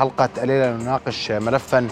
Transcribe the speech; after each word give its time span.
حلقة 0.00 0.28
الليلة 0.42 0.76
نناقش 0.76 1.30
ملفا. 1.30 1.88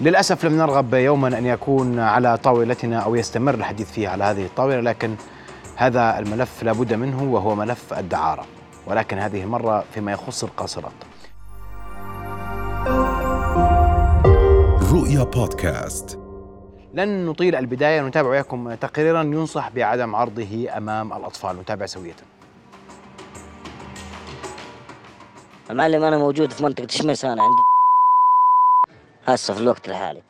للأسف 0.00 0.44
لم 0.44 0.56
نرغب 0.56 0.94
يوما 0.94 1.38
أن 1.38 1.46
يكون 1.46 1.98
على 1.98 2.36
طاولتنا 2.36 2.98
أو 2.98 3.14
يستمر 3.14 3.54
الحديث 3.54 3.90
فيه 3.90 4.08
على 4.08 4.24
هذه 4.24 4.44
الطاولة 4.44 4.80
لكن 4.80 5.14
هذا 5.76 6.18
الملف 6.18 6.62
لابد 6.62 6.94
منه 6.94 7.22
وهو 7.22 7.54
ملف 7.54 7.94
الدعارة 7.94 8.44
ولكن 8.86 9.18
هذه 9.18 9.42
المرة 9.42 9.84
فيما 9.94 10.12
يخص 10.12 10.44
القاصرات. 10.44 10.92
رؤيا 14.92 15.24
بودكاست. 15.24 16.18
لن 16.94 17.26
نطيل 17.26 17.54
البداية 17.54 18.02
نتابع 18.02 18.28
وياكم 18.28 18.74
تقريرا 18.74 19.22
ينصح 19.22 19.70
بعدم 19.70 20.16
عرضه 20.16 20.66
أمام 20.76 21.12
الأطفال. 21.12 21.58
نتابع 21.58 21.86
سوية. 21.86 22.16
المعلم 25.70 26.02
أنا 26.04 26.18
موجود 26.18 26.52
في 26.52 26.62
منطقة 26.64 26.86
شمس 26.90 27.24
أنا 27.24 27.42
عند 27.42 27.52
هسه 29.26 29.54
في 29.54 29.60
الوقت 29.60 29.88
الحالي. 29.88 30.22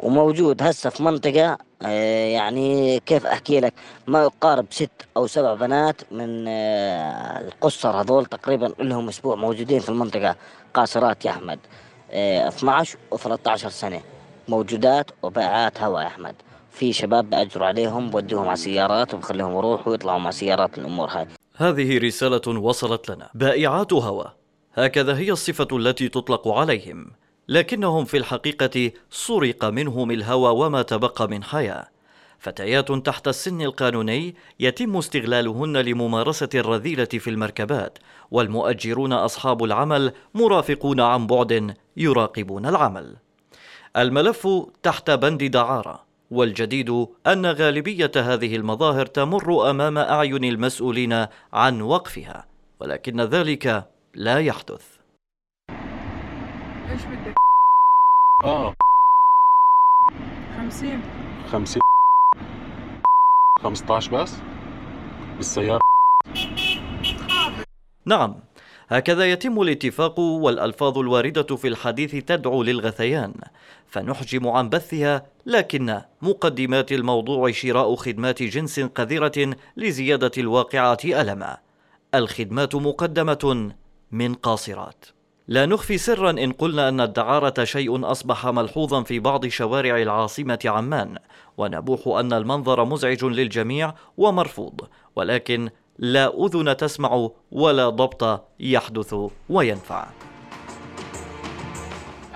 وموجود 0.00 0.62
هسه 0.62 0.90
في 0.90 1.02
منطقة 1.02 1.58
آه، 1.82 2.26
يعني 2.28 3.00
كيف 3.00 3.26
أحكي 3.26 3.60
لك 3.60 3.74
ما 4.06 4.22
يقارب 4.22 4.66
ست 4.70 4.90
أو 5.16 5.26
سبع 5.26 5.54
بنات 5.54 6.12
من 6.12 6.44
آه، 6.48 7.40
القصر 7.48 8.00
هذول 8.00 8.26
تقريبا 8.26 8.64
لهم 8.78 9.08
أسبوع 9.08 9.34
موجودين 9.36 9.80
في 9.80 9.88
المنطقة. 9.88 10.36
قاصرات 10.74 11.24
يا 11.24 11.30
أحمد 11.30 11.58
آه، 12.10 12.48
12 12.48 12.98
و 13.10 13.16
13 13.16 13.68
سنة. 13.68 14.00
موجودات 14.48 15.10
وباعات 15.22 15.80
هواء 15.82 16.02
يا 16.02 16.06
أحمد. 16.06 16.34
في 16.70 16.92
شباب 16.92 17.30
بأجروا 17.30 17.66
عليهم 17.66 18.10
بوديهم 18.10 18.48
على 18.48 18.56
سيارات 18.56 19.14
وبخليهم 19.14 19.52
يروحوا 19.56 19.92
ويطلعوا 19.92 20.18
مع 20.18 20.30
سيارات 20.30 20.78
الأمور 20.78 21.08
هاي. 21.08 21.26
هذه 21.56 21.98
رسالة 21.98 22.60
وصلت 22.60 23.08
لنا. 23.10 23.28
بائعات 23.34 23.92
هوى 23.92 24.37
هكذا 24.78 25.16
هي 25.18 25.30
الصفة 25.32 25.68
التي 25.72 26.08
تطلق 26.08 26.48
عليهم 26.48 27.10
لكنهم 27.48 28.04
في 28.04 28.16
الحقيقة 28.16 28.90
سرق 29.10 29.64
منهم 29.64 30.10
الهوى 30.10 30.66
وما 30.66 30.82
تبقى 30.82 31.28
من 31.28 31.44
حياة. 31.44 31.88
فتيات 32.38 32.92
تحت 32.92 33.28
السن 33.28 33.62
القانوني 33.62 34.34
يتم 34.60 34.96
استغلالهن 34.96 35.76
لممارسة 35.76 36.48
الرذيلة 36.54 37.04
في 37.04 37.30
المركبات 37.30 37.98
والمؤجرون 38.30 39.12
أصحاب 39.12 39.64
العمل 39.64 40.12
مرافقون 40.34 41.00
عن 41.00 41.26
بعد 41.26 41.74
يراقبون 41.96 42.66
العمل. 42.66 43.16
الملف 43.96 44.48
تحت 44.82 45.10
بند 45.10 45.44
دعارة 45.44 46.04
والجديد 46.30 47.06
أن 47.26 47.46
غالبية 47.46 48.12
هذه 48.16 48.56
المظاهر 48.56 49.06
تمر 49.06 49.70
أمام 49.70 49.98
أعين 49.98 50.44
المسؤولين 50.44 51.26
عن 51.52 51.80
وقفها 51.80 52.46
ولكن 52.80 53.20
ذلك 53.20 53.88
لا 54.14 54.40
يحدث. 54.40 54.98
إيش 56.90 57.02
بدك؟ 57.04 57.34
آه. 58.44 58.74
50 60.56 61.02
50 61.52 61.82
15 63.62 64.22
بس؟ 64.22 64.34
بالسيارة. 65.36 65.80
نعم. 68.06 68.34
هكذا 68.88 69.24
يتم 69.32 69.62
الاتفاق 69.62 70.20
والألفاظ 70.20 70.98
الواردة 70.98 71.56
في 71.56 71.68
الحديث 71.68 72.24
تدعو 72.24 72.62
للغثيان 72.62 73.34
فنحجم 73.86 74.48
عن 74.48 74.68
بثها 74.68 75.26
لكن 75.46 76.02
مقدمات 76.22 76.92
الموضوع 76.92 77.50
شراء 77.50 77.94
خدمات 77.96 78.42
جنس 78.42 78.80
قذرة 78.80 79.56
لزيادة 79.76 80.30
الواقعة 80.38 80.98
ألما. 81.04 81.56
الخدمات 82.14 82.74
مقدمة 82.74 83.72
من 84.12 84.34
قاصرات. 84.34 85.04
لا 85.48 85.66
نخفي 85.66 85.98
سرا 85.98 86.30
إن 86.30 86.52
قلنا 86.52 86.88
أن 86.88 87.00
الدعارة 87.00 87.64
شيء 87.64 88.10
أصبح 88.10 88.46
ملحوظا 88.46 89.02
في 89.02 89.18
بعض 89.18 89.46
شوارع 89.46 90.02
العاصمة 90.02 90.58
عمان 90.64 91.18
ونبوح 91.56 92.18
أن 92.18 92.32
المنظر 92.32 92.84
مزعج 92.84 93.24
للجميع 93.24 93.94
ومرفوض 94.16 94.88
ولكن 95.16 95.70
لا 95.98 96.44
أذن 96.46 96.76
تسمع 96.76 97.28
ولا 97.50 97.88
ضبط 97.88 98.44
يحدث 98.60 99.14
وينفع. 99.50 100.27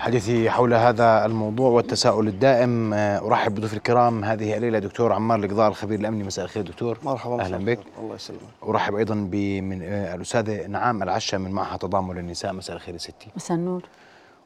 حديثي 0.03 0.49
حول 0.49 0.73
هذا 0.73 1.25
الموضوع 1.25 1.69
والتساؤل 1.69 2.27
الدائم. 2.27 2.93
آه، 2.93 3.27
أرحب 3.27 3.55
بضيوف 3.55 3.73
الكرام 3.73 4.23
هذه 4.23 4.57
الليلة 4.57 4.79
دكتور 4.79 5.13
عمار 5.13 5.39
القضاء 5.39 5.67
الخبير 5.69 5.99
الأمني. 5.99 6.23
مساء 6.23 6.45
الخير 6.45 6.63
دكتور. 6.63 6.97
مرحبا 7.03 7.41
أهلا 7.41 7.57
مساء 7.57 7.59
بك. 7.59 7.79
الخير. 7.79 8.03
الله 8.03 8.15
يسلمك. 8.15 8.39
أرحب 8.67 8.95
أيضا 8.95 9.27
بمن 9.31 9.83
آه، 9.83 10.15
الأستاذة 10.15 10.67
نعام 10.67 11.03
العشا 11.03 11.37
من 11.37 11.51
معهد 11.51 11.79
تضامن 11.79 12.17
النساء 12.17 12.53
مساء 12.53 12.75
الخير 12.75 12.93
يا 12.93 12.99
ستي. 12.99 13.27
مساء 13.35 13.57
النور. 13.57 13.83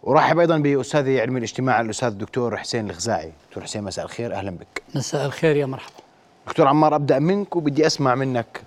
أرحب 0.07 0.39
أيضا 0.39 0.57
بأستاذ 0.57 1.19
علم 1.19 1.37
الاجتماع 1.37 1.81
الأستاذ 1.81 2.07
الدكتور 2.07 2.57
حسين 2.57 2.89
الخزاعي 2.89 3.31
دكتور 3.49 3.63
حسين 3.63 3.83
مساء 3.83 4.05
الخير. 4.05 4.35
أهلا 4.35 4.51
بك. 4.51 4.81
مساء 4.95 5.25
الخير 5.25 5.55
يا 5.55 5.65
مرحبا. 5.65 5.95
دكتور 6.47 6.67
عمار 6.67 6.95
أبدأ 6.95 7.19
منك 7.19 7.55
وبدي 7.55 7.87
أسمع 7.87 8.15
منك 8.15 8.61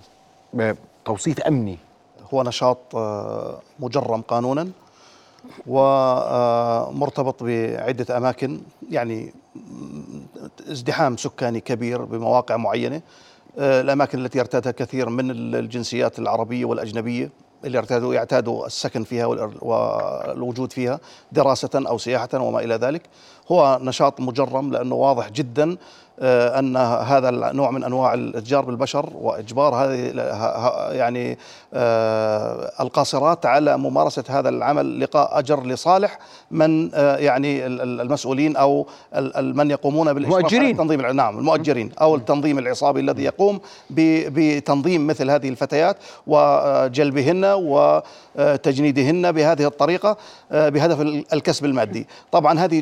توصيف 1.05 1.41
أمني. 1.41 1.77
هو 2.33 2.43
نشاط 2.43 2.95
آه، 2.95 3.59
مجرم 3.79 4.21
قانونا. 4.21 4.69
ومرتبط 5.67 7.43
بعدة 7.43 8.17
أماكن 8.17 8.61
يعني 8.89 9.33
ازدحام 10.71 11.17
سكاني 11.17 11.59
كبير 11.59 12.05
بمواقع 12.05 12.57
معينة. 12.57 13.01
آه، 13.59 13.81
الأماكن 13.81 14.25
التي 14.25 14.37
يرتادها 14.37 14.71
كثير 14.71 15.09
من 15.09 15.31
الجنسيات 15.31 16.19
العربية 16.19 16.65
والأجنبية 16.65 17.29
اللي 17.65 17.77
يرتادوا 17.77 18.13
يعتادوا 18.13 18.65
السكن 18.65 19.03
فيها 19.03 19.25
والوجود 19.61 20.71
فيها 20.71 20.99
دراسة 21.31 21.69
أو 21.75 21.97
سياحة 21.97 22.29
وما 22.33 22.59
إلى 22.59 22.75
ذلك. 22.75 23.01
هو 23.51 23.79
نشاط 23.83 24.19
مجرم 24.19 24.71
لأنه 24.71 24.95
واضح 24.95 25.29
جدا 25.29 25.77
آه، 26.23 26.59
أن 26.59 26.77
هذا 26.77 27.29
النوع 27.29 27.71
من 27.71 27.83
أنواع 27.83 28.13
الإتجار 28.13 28.65
بالبشر 28.65 29.09
وإجبار 29.15 29.75
هذه 29.75 30.11
يعني 30.95 31.37
آه، 31.73 32.71
القاصرات 32.79 33.45
على 33.45 33.77
ممارسة 33.77 34.23
هذا 34.29 34.49
العمل 34.49 34.99
لقاء 34.99 35.39
أجر 35.39 35.63
لصالح 35.65 36.19
من 36.51 36.91
آه، 36.95 37.17
يعني 37.17 37.65
ال- 37.65 37.81
ال- 37.81 38.01
المسؤولين 38.01 38.57
ال- 39.15 39.57
من 39.57 39.71
يقومون 39.71 40.13
بالإشراف 40.13 40.33
على 40.35 40.43
مؤجرين. 40.43 40.71
التنظيم 40.71 40.99
الع- 40.99 41.11
نعم 41.11 41.37
المؤجرين 41.39 41.91
أو 42.01 42.15
التنظيم 42.15 42.59
العصابي 42.59 42.99
الذي 42.99 43.23
يقوم 43.23 43.59
بتنظيم 43.89 45.07
مثل 45.07 45.29
هذه 45.31 45.49
الفتيات 45.49 45.97
وجلبهن 46.27 47.45
وتجنيدهن 48.35 49.31
بهذه 49.31 49.65
الطريقة 49.65 50.17
آه، 50.51 50.69
بهدف 50.69 51.01
ال- 51.01 51.25
الكسب 51.33 51.65
المادي. 51.65 52.07
طبعا 52.31 52.59
هذه 52.59 52.79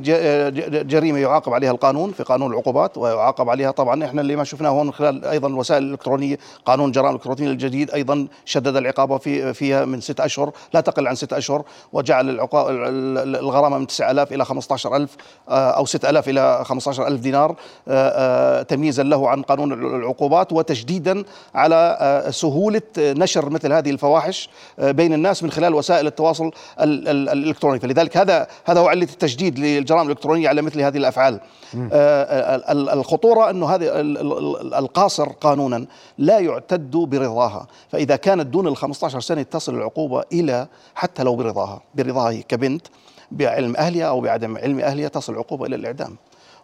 ج- 0.60 0.70
ج- 0.70 0.88
جريمة 0.88 1.20
يعاقب 1.20 1.54
عليها 1.54 1.72
القانون 1.72 2.12
في 2.12 2.24
قانون 2.24 2.52
العقوبات 2.52 2.98
ويعاقب 2.98 3.50
عليها 3.50 3.72
طبعا. 3.72 4.06
إحنا 4.06 4.22
اللي 4.22 4.36
ما 4.36 4.44
شفناه 4.44 4.70
هون 4.70 4.92
خلال 4.94 5.26
أيضا 5.26 5.48
الوسائل 5.48 5.84
الإلكترونية 5.84 6.38
قانون 6.66 6.88
الجرائم 6.88 7.10
الالكترونيه 7.10 7.52
الجديد 7.52 7.92
أيضا 7.92 8.28
شدد 8.46 8.76
العقابه 8.76 9.18
في 9.18 9.54
فيها 9.54 9.86
من 9.86 10.02
ست 10.02 10.20
أشهر 10.20 10.52
لا 10.74 10.82
تقل 10.82 11.08
عن 11.08 11.16
ست 11.16 11.34
أشهر 11.34 11.64
وجعل 11.94 12.30
الغرامة 13.36 13.78
من 13.78 13.88
9000 13.88 14.34
إلى 14.34 14.46
15000 14.46 15.10
آه، 15.50 15.72
أو 15.72 15.86
6000 15.86 16.30
إلى 16.30 16.62
15000 16.66 17.20
دينار 17.20 17.56
آه، 17.88 18.60
آه، 18.60 18.62
تمييزا 18.62 19.04
له 19.04 19.30
عن 19.30 19.42
قانون 19.42 19.74
ال- 19.74 19.96
العقوبات 19.96 20.54
وتشديدا 20.54 21.24
على 21.56 21.80
سهولة 22.30 22.82
نشر 23.00 23.50
مثل 23.50 23.74
هذه 23.74 23.90
الفواحش 23.90 24.50
بين 24.80 25.14
الناس 25.14 25.44
من 25.44 25.52
خلال 25.52 25.74
وسائل 25.74 26.08
التواصل 26.08 26.52
ال- 26.82 27.08
ال- 27.08 27.30
الإلكتروني. 27.30 27.80
فلذلك 27.80 28.18
هذا 28.18 28.48
هذا 28.66 28.80
هو 28.80 28.88
علة 28.88 29.04
التشديد 29.04 29.60
للجرائم 29.60 30.06
الإلكترونية. 30.06 30.39
على 30.48 30.62
مثل 30.62 30.82
هذه 30.82 30.98
الأفعال. 30.98 31.40
آه، 31.94 32.56
ال- 32.56 32.70
ال- 32.70 32.90
الخطورة 32.90 33.50
أنه 33.50 33.70
هذه 33.70 34.00
ال- 34.00 34.18
ال- 34.18 34.62
ال- 34.62 34.74
القاصر 34.74 35.30
قانونا 35.30 35.86
لا 36.18 36.40
يعتد 36.40 36.92
برضاها. 36.92 37.68
فإذا 37.90 38.16
كانت 38.16 38.46
دون 38.46 38.68
ال 38.68 38.78
15 38.78 39.20
سنة 39.20 39.42
تصل 39.42 39.76
العقوبة 39.76 40.24
إلى 40.34 40.68
حتى 40.96 41.24
لو 41.24 41.36
برضاها 41.36 41.82
برضاها 41.96 42.30
هي 42.32 42.42
كبنت 42.42 42.88
بعلم 43.32 43.76
أهلها 43.76 44.06
أو 44.06 44.22
بعدم 44.22 44.58
علم 44.58 44.80
أهلها 44.80 45.08
تصل 45.08 45.34
العقوبة 45.34 45.66
إلى 45.66 45.76
الإعدام. 45.76 46.16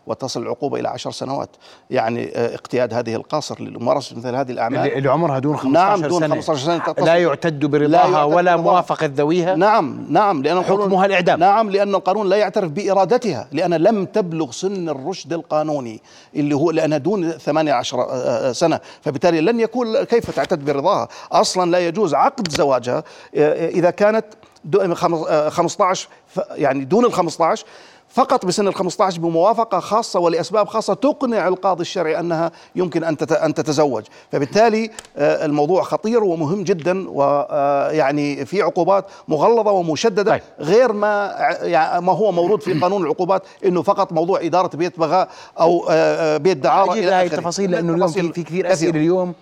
وتصل 0.07 0.41
العقوبة 0.41 0.79
إلى 0.79 0.87
عشر 0.89 1.11
سنوات. 1.11 1.49
يعني 1.89 2.31
آه، 2.35 2.55
اقتياد 2.55 2.93
هذه 2.93 3.15
القاصر 3.15 3.61
لممارسه 3.61 4.15
مثل 4.17 4.35
هذه 4.35 4.51
الأعمال. 4.51 4.93
اللي 4.93 5.09
عمرها 5.11 5.39
دون 5.39 5.57
15 5.57 5.73
نعم 5.73 6.01
دون 6.09 6.19
سنة. 6.19 6.35
15 6.35 6.65
سنة 6.65 6.77
تصل- 6.77 7.05
لا 7.05 7.15
يعتد 7.15 7.65
برضاها 7.65 8.23
ولا. 8.23 8.55
موافقة 8.55 9.09
ذويها 9.15 9.55
نعم 9.55 10.05
نعم 10.09 10.43
لأن 10.43 10.57
القانون- 10.57 10.81
حكمها 10.81 11.05
الإعدام. 11.05 11.39
نعم 11.39 11.69
لأن 11.69 11.95
القانون 11.95 12.29
لا 12.29 12.35
يعترف 12.35 12.71
بإرادتها 12.71 13.47
لأن 13.51 13.73
لم 13.73 14.05
تبلغ 14.05 14.51
سن 14.51 14.89
الرشد 14.89 15.33
القانوني 15.33 16.01
اللي 16.35 16.55
هو 16.55 16.71
لأنها 16.71 16.97
دون 16.97 17.31
18 17.31 18.01
آه، 18.09 18.51
سنة. 18.51 18.79
فبالتالي 19.01 19.41
لن 19.41 19.59
يكون 19.59 20.03
كيف 20.03 20.31
تعتد 20.35 20.65
برضاها؟ 20.65 21.07
أصلا 21.31 21.71
لا 21.71 21.79
يجوز 21.87 22.13
عقد 22.13 22.47
زواجها 22.51 23.03
آه، 23.35 23.69
إذا 23.69 23.89
كانت 23.89 24.25
دو- 24.65 24.95
خمس- 24.95 25.27
آه، 25.27 25.49
15 25.49 26.07
ف- 26.27 26.39
يعني 26.51 26.85
دون 26.85 27.05
ال 27.05 27.13
15 27.13 27.65
فقط 28.15 28.45
بسن 28.45 28.67
ال 28.67 28.75
15 28.75 29.19
بموافقة 29.21 29.79
خاصة 29.79 30.19
ولأسباب 30.19 30.67
خاصة 30.67 30.93
تقنع 30.93 31.47
القاضي 31.47 31.81
الشرعي 31.81 32.19
أنها 32.19 32.51
يمكن 32.75 33.03
أن 33.03 33.17
تت- 33.17 33.31
أن 33.31 33.53
تتزوج، 33.53 34.03
فبالتالي 34.31 34.89
آه، 35.17 35.45
الموضوع 35.45 35.83
خطير 35.83 36.23
ومهم 36.23 36.63
جدا 36.63 37.09
ويعني 37.09 38.45
في 38.45 38.61
عقوبات 38.61 39.05
مغلظة 39.27 39.71
ومشددة 39.71 40.31
طيب. 40.31 40.41
غير 40.59 40.93
ما 40.93 41.35
يعني 41.61 42.05
ما 42.05 42.11
هو 42.13 42.31
موجود 42.31 42.61
في 42.61 42.73
قانون 42.79 43.01
العقوبات 43.03 43.43
إنه 43.65 43.81
فقط 43.81 44.13
موضوع 44.13 44.39
إدارة 44.41 44.77
بيت 44.77 44.99
بغاء 44.99 45.29
أو 45.59 45.85
آه، 45.89 45.91
آه، 45.91 46.37
بيت 46.37 46.57
دعارة 46.57 46.91
أجيب 46.93 47.03
إلى 47.03 47.11
هاي. 47.11 47.25
التفاصيل 47.25 47.71
لأنه 47.71 47.93
اليوم 47.93 48.07
في, 48.07 48.33
في 48.33 48.43
كثير. 48.43 48.73
أسئلة 48.73 48.97
اليوم. 48.99 49.33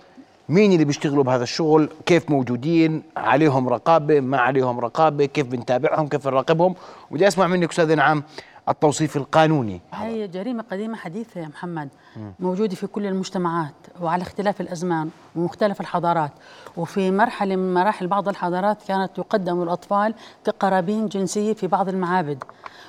مين 0.48 0.72
اللي 0.72 0.84
بيشتغلوا 0.84 1.24
بهذا 1.24 1.42
الشغل؟ 1.42 1.88
كيف 2.06 2.30
موجودين؟ 2.30 3.02
عليهم 3.16 3.68
رقابة؟ 3.68 4.20
ما 4.20 4.38
عليهم 4.40 4.80
رقابة؟ 4.80 5.24
كيف 5.24 5.46
بنتابعهم؟ 5.46 6.08
كيف 6.08 6.26
نراقبهم؟ 6.26 6.74
بدي 7.10 7.28
أسمع 7.28 7.46
منك 7.46 7.70
أستاذ 7.70 7.94
نعم 7.94 8.22
التوصيف 8.68 9.16
القانوني. 9.16 9.80
هي 9.92 10.28
جريمة 10.28 10.64
قديمة 10.70 10.96
حديثة 10.96 11.40
يا 11.40 11.48
محمد 11.48 11.88
موجودة 12.40 12.74
في 12.74 12.86
كل 12.86 13.06
المجتمعات 13.06 13.74
وعلى 14.00 14.22
اختلاف 14.22 14.60
الأزمان 14.60 15.10
ومختلف 15.36 15.80
الحضارات. 15.80 16.30
وفي 16.76 17.10
مرحلة 17.10 17.56
من 17.56 17.74
مراحل 17.74 18.06
بعض 18.06 18.28
الحضارات 18.28 18.78
كانت 18.88 19.10
تقدم 19.16 19.62
الأطفال 19.62 20.14
كقرابين 20.44 21.08
جنسية 21.08 21.52
في 21.52 21.66
بعض 21.66 21.88
المعابد. 21.88 22.44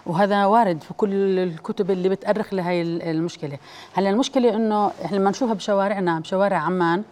وهذا 0.05 0.45
وارد 0.45 0.81
في 0.81 0.93
كل 0.93 1.39
الكتب 1.39 1.91
اللي 1.91 2.09
بتأرخ 2.09 2.53
لهي 2.53 2.81
المشكلة. 2.81 3.57
هلا 3.93 4.09
المشكلة 4.09 4.55
إنه 4.55 4.91
إحنا 5.05 5.17
لما 5.17 5.29
نشوفها 5.29 5.53
بشوارعنا 5.53 6.19
بشوارع 6.19 6.57
عمان 6.57 7.03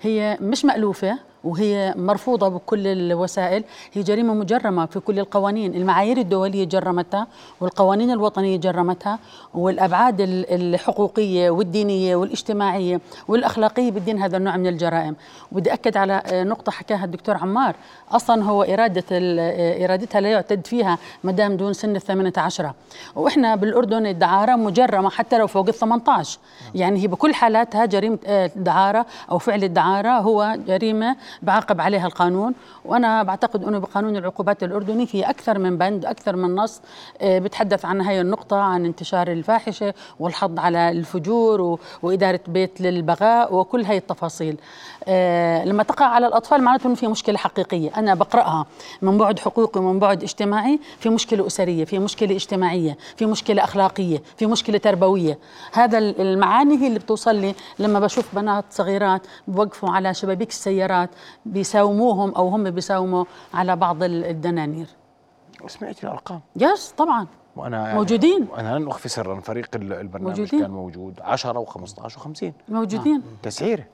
هي 0.00 0.38
مش 0.40 0.64
مألوفة 0.64 1.18
وهي 1.46 1.94
مرفوضة 1.96 2.48
بكل 2.48 2.86
الوسائل. 2.86 3.64
هي 3.92 4.02
جريمة 4.02 4.34
مجرمة 4.34 4.86
في 4.86 5.00
كل 5.00 5.18
القوانين. 5.18 5.74
المعايير 5.74 6.16
الدولية 6.18 6.64
جرمتها 6.64 7.26
والقوانين 7.60 8.10
الوطنية 8.10 8.56
جرمتها 8.56 9.18
والأبعاد 9.54 10.20
ال- 10.20 10.50
الحقوقية 10.74 11.50
والدينية 11.50 12.16
والاجتماعية 12.16 13.00
والأخلاقية 13.28 13.90
بالدين 13.90 14.22
هذا 14.22 14.36
النوع 14.36 14.56
من 14.56 14.66
الجرائم. 14.66 15.16
وبدي 15.52 15.72
أكد 15.72 15.96
على 15.96 16.22
آه، 16.26 16.44
نقطة 16.44 16.72
حكاها 16.72 17.04
الدكتور 17.04 17.36
عمار. 17.36 17.76
أصلا 18.12 18.44
هو 18.44 18.62
إرادة 18.62 19.04
آه، 19.12 19.84
إرادتها 19.84 20.20
لا 20.20 20.28
يعتد 20.30 20.66
فيها 20.66 20.98
مدام 21.24 21.56
دون 21.56 21.72
سن 21.72 21.96
الثامنة 21.96 22.32
عشرة. 22.36 22.74
وإحنا 23.16 23.54
بالأردن 23.56 24.06
الدعارة 24.06 24.56
مجرمة 24.56 25.10
حتى 25.10 25.38
لو 25.38 25.46
فوق 25.46 25.68
ال 25.68 25.74
18 25.74 26.38
يعني 26.74 27.00
هي 27.02 27.06
بكل 27.06 27.34
حالاتها 27.34 27.84
جريمة 27.84 28.18
آه، 28.26 28.50
دعارة 28.56 29.06
أو 29.30 29.38
فعل 29.38 29.64
الدعارة 29.64 30.08
هو 30.08 30.56
جريمة 30.66 31.16
بعاقب 31.42 31.80
عليها 31.80 32.06
القانون 32.06 32.54
وأنا 32.84 33.22
بعتقد 33.22 33.64
أنه 33.64 33.78
بقانون 33.78 34.16
العقوبات 34.16 34.62
الأردني 34.62 35.06
في 35.06 35.30
أكثر 35.30 35.58
من 35.58 35.78
بند 35.78 36.04
أكثر 36.04 36.36
من 36.36 36.54
نص 36.54 36.80
آه، 37.20 37.38
بتحدث 37.38 37.84
عن 37.84 38.00
هاي 38.00 38.20
النقطة 38.20 38.56
عن 38.56 38.84
انتشار 38.84 39.28
الفاحشة 39.32 39.94
والحض 40.20 40.58
على 40.58 40.90
الفجور 40.90 41.60
و- 41.60 41.78
وإدارة 42.02 42.40
بيت 42.48 42.80
للبغاء 42.80 43.54
وكل 43.54 43.84
هاي 43.84 43.96
التفاصيل. 43.96 44.56
لما 45.64 45.82
تقع 45.82 46.06
على 46.06 46.26
الأطفال 46.26 46.62
معناته 46.62 46.86
أنه 46.86 46.94
في 46.94 47.06
مشكلة 47.08 47.36
حقيقية. 47.38 47.90
أنا 47.96 48.14
بقرأها 48.14 48.66
من 49.02 49.18
بعد 49.18 49.38
حقوقي 49.38 49.80
ومن 49.80 49.98
بعد 49.98 50.22
اجتماعي 50.22 50.80
في 50.98 51.08
مشكلة 51.08 51.46
أسرية 51.46 51.84
في 51.84 51.98
مشكلة 51.98 52.36
اجتماعية 52.36 52.96
في 53.16 53.26
مشكلة 53.26 53.64
أخلاقية 53.64 54.22
في 54.36 54.46
مشكلة 54.46 54.78
تربوية. 54.78 55.38
هذا 55.72 55.98
ال- 55.98 56.20
المعاني 56.20 56.78
هي 56.78 56.86
اللي 56.86 56.98
بتوصل 56.98 57.34
لي 57.36 57.54
لما 57.78 58.00
بشوف 58.00 58.34
بنات 58.34 58.64
صغيرات 58.70 59.26
بوقفوا 59.48 59.90
على 59.90 60.14
شبابيك 60.14 60.48
السيارات 60.50 61.10
بيساوموهم 61.46 62.34
أو 62.34 62.48
هم 62.48 62.70
بيساوموا 62.70 63.24
على 63.54 63.76
بعض 63.76 64.02
ال- 64.02 64.24
الدنانير. 64.24 64.86
سمعتي 65.66 66.06
الأرقام؟ 66.06 66.40
يس 66.56 66.94
طبعا. 66.96 67.26
وأنا 67.56 67.82
يعني 67.82 67.94
موجودين. 67.98 68.46
أنا 68.58 68.78
لن 68.78 68.88
أخفي 68.88 69.08
سرا 69.08 69.40
فريق 69.40 69.68
ال- 69.74 69.92
البرنامج 69.92 70.38
موجودين. 70.40 70.60
كان 70.60 70.70
موجود 70.70 71.20
10 71.20 71.64
و15 71.64 72.16
و50 72.16 72.44
موجودين. 72.68 73.22
تسعيره 73.42 73.84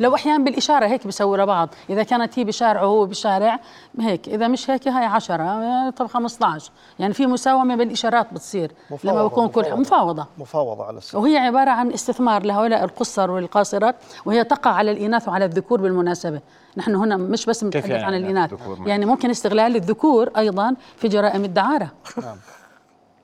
لو 0.00 0.14
أحيانا 0.14 0.44
بالإشارة 0.44 0.86
هيك 0.86 1.04
بيسووا 1.04 1.36
لبعض 1.36 1.68
إذا 1.90 2.02
كانت 2.02 2.38
هي 2.38 2.44
بشارع 2.44 2.82
وهو 2.82 3.06
بشارع 3.06 3.60
هيك. 4.00 4.28
إذا 4.28 4.48
مش 4.48 4.70
هيك 4.70 4.88
هاي 4.88 5.04
10 5.04 5.90
طب 5.90 6.06
15 6.06 6.72
يعني 6.98 7.14
في 7.14 7.26
مساومة 7.26 7.76
بالإشارات 7.76 8.34
بتصير. 8.34 8.72
لما 9.04 9.26
بكون 9.26 9.48
كل 9.48 9.76
مفاوضة. 9.76 10.26
مفاوضة. 10.38 10.84
على 10.84 10.98
السن 10.98 11.18
وهي 11.18 11.36
عبارة 11.36 11.70
عن 11.70 11.92
استثمار 11.92 12.42
لهؤلاء 12.46 12.84
القصر 12.84 13.30
والقاصرات 13.30 13.96
وهي 14.24 14.44
تقع 14.44 14.70
على 14.70 14.90
الإناث 14.90 15.28
وعلى 15.28 15.44
الذكور 15.44 15.80
بالمناسبة. 15.80 16.40
نحن 16.76 16.94
هنا 16.94 17.16
مش 17.16 17.46
بس 17.46 17.64
نتحدث 17.64 17.90
يعني 17.90 18.04
عن 18.04 18.14
الإناث 18.14 18.52
الاناث؟ 18.52 18.86
يعني 18.86 19.06
ممكن 19.06 19.30
استغلال 19.30 19.76
الذكور 19.76 20.30
أيضا 20.36 20.74
في 20.96 21.08
جرائم 21.08 21.44
الدعارة. 21.44 21.90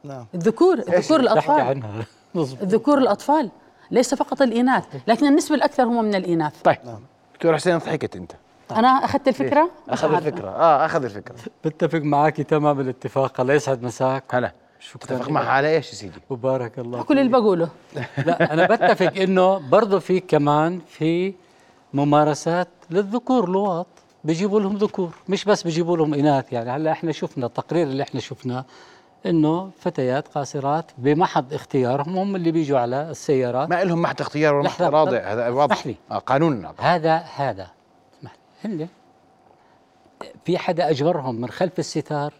نعم. 0.04 0.26
الذكور 0.34 0.74
الذكور 0.78 0.94
تحكي 0.96 1.16
الأطفال. 1.16 1.60
عنها؟ 1.60 1.90
مظبوط 2.34 2.62
الذكور 2.62 2.98
الأطفال. 2.98 3.50
ليس 3.90 4.14
فقط 4.14 4.42
الإناث 4.42 4.84
لكن 5.06 5.26
النسبة 5.26 5.54
الأكثر 5.54 5.82
هم 5.82 6.04
من 6.04 6.14
الإناث. 6.14 6.62
طيب. 6.62 6.76
دكتور 7.34 7.56
حسين 7.56 7.78
ضحكت 7.78 8.16
أنت. 8.16 8.32
أنا 8.70 8.88
أخذت 8.88 9.28
الفكرة؟ 9.28 9.70
أخذ 9.88 10.14
الفكرة. 10.14 10.48
آه 10.48 10.86
أخذ 10.86 11.04
الفكرة. 11.04 11.34
بتفق 11.64 11.98
معك 11.98 12.36
تمام 12.36 12.80
الاتفاق 12.80 13.40
الله 13.40 13.54
يسعد 13.54 13.82
مساك. 13.82 14.34
هلا. 14.34 14.52
شكرا 14.80 15.16
اتفق 15.16 15.30
معها 15.30 15.48
على 15.50 15.76
إيش 15.76 15.90
يا 15.90 15.94
سيدي؟ 15.94 16.20
وبارك 16.30 16.78
الله 16.78 17.02
كل 17.02 17.18
اللي 17.18 17.32
بقوله. 17.32 17.68
لا 18.26 18.52
أنا 18.52 18.66
بتفق 18.66 19.12
إنه 19.16 19.58
برضه 19.58 19.98
في 19.98 20.20
كمان 20.20 20.80
في 20.88 21.34
ممارسات 21.94 22.68
للذكور 22.90 23.48
لواط. 23.48 23.86
بيجيبوا 24.24 24.60
لهم 24.60 24.76
ذكور. 24.76 25.10
مش 25.28 25.44
بس 25.44 25.62
بيجيبوا 25.62 25.96
لهم 25.96 26.14
إناث 26.14 26.52
يعني. 26.52 26.70
هلأ 26.70 26.92
إحنا 26.92 27.12
شفنا 27.12 27.46
التقرير 27.46 27.86
اللي 27.86 28.02
إحنا 28.02 28.20
شفناه. 28.20 28.64
إنه 29.26 29.70
فتيات 29.78 30.28
قاصرات 30.28 30.90
بمحض 30.98 31.54
اختيارهم 31.54 32.16
هم 32.16 32.36
اللي 32.36 32.50
بيجوا 32.50 32.78
على 32.78 33.10
السيارات. 33.10 33.68
ما 33.70 33.84
لهم 33.84 34.02
محت 34.02 34.20
اختيار 34.20 34.54
ولا 34.54 34.66
لحظة، 34.68 34.88
راضع 34.88 35.18
هذا 35.18 35.48
واضح. 35.48 35.86
لي. 35.86 35.96
آه 36.10 36.18
قانون. 36.18 36.72
هذا 36.78 37.16
هذا. 37.16 37.70
اسمح 38.18 38.32
لي. 38.64 38.84
هن 38.84 38.88
في 40.44 40.58
حدا 40.58 40.90
أجبرهم 40.90 41.34
من 41.34 41.50
خلف 41.50 41.78
الستار؟ 41.78 42.32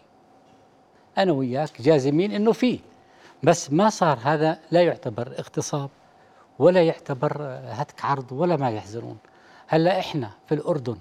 أنا 1.17 1.31
وياك 1.31 1.81
جازمين 1.81 2.31
إنه 2.31 2.51
في. 2.51 2.79
بس 3.43 3.71
ما 3.71 3.89
صار 3.89 4.19
هذا 4.23 4.59
لا 4.71 4.81
يعتبر 4.81 5.27
اغتصاب 5.39 5.89
ولا 6.59 6.83
يعتبر 6.83 7.59
هتك 7.65 8.05
عرض 8.05 8.31
ولا 8.31 8.55
ما 8.55 8.69
يحزنون. 8.69 9.17
هلأ 9.67 9.99
إحنا 9.99 10.29
في 10.47 10.55
الأردن 10.55 10.97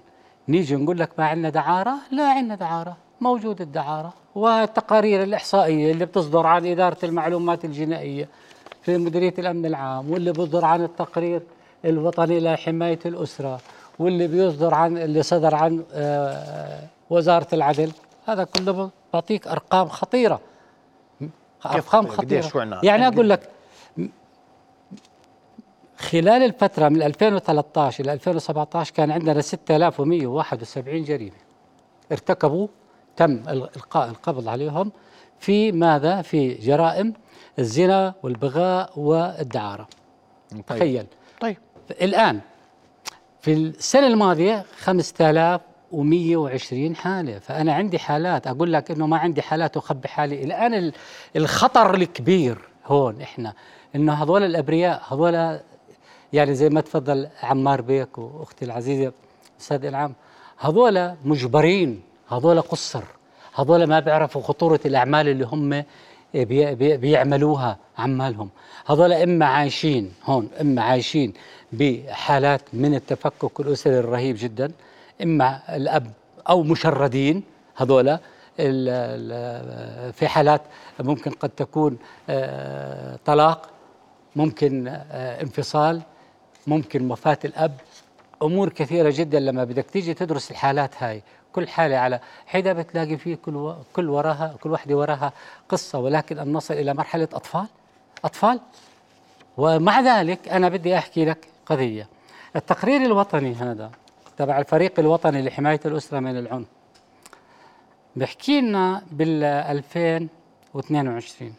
نيجي 0.48 0.76
نقول 0.76 0.98
لك 0.98 1.10
ما 1.18 1.26
عندنا 1.26 1.48
دعارة؟ 1.50 1.94
لا 2.10 2.30
عندنا 2.30 2.54
دعارة. 2.54 2.96
موجود 3.20 3.60
الدعارة. 3.60 4.12
والتقارير 4.38 5.22
الإحصائية 5.22 5.92
اللي 5.92 6.06
بتصدر 6.06 6.46
عن 6.46 6.66
إدارة 6.66 6.96
المعلومات 7.02 7.64
الجنائية 7.64 8.28
في 8.82 8.98
مديرية 8.98 9.34
الأمن 9.38 9.66
العام 9.66 10.10
واللي 10.10 10.32
بيصدر 10.32 10.64
عن 10.64 10.84
التقرير 10.84 11.42
الوطني 11.84 12.40
لحمايه 12.40 12.98
الأسرة 13.06 13.60
واللي 13.98 14.26
بيصدر 14.26 14.74
عن 14.74 14.98
اللي 14.98 15.22
صدر 15.22 15.54
عن 15.54 15.84
آه، 15.92 16.86
وزارة 17.10 17.46
العدل 17.52 17.92
هذا 18.26 18.44
كله 18.44 18.90
بعطيك 19.12 19.46
أرقام 19.46 19.88
خطيرة؟ 19.88 20.40
شو 22.48 22.58
عنا؟ 22.58 22.80
يعني 22.82 23.08
أقول 23.08 23.30
لك 23.30 23.50
خلال 25.98 26.42
الفترة 26.42 26.88
من 26.88 27.02
2013 27.02 28.04
إلى 28.04 28.12
2017 28.12 28.94
كان 28.94 29.10
عندنا 29.10 29.40
6171 29.40 31.04
جريمة 31.04 31.36
ارتكبوا 32.12 32.68
تم 33.18 33.42
إلقاء 33.48 34.08
القبض 34.08 34.48
عليهم 34.48 34.92
في 35.38 35.72
ماذا؟ 35.72 36.22
في 36.22 36.54
جرائم 36.54 37.14
الزنا 37.58 38.14
والبغاء 38.22 38.92
والدعارة. 38.98 39.88
تخيل. 40.66 41.06
طيب. 41.40 41.56
الآن 42.02 42.40
في 43.40 43.52
السنة 43.52 44.06
الماضية 44.06 44.64
5120 44.78 46.96
حالة. 46.96 47.38
فأنا 47.38 47.74
عندي 47.74 47.98
حالات 47.98 48.46
أقول 48.46 48.72
لك 48.72 48.90
إنه 48.90 49.06
ما 49.06 49.18
عندي 49.18 49.42
حالات 49.42 49.76
أخبي 49.76 50.08
حالي. 50.08 50.44
الآن 50.44 50.74
ال- 50.74 50.92
الخطر 51.36 51.94
الكبير 51.94 52.58
هون 52.86 53.20
إحنا 53.20 53.52
إنه 53.96 54.12
هذول 54.12 54.42
الأبرياء 54.42 55.02
هذول 55.08 55.58
يعني 56.32 56.54
زي 56.54 56.68
ما 56.68 56.80
تفضل 56.80 57.28
عمار 57.42 57.80
بيك 57.80 58.18
وأختي 58.18 58.64
العزيزة 58.64 59.12
أستاذ 59.60 59.84
إنعام 59.84 60.14
هذول 60.58 61.14
مجبرين 61.24 62.02
هذول 62.30 62.60
قصر. 62.60 63.02
هذول 63.54 63.84
ما 63.84 64.00
بيعرفوا 64.00 64.42
خطورة 64.42 64.80
الأعمال 64.86 65.28
اللي 65.28 65.44
هم 65.46 65.70
بي 66.34 66.74
بي 66.74 66.96
بيعملوها 66.96 67.76
عمالهم 67.98 68.50
هذول 68.86 69.12
إما 69.12 69.46
عايشين 69.46 70.12
هون 70.24 70.48
إما 70.60 70.82
عايشين 70.82 71.32
بحالات 71.72 72.60
من 72.72 72.94
التفكك 72.94 73.60
الأسري 73.60 73.98
الرهيب 73.98 74.36
جدا 74.38 74.72
إما 75.22 75.76
الأب 75.76 76.12
أو 76.48 76.62
مشردين 76.62 77.42
هذول 77.76 78.08
ال- 78.08 78.18
ال- 78.60 80.12
في 80.12 80.28
حالات 80.28 80.62
ممكن 81.00 81.30
قد 81.30 81.48
تكون 81.50 81.98
آه، 82.30 83.18
طلاق 83.24 83.68
ممكن 84.36 84.88
آه، 84.88 85.42
انفصال 85.42 86.02
ممكن 86.66 87.10
وفاة 87.10 87.38
الأب. 87.44 87.74
أمور 88.42 88.68
كثيرة 88.68 89.10
جدا 89.16 89.40
لما 89.40 89.64
بدك 89.64 89.84
تيجي 89.90 90.14
تدرس 90.14 90.50
الحالات 90.50 91.02
هاي. 91.02 91.22
كل 91.52 91.68
حالة 91.68 91.96
على 91.96 92.20
حدة 92.46 92.72
بتلاقي 92.72 93.16
فيه 93.16 93.34
كل. 93.34 93.74
كل 93.92 94.08
وراها 94.08 94.56
كل 94.60 94.70
واحدة 94.70 94.96
وراها 94.96 95.32
قصة. 95.68 95.98
ولكن 95.98 96.38
أن 96.38 96.52
نصل 96.52 96.74
إلى 96.74 96.94
مرحلة 96.94 97.28
أطفال 97.32 97.66
أطفال؟ 98.24 98.60
ومع 99.56 100.00
ذلك 100.00 100.48
أنا 100.48 100.68
بدي 100.68 100.98
أحكي 100.98 101.24
لك 101.24 101.48
قضية. 101.66 102.08
التقرير 102.56 103.02
الوطني 103.02 103.54
هذا 103.54 103.90
تبع 104.36 104.58
الفريق 104.58 105.00
الوطني 105.00 105.42
لحماية 105.42 105.80
الأسرة 105.84 106.20
من 106.20 106.38
العنف 106.38 106.66
بحكي 108.16 108.60
لنا 108.60 109.02
بال 109.12 109.44
2022 109.44 111.52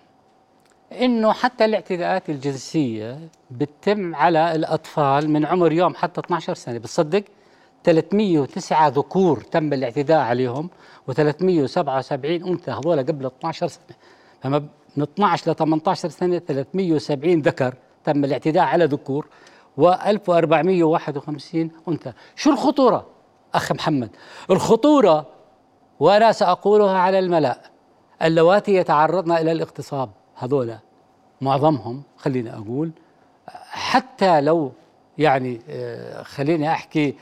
إنه 0.91 1.33
حتى 1.33 1.65
الاعتداءات 1.65 2.29
الجنسية 2.29 3.19
بتتم 3.51 4.15
على 4.15 4.55
الأطفال 4.55 5.29
من 5.29 5.45
عمر 5.45 5.71
يوم 5.71 5.95
حتى 5.95 6.21
12 6.21 6.53
سنة. 6.53 6.77
بتصدق؟ 6.77 7.23
309 7.83 8.87
ذكور 8.87 9.41
تم 9.41 9.73
الاعتداء 9.73 10.19
عليهم 10.19 10.69
و377 11.11 12.25
أنثى 12.25 12.71
هذول 12.71 12.99
قبل 12.99 13.25
12 13.25 13.67
سنة. 13.67 13.97
فما 14.41 14.65
من 14.97 15.03
12 15.03 15.51
ل 15.51 15.55
18 15.55 16.09
سنة 16.09 16.39
370 16.39 17.41
ذكر 17.41 17.73
تم 18.03 18.25
الاعتداء 18.25 18.63
على 18.63 18.85
ذكور 18.85 19.27
و1451 19.81 21.55
أنثى. 21.87 22.13
شو 22.35 22.51
الخطورة؟ 22.51 23.05
اخ 23.53 23.71
محمد 23.71 24.09
الخطورة 24.49 25.25
وأنا 25.99 26.31
سأقولها 26.31 26.97
على 26.97 27.19
الملأ 27.19 27.59
اللواتي 28.21 28.75
يتعرضن 28.75 29.31
إلى 29.31 29.51
الاغتصاب. 29.51 30.09
هذولا 30.35 30.79
معظمهم 31.41 32.03
خليني 32.17 32.53
أقول 32.53 32.91
حتى 33.69 34.41
لو 34.41 34.71
يعني 35.17 35.61
آه، 35.69 36.23
خليني 36.23 36.71
أحكي 36.71 37.15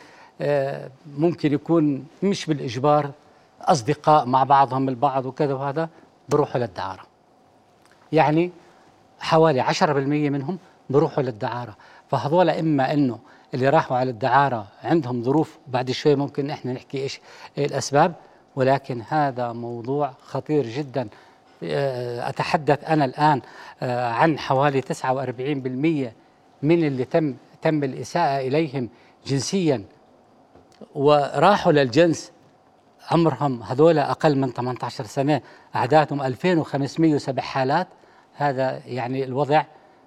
ممكن 1.18 1.54
يكون 1.54 2.06
مش 2.24 2.46
بالإجبار 2.46 3.12
أصدقاء 3.62 4.26
مع 4.26 4.44
بعضهم 4.44 4.90
البعض 4.90 5.26
وكذا 5.26 5.54
وهذا 5.54 5.90
بروحوا 6.30 6.62
للدعارة. 6.62 7.04
يعني 8.12 8.52
حوالي 9.20 9.62
10% 9.64 10.30
منهم 10.30 10.58
بروحوا 10.90 11.24
للدعارة. 11.24 11.76
فهذول 12.12 12.50
إما 12.50 12.94
إنه 12.94 13.20
اللي 13.54 13.70
راحوا 13.70 13.98
على 13.98 14.10
الدعارة 14.10 14.68
عندهم 14.84 15.24
ظروف 15.24 15.58
بعد 15.68 15.92
شوي 15.92 16.16
ممكن 16.16 16.50
إحنا 16.50 16.74
نحكي 16.74 16.98
إيش 16.98 17.20
الأسباب 17.58 18.14
ولكن 18.56 19.02
هذا 19.10 19.52
موضوع 19.54 20.14
خطير 20.22 20.68
جدا. 20.68 21.08
آه، 21.64 22.30
أتحدث 22.30 22.84
أنا 22.84 23.06
الآن 23.06 23.42
آه، 23.82 24.10
عن 24.12 24.40
حوالي 24.40 24.82
49% 24.82 26.14
من 26.62 26.84
اللي 26.84 27.06
تم 27.06 27.36
تم 27.62 27.84
الإساءة 27.84 28.48
إليهم 28.48 28.90
جنسيا. 29.28 29.84
وراحوا 30.96 31.72
للجنس. 31.72 32.32
عمرهم 33.12 33.64
هذول 33.64 34.00
أقل 34.00 34.38
من 34.38 34.52
18 34.52 35.06
سنة 35.06 35.42
أعدادهم 35.76 36.22
2507 36.22 37.42
حالات. 37.42 37.88
هذا 38.36 38.82
يعني 38.86 39.24
الوضع 39.24 39.64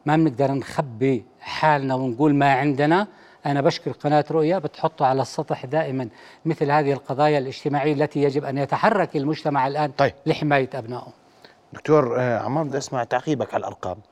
ما 0.06 0.16
بنقدر 0.16 0.52
نخبي 0.52 1.24
حالنا 1.40 1.94
ونقول 1.94 2.34
ما 2.34 2.52
عندنا. 2.52 3.06
أنا 3.46 3.60
بشكر 3.60 3.92
قناة 3.92 4.24
رؤيا 4.30 4.58
بتحطه 4.58 5.06
على 5.06 5.22
السطح 5.22 5.66
دائما 5.66 6.08
مثل 6.44 6.70
هذه 6.70 6.92
القضايا 6.92 7.38
الاجتماعية 7.38 7.92
التي 7.92 8.22
يجب 8.22 8.44
أن 8.44 8.58
يتحرك 8.58 9.16
المجتمع 9.16 9.66
الآن 9.66 9.90
طيب. 9.90 10.12
لحماية 10.26 10.70
أبنائه. 10.74 11.12
دكتور 11.72 12.20
آه، 12.20 12.38
عمار 12.38 12.64
بدي 12.64 12.78
أسمع 12.78 13.04
تعقيبك 13.04 13.54
على 13.54 13.60
الأرقام. 13.60 13.96
آه، 13.96 14.09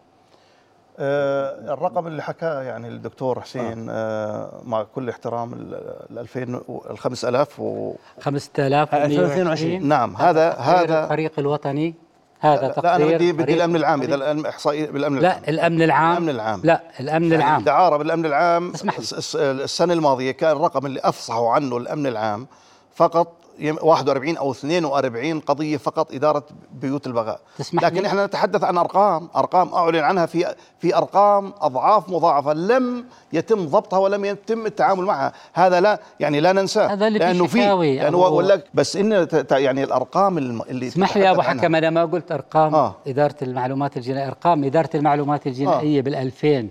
الرقم 1.00 2.06
اللي 2.06 2.22
حكاه 2.22 2.62
يعني 2.62 2.88
الدكتور 2.88 3.40
حسين 3.40 3.86
آه، 3.90 4.60
مع 4.64 4.82
كل 4.82 5.08
احترام 5.08 5.52
ال 5.52 6.18
2000 6.18 6.42
ال 6.90 6.98
5000 6.98 7.60
و 7.60 7.94
5022 8.20 9.88
نعم 9.88 10.16
هذا 10.16 10.50
هذا 10.50 11.04
الفريق 11.04 11.32
الوطني 11.38 11.94
هذا 12.40 12.60
لا 12.62 12.68
تقرير 12.68 12.94
أنا 13.08 13.16
بدي 13.16 13.32
بدي 13.32 13.54
الأمن 13.54 13.76
العام 13.76 14.02
إذا 14.02 14.14
الأمن 14.14 14.46
إحصائي 14.46 14.86
بالأمن 14.86 15.18
لا 15.18 15.28
العام. 15.38 15.42
الأمن 15.48 15.82
العام. 15.82 16.12
الأمن 16.12 16.28
العام. 16.30 16.60
لا 16.64 16.82
الأمن 17.00 17.24
يعني 17.32 17.36
العام. 17.44 17.58
الدعاره 17.58 17.96
بالامن 17.96 18.26
العام 18.26 18.70
اسمح 18.74 18.92
لي. 18.94 18.98
الس- 18.98 19.12
الس- 19.14 19.36
السنة 19.36 19.92
الماضية 19.92 20.30
كان 20.30 20.56
الرقم 20.56 20.86
اللي 20.86 21.00
افصحوا 21.04 21.50
عنه 21.50 21.76
الأمن 21.76 22.06
العام 22.06 22.46
فقط 22.94 23.32
41 23.82 24.36
أو 24.36 24.50
42 24.52 25.40
قضية 25.40 25.76
فقط 25.76 26.14
إدارة 26.14 26.46
بيوت 26.72 27.06
البغاء. 27.06 27.40
تسمح 27.58 27.82
لكن 27.82 28.00
لي؟ 28.00 28.06
إحنا 28.06 28.26
نتحدث 28.26 28.64
عن 28.64 28.78
أرقام 28.78 29.28
أرقام 29.36 29.74
أعلن 29.74 29.96
عنها 29.96 30.26
في 30.26 30.54
في 30.78 30.96
أرقام 30.96 31.52
أضعاف 31.60 32.08
مضاعفة 32.08 32.52
لم 32.52 33.04
يتم 33.32 33.66
ضبطها 33.66 33.98
ولم 33.98 34.24
يتم 34.24 34.66
التعامل 34.66 35.04
معها. 35.04 35.32
هذا 35.52 35.80
لا 35.80 36.00
يعني 36.20 36.40
لا 36.40 36.52
ننساه. 36.52 36.92
هذا 36.92 37.06
اللي 37.08 37.18
لأنه 37.18 37.46
في 37.46 37.58
لأنه 37.58 38.18
ولا 38.18 38.62
بس 38.74 38.96
إن 38.96 39.28
يعني 39.50 39.84
الأرقام 39.84 40.38
اللي 40.38 40.88
اسمح 40.88 41.16
لي 41.16 41.24
يا 41.24 41.30
أبو 41.30 41.42
حكم 41.42 41.74
أنا 41.74 41.90
ما 41.90 42.04
قلت 42.04 42.32
أرقام 42.32 42.74
آه. 42.74 42.94
إدارة 43.06 43.34
المعلومات 43.42 43.96
الجنائية. 43.96 44.28
أرقام 44.28 44.64
إدارة 44.64 44.90
المعلومات 44.94 45.46
الجنائية 45.46 46.00
آه. 46.00 46.02
بال2000 46.02 46.66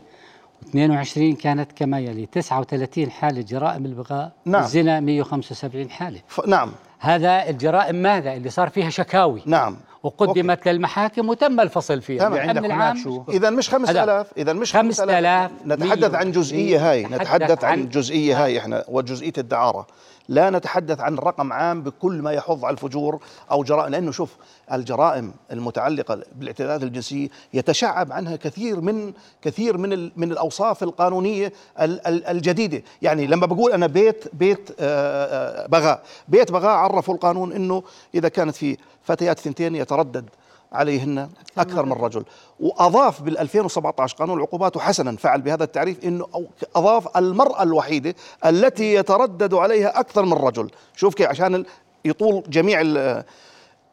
22 0.70 1.36
كانت 1.36 1.72
كما 1.72 2.00
يلي 2.00 2.26
39 2.26 3.12
حالة 3.12 3.42
جرائم 3.42 3.86
البغاء 3.86 4.32
نعم. 4.46 4.64
الزنا 4.64 5.00
175 5.00 5.90
حالة. 5.90 6.20
ف... 6.28 6.48
نعم. 6.48 6.72
هذا 7.00 7.50
الجرائم 7.50 7.96
ماذا؟ 7.96 8.34
اللي 8.34 8.50
صار 8.50 8.70
فيها 8.70 8.90
شكاوي. 8.90 9.42
نعم. 9.46 9.78
وقدمت 10.04 10.58
okay. 10.58 10.72
للمحاكم 10.72 11.30
وتم 11.30 11.60
الفصل 11.60 12.02
فيها. 12.02 12.30
تمام. 12.30 12.50
عندك 12.50 12.66
العام 12.66 12.98
شو؟ 12.98 13.24
إذا 13.30 13.50
مش 13.50 13.70
5000 13.70 14.28
إذا 14.38 14.54
مش 14.54 14.74
5000 14.74 15.52
نتحدث 15.66 16.16
عن 16.16 16.32
جزئية 16.32 16.92
هاي 16.92 17.06
نتحدث 17.06 17.64
عن, 17.64 17.80
عن 17.80 17.90
جزئية 17.90 18.44
هاي 18.44 18.60
إحنا 18.60 18.84
وجزئية 18.88 19.34
الدعارة. 19.38 19.88
لا 20.30 20.50
نتحدث 20.50 21.00
عن 21.00 21.16
رقم 21.16 21.54
عام 21.54 21.82
بكل 21.82 22.22
ما 22.22 22.32
يحض 22.32 22.66
على 22.66 22.74
الفجور 22.74 23.20
أو 23.52 23.64
جرائم 23.64 23.92
لأنه 23.92 24.12
شوف 24.12 24.36
الجرائم 24.74 25.34
المتعلقة 25.52 26.24
بالاعتداءات 26.36 26.84
الجنسية 26.84 27.30
يتشعب 27.54 28.12
عنها 28.12 28.36
كثير 28.36 28.82
من 28.82 29.14
كثير 29.42 29.78
من 29.78 30.12
من 30.16 30.32
الأوصاف 30.32 30.84
القانونية 30.84 31.54
ال- 31.82 32.08
ال- 32.08 32.26
الجديدة. 32.26 32.84
يعني 33.02 33.28
لما 33.28 33.46
بقول 33.46 33.72
أنا 33.72 33.88
بيت 33.88 34.24
بيت 34.36 34.70
آه، 34.80 35.64
آه، 35.64 35.68
بغاء 35.68 36.04
بيت 36.28 36.52
بغاء 36.52 36.72
عرفوا 36.72 37.14
القانون 37.14 37.52
إنه 37.54 37.84
إذا 38.16 38.30
كانت 38.30 38.56
في 38.56 38.78
فتيات 39.04 39.40
ثنتين 39.40 39.76
يتردد 39.76 40.30
عليهن 40.72 41.30
أكثر 41.58 41.86
من 41.86 41.92
رجل. 41.94 42.24
وأضاف 42.60 43.22
بال 43.22 43.38
2017 43.38 44.16
قانون 44.18 44.38
العقوبات 44.38 44.78
وحسنا 44.78 45.16
فعل 45.18 45.42
بهذا 45.42 45.64
التعريف 45.64 46.04
إنه 46.06 46.26
أو- 46.26 46.66
أضاف 46.76 47.18
المرأة 47.18 47.64
الوحيدة 47.64 48.16
التي 48.46 48.94
يتردد 48.94 49.54
عليها 49.54 50.00
أكثر 50.00 50.26
من 50.26 50.34
رجل. 50.34 50.70
شوف 50.96 51.14
كيف 51.16 51.28
عشان 51.28 51.66
يطول 52.06 52.44
جميع 52.50 52.82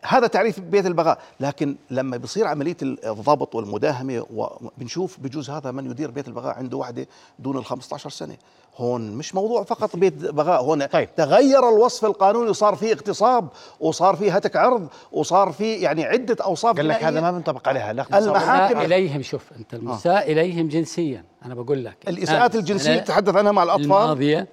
هذا 0.07 0.27
تعريف 0.27 0.61
بيت 0.61 0.87
البغاء. 0.87 1.19
لكن 1.41 1.77
لما 1.91 2.17
بيصير 2.17 2.47
عملية 2.47 2.77
الضبط 2.83 3.55
والمداهمة 3.55 4.27
وبنشوف 4.35 5.21
بجوز 5.21 5.51
هذا 5.51 5.71
من 5.71 5.91
يدير 5.91 6.11
بيت 6.11 6.29
البغاء 6.29 6.57
عنده 6.59 6.77
وحدة 6.77 7.07
دون 7.39 7.59
ال 7.59 7.65
15 7.65 8.11
سنة. 8.11 8.37
هون 8.77 9.11
مش 9.17 9.35
موضوع 9.35 9.63
فقط 9.63 9.97
بيت 9.97 10.15
بغاء 10.15 10.63
هون 10.63 10.87
طيب. 10.87 11.15
تغير 11.15 11.69
الوصف 11.69 12.05
القانوني 12.05 12.51
وصار 12.51 12.75
فيه 12.75 12.93
اغتصاب 12.93 13.49
وصار 13.81 14.17
فيه 14.17 14.37
هتك 14.37 14.57
عرض 14.57 14.89
وصار 15.13 15.53
فيه 15.53 15.83
يعني 15.83 16.05
عدة 16.05 16.37
أوصاف 16.45 16.77
قال 16.77 16.89
لك. 16.89 17.05
هذا 17.05 17.21
ما 17.21 17.31
بنطبق 17.31 17.69
عليها 17.69 17.93
لا 17.93 18.19
المحاكم- 18.19 18.79
إليهم 18.81 19.23
شوف 19.23 19.53
أنت 19.59 19.75
المساء 19.75 20.33
إليهم 20.33 20.69
جنسيا. 20.69 21.25
أنا 21.45 21.55
بقول 21.55 21.85
لك. 21.85 21.97
الإساءات 22.09 22.55
الجنسية 22.55 22.97
تتحدث 22.99 23.37
عنها 23.37 23.53
مع 23.53 23.63
الأطفال؟ 23.63 23.85
الماضية 23.85 24.49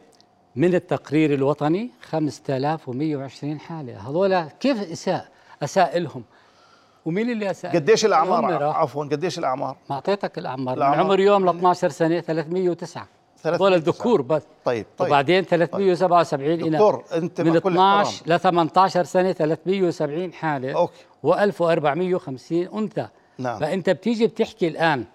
من 0.55 0.75
التقرير 0.75 1.33
الوطني 1.33 1.89
5120 2.09 3.59
حالة. 3.59 4.09
هذول 4.09 4.43
كيف 4.43 4.91
إساء؟ 4.91 5.27
اساء 5.63 5.99
لهم 5.99 6.23
ومين 7.05 7.29
اللي 7.29 7.51
اساء 7.51 7.75
قديش 7.75 8.05
الأعمار. 8.05 8.63
عفوا 8.63 9.05
قديش 9.05 9.39
الأعمار 9.39 9.75
ما 9.89 9.95
أعطيتك 9.95 10.37
الأعمار 10.37 10.75
من. 10.75 10.83
عمر 10.83 11.19
يوم 11.19 11.45
ل 11.45 11.49
12 11.49 11.89
سنة 11.89 12.19
309 12.21 13.07
هذول 13.45 13.57
309. 13.57 13.75
الذكور 13.75 14.21
بس 14.21 14.41
طيب 14.65 14.85
طيب 14.97 15.07
وبعدين 15.07 15.43
377 15.43 16.53
إلى 16.53 16.69
دكتور 16.69 17.03
أنت 17.13 17.41
من 17.41 17.53
مع 17.53 17.59
كل 17.59 17.71
12 17.71 18.23
ل 18.27 18.39
18 18.39 19.03
سنة 19.03 19.31
370 19.31 20.33
حالة 20.33 20.71
أوكي. 20.73 21.03
و1450 21.27 22.75
أنثى 22.75 23.07
نعم. 23.37 23.59
فأنت 23.59 23.89
بتيجي 23.89 24.27
بتحكي 24.27 24.67
الآن 24.67 25.05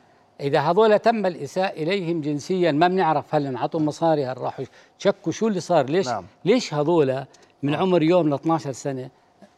إذا 0.40 0.60
هذول 0.60 0.98
تم 0.98 1.26
الإساءة 1.26 1.82
إليهم 1.82 2.20
جنسيا 2.20 2.72
ما 2.72 2.88
بنعرف 2.88 3.34
هل 3.34 3.46
انعطوا 3.46 3.80
مصاري 3.80 4.26
هل 4.26 4.38
راحوا 4.38 4.64
تشكوا 4.98 5.32
شو 5.32 5.48
اللي 5.48 5.60
صار 5.60 5.86
ليش 5.86 6.08
نعم. 6.08 6.24
ليش 6.44 6.74
هذول 6.74 7.24
من 7.62 7.74
عمر 7.74 8.02
يوم 8.02 8.30
ل 8.30 8.34
12 8.34 8.72
سنة 8.72 9.10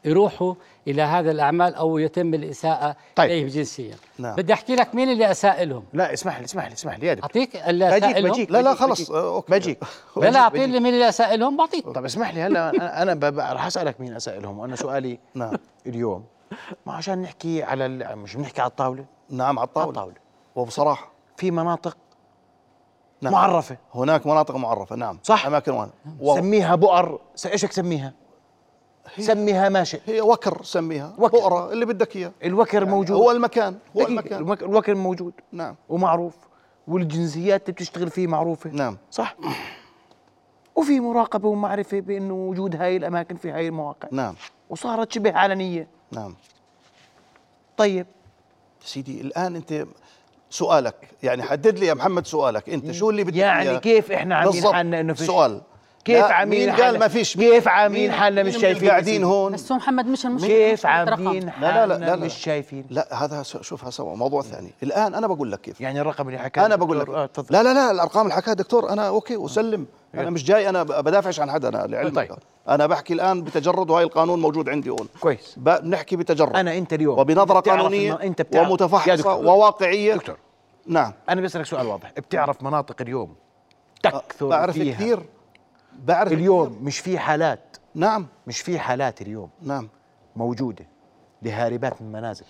يروحوا 0.04 0.54
إلى 0.88 1.02
هذا 1.02 1.30
الأعمال 1.30 1.74
أو 1.74 1.98
يتم 1.98 2.34
الإساءة 2.34 2.96
طيب. 3.16 3.30
إليهم 3.30 3.46
جنسيا. 3.48 3.96
نعم. 4.18 4.36
بدي 4.36 4.52
أحكي 4.52 4.76
لك 4.76 4.94
مين 4.94 5.10
اللي 5.10 5.30
اساء 5.30 5.64
لهم 5.64 5.84
لا 5.92 6.12
اسمح 6.12 6.38
لي 6.38 6.44
اسمح 6.44 6.66
لي 6.66 6.72
اسمح 6.72 6.98
لي 6.98 7.06
يا 7.06 7.14
دكتور 7.14 7.30
اعطيك 7.30 7.56
اللي 7.56 7.90
بجيك 7.90 8.02
اساء 8.04 8.20
لهم 8.20 8.32
بجيك 8.32 8.50
لا 8.50 8.62
لا 8.62 8.70
بجيك، 8.72 8.82
خلص. 8.82 9.00
بجيك. 9.00 9.10
okay. 9.16 9.52
بجيك. 9.52 9.78
لا 10.16 10.30
لا 10.30 10.38
أعطيني 10.40 10.66
بجيك. 10.66 10.82
مين 10.82 10.94
اللي 10.94 11.08
اساء 11.08 11.36
لهم 11.36 11.56
بعطيك. 11.56 11.88
طب 11.88 12.04
اسمح 12.04 12.34
لي 12.34 12.40
هلا 12.42 13.02
أنا 13.02 13.18
رح 13.54 13.66
أسألك 13.66 14.00
مين 14.00 14.16
أسائلهم. 14.16 14.58
وأنا 14.58 14.76
سؤالي 14.76 15.18
نعم. 15.34 15.52
اليوم 15.86 16.24
ما 16.86 16.92
عشان 16.92 17.22
نحكي 17.22 17.62
على 17.62 17.86
ال- 17.86 18.18
مش 18.18 18.36
بنحكي 18.36 18.60
على 18.60 18.70
الطاولة؟ 18.70 19.04
نعم 19.30 19.40
على 19.48 19.58
على 19.58 19.66
الطاولة. 19.68 19.88
الطاوله 19.90 20.14
وبصراحة 20.56 21.12
في 21.36 21.50
مناطق 21.50 21.96
نعم. 23.22 23.32
معرفة. 23.32 23.76
هناك 23.94 24.26
مناطق 24.26 24.56
معرفة 24.56 24.96
نعم. 24.96 25.18
صح. 25.22 25.46
أماكن 25.46 25.72
وأنا 25.72 25.90
و... 26.20 26.36
سميها 26.36 26.74
بؤر. 26.74 27.20
إيش 27.46 27.62
تسميها؟ 27.62 28.12
سميها 29.18 29.68
ما 29.68 29.84
شئت. 29.84 30.00
هي 30.06 30.20
وكر 30.20 30.62
سميها 30.62 31.14
وكر. 31.18 31.38
بؤرة 31.38 31.72
اللي 31.72 31.86
بدك 31.86 32.16
إياه. 32.16 32.32
الوكر 32.44 32.84
موجود. 32.84 33.16
هو 33.16 33.30
المكان 33.30 33.78
هو 33.96 34.06
المكان. 34.06 34.38
الوك- 34.42 34.62
الوكر 34.62 34.94
موجود. 34.94 35.32
نعم. 35.52 35.74
ومعروف. 35.88 36.34
والجنسيات 36.88 37.62
اللي 37.62 37.72
بتشتغل 37.72 38.10
فيه 38.10 38.26
معروفة. 38.26 38.70
نعم. 38.70 38.96
صح؟ 39.10 39.36
وفي 40.76 41.00
مراقبة 41.00 41.48
ومعرفة 41.48 42.00
بأنه 42.00 42.34
وجود 42.34 42.76
هاي 42.76 42.96
الأماكن 42.96 43.36
في 43.36 43.50
هاي 43.50 43.68
المواقع. 43.68 44.08
نعم. 44.12 44.34
وصارت 44.70 45.12
شبه 45.12 45.32
علنية. 45.32 45.88
نعم. 46.12 46.34
طيب. 47.76 48.06
سيدي 48.84 49.20
الآن 49.20 49.56
أنت 49.56 49.86
سؤالك 50.50 51.08
يعني 51.22 51.42
حدد 51.42 51.78
لي 51.78 51.86
يا 51.86 51.94
محمد 51.94 52.26
سؤالك. 52.26 52.68
أنت 52.68 52.90
شو 52.90 53.10
اللي 53.10 53.24
بدك 53.24 53.36
يعني؟ 53.36 53.78
كيف 53.78 54.12
إحنا 54.12 54.34
عاملين. 54.36 54.72
حالنا 54.72 55.00
إنه 55.00 55.14
فيش؟ 55.14 55.26
سؤال. 55.26 55.60
كيف 56.04 56.24
عاملين 56.24 56.60
مين 56.60 56.72
حالنا؟ 56.72 56.86
قال 56.86 56.98
ما 56.98 57.08
فيش؟ 57.08 57.36
كيف 57.36 57.68
عاملين 57.68 58.12
حالنا؟ 58.12 58.42
مش 58.42 58.56
شايفين 58.56 58.90
قاعدين 58.90 59.24
هون؟ 59.24 59.52
بس 59.52 59.72
هو 59.72 59.78
محمد 59.78 60.06
مش 60.06 60.26
المشكلة 60.26 60.48
كيف. 60.48 60.86
عاملين 60.86 61.44
لا 61.46 61.50
لا 61.60 61.86
لا, 61.86 61.94
حالنا؟ 61.94 62.06
لا, 62.06 62.16
مش 62.16 62.34
شايفين. 62.34 62.84
لا 62.90 63.24
هذا 63.24 63.42
شوفها 63.42 63.90
سوا 63.90 64.16
موضوع 64.16 64.42
ثاني. 64.42 64.70
الآن 64.82 65.14
أنا 65.14 65.26
بقول 65.26 65.52
لك 65.52 65.60
كيف. 65.60 65.80
يعني 65.80 66.00
الرقم 66.00 66.28
اللي 66.28 66.38
حكاه 66.38 66.66
أنا 66.66 66.76
بقول 66.76 67.00
لك. 67.00 67.08
آه، 67.08 67.28
لا 67.50 67.62
لا 67.62 67.74
لا 67.74 67.90
الأرقام 67.90 68.22
اللي 68.22 68.34
حكاها 68.34 68.54
دكتور 68.54 68.90
أنا 68.90 69.08
أوكي 69.08 69.36
وسلم. 69.36 69.86
أنا 70.14 70.30
مش 70.30 70.44
جاي 70.44 70.68
أنا 70.68 70.82
بدافعش 70.82 71.40
عن 71.40 71.50
حدا 71.50 71.68
أنا 71.68 71.86
لعلمك. 71.86 72.14
طيب. 72.16 72.30
أنا 72.68 72.86
بحكي 72.86 73.14
الآن 73.14 73.42
بتجرد 73.42 73.90
وهي 73.90 74.04
القانون 74.04 74.40
موجود 74.40 74.68
عندي 74.68 74.90
هون. 74.90 75.08
كويس. 75.20 75.54
ب- 75.56 75.82
بنحكي 75.82 76.16
بتجرد. 76.16 76.56
أنا 76.56 76.78
أنت 76.78 76.92
اليوم. 76.92 77.18
وبنظرة 77.18 77.60
قانونية 77.60 78.18
أنت 78.22 78.46
ومتفحصة 78.56 79.14
دكتور. 79.14 79.46
وواقعية. 79.46 80.14
دكتور. 80.14 80.36
نعم. 80.86 81.12
أنا 81.28 81.40
بسألك 81.40 81.66
سؤال 81.66 81.86
واضح. 81.86 82.12
بتعرف 82.16 82.62
مناطق 82.62 82.96
اليوم 83.00 83.34
تكثر 84.02 84.46
بعرف 84.46 84.74
فيها 84.74 84.94
كثير. 84.94 85.20
بعرف 86.04 86.32
اليوم 86.32 86.66
كثير. 86.68 86.82
مش 86.82 86.98
في 86.98 87.18
حالات. 87.18 87.76
نعم. 87.94 88.26
مش 88.46 88.60
في 88.60 88.78
حالات 88.78 89.22
اليوم. 89.22 89.50
نعم. 89.62 89.88
موجودة 90.36 90.86
لهاربات 91.42 92.02
من 92.02 92.12
منازل. 92.12 92.44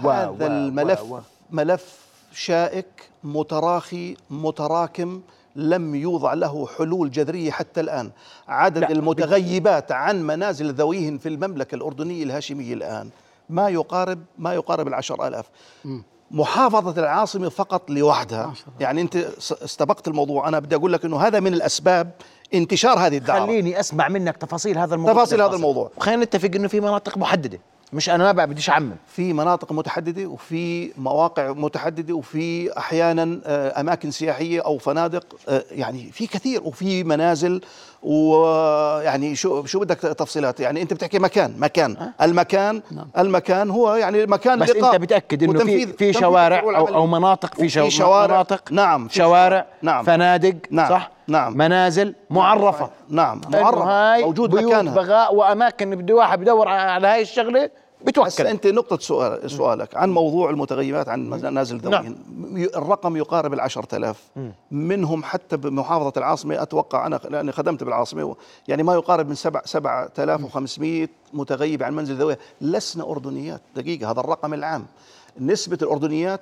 هذا 0.00 0.28
و- 0.28 0.36
الملف 0.46 1.02
و- 1.02 1.16
و- 1.16 1.20
ملف 1.50 2.06
شائك 2.32 3.08
متراخي 3.24 4.16
متراكم 4.30 5.22
لم 5.56 5.94
يوضع 5.94 6.34
له 6.34 6.66
حلول 6.78 7.10
جذرية 7.10 7.50
حتى 7.50 7.80
الآن. 7.80 8.10
عدد 8.48 8.90
المتغيبات 8.90 9.92
عن 9.92 10.22
منازل 10.22 10.72
ذويهن 10.74 11.18
في 11.18 11.28
المملكة 11.28 11.74
الأردنية 11.74 12.22
الهاشمية 12.24 12.74
الآن 12.74 13.10
ما 13.50 13.68
يقارب 13.68 14.22
ما 14.38 14.54
يقارب 14.54 14.88
العشر 14.88 15.26
آلاف. 15.28 15.50
محافظة 16.32 17.00
العاصمة 17.00 17.48
فقط 17.48 17.90
لوحدها. 17.90 18.52
يعني 18.80 19.00
أنت 19.00 19.16
استبقت 19.52 20.08
الموضوع. 20.08 20.48
أنا 20.48 20.58
بدي 20.58 20.76
أقول 20.76 20.92
لك 20.92 21.04
أنه 21.04 21.20
هذا 21.20 21.40
من 21.40 21.54
الأسباب 21.54 22.10
انتشار 22.54 22.98
هذه 22.98 23.16
الدعوة. 23.16 23.46
خليني 23.46 23.80
أسمع 23.80 24.08
منك 24.08 24.36
تفاصيل 24.36 24.78
هذا 24.78 24.94
الموضوع. 24.94 25.14
تفاصيل 25.14 25.42
هذا. 25.42 25.56
الموضوع. 25.56 25.90
وخلينا 25.96 26.24
نتفق 26.24 26.50
إنه 26.54 26.68
في 26.68 26.80
مناطق 26.80 27.18
محددة. 27.18 27.60
مش 27.92 28.10
أنا 28.10 28.32
ما 28.32 28.44
بديش 28.44 28.70
أعمم. 28.70 28.96
في 29.06 29.32
مناطق 29.32 29.72
متحددة 29.72 30.26
وفي 30.26 30.92
مواقع 30.98 31.52
متحددة 31.52 32.14
وفي 32.14 32.78
أحيانا 32.78 33.40
آه، 33.44 33.80
أماكن 33.80 34.10
سياحية 34.10 34.60
أو 34.60 34.78
فنادق 34.78 35.36
آه، 35.48 35.64
يعني 35.70 36.12
في 36.12 36.26
كثير 36.26 36.62
وفي 36.62 37.04
منازل 37.04 37.60
ويعني 38.02 39.34
شو 39.36 39.64
شو 39.64 39.80
بدك 39.80 39.98
تفصيلات؟ 39.98 40.60
يعني 40.60 40.82
أنت 40.82 40.92
بتحكي 40.94 41.18
مكان 41.18 41.54
مكان. 41.58 42.12
المكان 42.22 42.82
المكان 43.18 43.70
هو 43.70 43.94
يعني 43.94 44.26
مكان 44.26 44.58
بس 44.58 44.70
أنت 44.70 44.96
بتأكد 44.96 45.42
إنه 45.42 45.58
في 45.58 45.86
في 45.86 46.12
شوارع 46.12 46.60
أو. 46.60 46.88
أو 46.88 47.06
مناطق 47.06 47.54
في, 47.54 47.68
شو 47.68 47.88
شوارع. 47.88 48.34
مناطق 48.34 48.72
نعم 48.72 49.08
في 49.08 49.14
شوارع 49.14 49.66
نعم. 49.82 50.04
فنادق 50.04 50.54
نعم. 50.70 50.88
صح؟ 50.88 51.10
نعم. 51.28 51.56
منازل 51.56 52.14
معرفة. 52.30 52.90
نعم. 53.08 53.40
إنه 53.48 53.60
معرف 53.60 53.78
هاي 53.78 54.22
موجود 54.22 54.50
بيوت 54.50 54.72
مكانها. 54.72 54.94
بغاء 54.94 55.34
وأماكن 55.34 55.96
بده 55.96 56.14
واحد 56.14 56.40
بدور 56.40 56.68
على 56.68 57.06
هاي 57.06 57.22
الشغلة 57.22 57.70
بتوكل. 58.06 58.46
أنت 58.46 58.66
نقطة 58.66 58.98
سؤال 58.98 59.50
سؤالك 59.50 59.96
عن 59.96 60.10
موضوع 60.10 60.50
المتغيبات 60.50 61.08
عن 61.08 61.30
منازل 61.30 61.78
ذويهن 61.78 62.16
ي- 62.56 62.76
الرقم 62.76 63.16
يقارب 63.16 63.52
العشرة 63.54 63.96
آلاف. 63.96 64.22
منهم 64.70 65.22
حتى 65.24 65.56
بمحافظة 65.56 66.12
العاصمة 66.16 66.62
أتوقع 66.62 67.06
أنا 67.06 67.20
لأني 67.30 67.52
خدمت 67.52 67.84
بالعاصمة 67.84 68.24
و- 68.24 68.36
يعني 68.68 68.82
ما 68.82 68.94
يقارب 68.94 69.28
من 69.28 69.34
سبع 69.34 69.62
سبعة 69.64 70.10
آلاف 70.18 70.44
وخمسمائة 70.44 71.08
متغيب 71.32 71.82
عن 71.82 71.94
منزل 71.96 72.14
ذويه 72.16 72.38
لسنا 72.60 73.04
أردنيات. 73.10 73.62
دقيقة 73.76 74.10
هذا 74.10 74.20
الرقم 74.20 74.54
العام. 74.54 74.86
نسبة 75.40 75.78
الأردنيات 75.82 76.40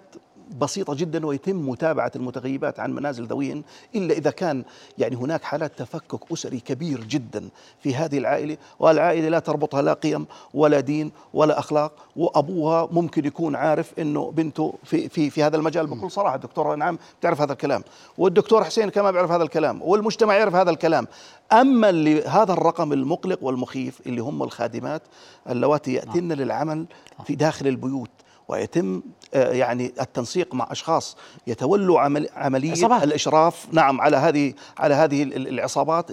بسيطة 0.58 0.94
جدا 0.94 1.26
ويتم 1.26 1.68
متابعة 1.68 2.12
المتغيبات 2.16 2.80
عن 2.80 2.92
منازل 2.92 3.24
ذويهن 3.24 3.62
إلا 3.94 4.14
إذا 4.14 4.30
كان 4.30 4.64
يعني 4.98 5.16
هناك 5.16 5.42
حالات 5.42 5.78
تفكك 5.78 6.32
أسري 6.32 6.60
كبير 6.60 7.04
جدا 7.04 7.48
في 7.80 7.94
هذه 7.94 8.18
العائلة 8.18 8.56
والعائلة 8.78 9.28
لا 9.28 9.38
تربطها 9.38 9.82
لا 9.82 9.92
قيم 9.92 10.26
ولا 10.54 10.80
دين 10.80 11.12
ولا 11.34 11.58
أخلاق 11.58 11.92
وأبوها 12.16 12.88
ممكن 12.92 13.24
يكون 13.24 13.56
عارف 13.56 13.98
أنه 13.98 14.30
بنته 14.30 14.74
في, 14.84 15.08
في, 15.08 15.30
في 15.30 15.42
هذا 15.42 15.56
المجال. 15.56 15.86
بكل 15.86 16.10
صراحة 16.10 16.34
الدكتور 16.34 16.76
نعم 16.76 16.98
بتعرف 17.20 17.40
هذا 17.40 17.52
الكلام. 17.52 17.82
والدكتور 18.18 18.64
حسين 18.64 18.88
كمان 18.88 19.12
بيعرف 19.12 19.30
هذا 19.30 19.42
الكلام 19.42 19.82
والمجتمع 19.82 20.34
يعرف 20.34 20.54
هذا 20.54 20.70
الكلام. 20.70 21.06
أما 21.52 21.90
اللي 21.90 22.22
هذا 22.24 22.52
الرقم 22.52 22.92
المقلق 22.92 23.38
والمخيف 23.42 24.00
اللي 24.06 24.20
هم 24.20 24.42
الخادمات 24.42 25.02
اللواتي 25.50 25.92
يأتين 25.92 26.32
للعمل 26.32 26.86
في 27.24 27.34
داخل 27.34 27.66
البيوت. 27.66 28.10
ويتم 28.50 29.02
آه، 29.34 29.52
يعني 29.52 29.92
التنسيق 30.00 30.54
مع 30.54 30.68
أشخاص 30.70 31.16
يتولوا 31.46 32.00
عمل 32.00 32.28
عملية 32.34 32.70
عصابات. 32.70 33.02
الإشراف. 33.02 33.66
نعم 33.72 34.00
على 34.00 34.16
هذه 34.16 34.54
على 34.78 34.94
هذه 34.94 35.22
ال- 35.22 35.36
ال- 35.36 35.48
العصابات 35.48 36.10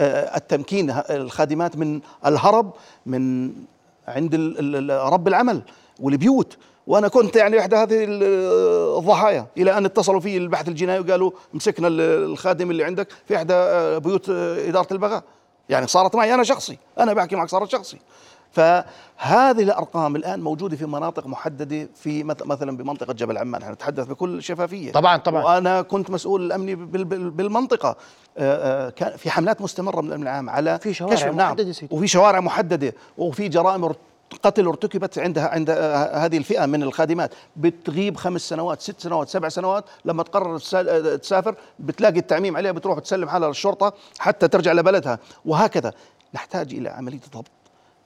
للتمكين 0.00 0.90
الخادمات 1.10 1.76
من 1.76 2.00
الهرب 2.26 2.72
من 3.06 3.52
عند 4.08 4.34
رب 4.90 5.28
العمل 5.28 5.62
والبيوت. 6.00 6.56
وأنا 6.86 7.08
كنت 7.08 7.36
يعني 7.36 7.60
إحدى 7.60 7.76
هذه 7.76 8.04
ال- 8.04 8.98
الضحايا. 8.98 9.46
إلى 9.58 9.78
أن 9.78 9.84
اتصلوا 9.84 10.20
في 10.20 10.36
البحث 10.36 10.68
الجنائي 10.68 11.00
وقالوا 11.00 11.30
مسكنا 11.54 11.88
ال- 11.88 12.00
الخادم 12.00 12.70
اللي 12.70 12.84
عندك 12.84 13.08
في 13.28 13.36
إحدى 13.36 13.54
آه، 13.54 13.98
بيوت 13.98 14.28
آه، 14.30 14.68
إدارة 14.68 14.92
البغاء. 14.92 15.22
يعني 15.68 15.86
صارت 15.86 16.16
معي 16.16 16.34
أنا 16.34 16.42
شخصي. 16.44 16.78
أنا 16.98 17.12
بحكي 17.12 17.36
معك 17.36 17.48
صارت 17.48 17.70
شخصي. 17.70 17.98
فهذه 18.52 19.62
الأرقام 19.62 20.16
الآن 20.16 20.40
موجودة 20.40 20.76
في 20.76 20.86
مناطق 20.86 21.26
محددة 21.26 21.88
في 21.94 22.24
مث- 22.24 22.46
مثلا 22.46 22.76
بمنطقة 22.76 23.12
جبل 23.12 23.38
عمان. 23.38 23.62
إحنا 23.62 23.74
نتحدث 23.74 24.06
بكل 24.06 24.42
شفافية. 24.42 24.92
طبعاً- 24.92 25.16
طبعاً. 25.16 25.44
وأنا 25.44 25.82
كنت 25.82 26.10
مسؤول 26.10 26.42
الامني 26.46 26.74
بال- 26.74 27.04
بال- 27.04 27.30
بالمنطقة. 27.30 27.96
آه، 28.38 28.86
آه، 28.86 28.90
كان 28.90 29.16
في 29.16 29.30
حملات 29.30 29.62
مستمرة 29.62 30.00
من 30.00 30.08
الأمن 30.08 30.22
العام 30.22 30.50
على 30.50 30.78
في 30.78 30.94
شوارع 30.94 31.14
كشف- 31.14 31.24
نعم. 31.26 31.36
محددة 31.36 31.72
سيدي. 31.72 31.94
وفي 31.96 32.06
شوارع 32.06 32.40
محددة. 32.40 32.94
وفي 33.18 33.48
جرائم 33.48 33.92
قتل 34.42 34.66
ارتكبت 34.66 35.18
عندها 35.18 35.48
عند 35.48 35.70
آه، 35.70 36.16
هذه 36.24 36.36
الفئة 36.36 36.66
من 36.66 36.82
الخادمات. 36.82 37.34
بتغيب 37.56 38.16
خمس 38.16 38.40
سنوات 38.40 38.80
ست 38.80 39.00
سنوات 39.00 39.28
سبع 39.28 39.48
سنوات. 39.48 39.84
لما 40.04 40.22
تقرر 40.22 40.58
تسافر 41.16 41.54
بتلاقي 41.78 42.18
التعميم 42.18 42.56
عليها 42.56 42.72
بتروح 42.72 42.98
تسلم 42.98 43.28
حالها 43.28 43.48
للشرطه 43.48 43.92
حتى 44.18 44.48
ترجع 44.48 44.72
لبلدها. 44.72 45.18
وهكذا. 45.44 45.92
نحتاج 46.34 46.74
إلى 46.74 46.88
عملية 46.88 47.20
ضبط. 47.34 47.46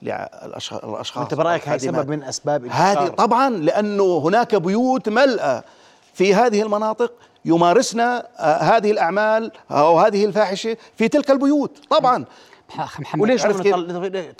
للاشخاص 0.05 1.17
أنت 1.17 1.33
برأيك 1.33 1.63
الخادمات. 1.63 1.95
سبب 2.01 2.09
من 2.09 2.23
أسباب 2.23 2.65
هذه 2.65 3.07
طبعا 3.07 3.49
لأنه 3.49 4.17
هناك 4.17 4.55
بيوت 4.55 5.09
ملأى 5.09 5.61
في 6.13 6.35
هذه 6.35 6.61
المناطق 6.61 7.11
يمارسن 7.45 7.99
آه، 7.99 8.23
هذه 8.39 8.91
الأعمال 8.91 9.51
أو 9.71 9.99
هذه 9.99 10.25
الفاحشة 10.25 10.77
في 10.97 11.07
تلك 11.07 11.31
البيوت. 11.31 11.71
طبعا. 11.89 12.25
محمد 12.99 13.21
وليش 13.21 13.45
عرفت 13.45 13.61
كيف؟ 13.63 13.75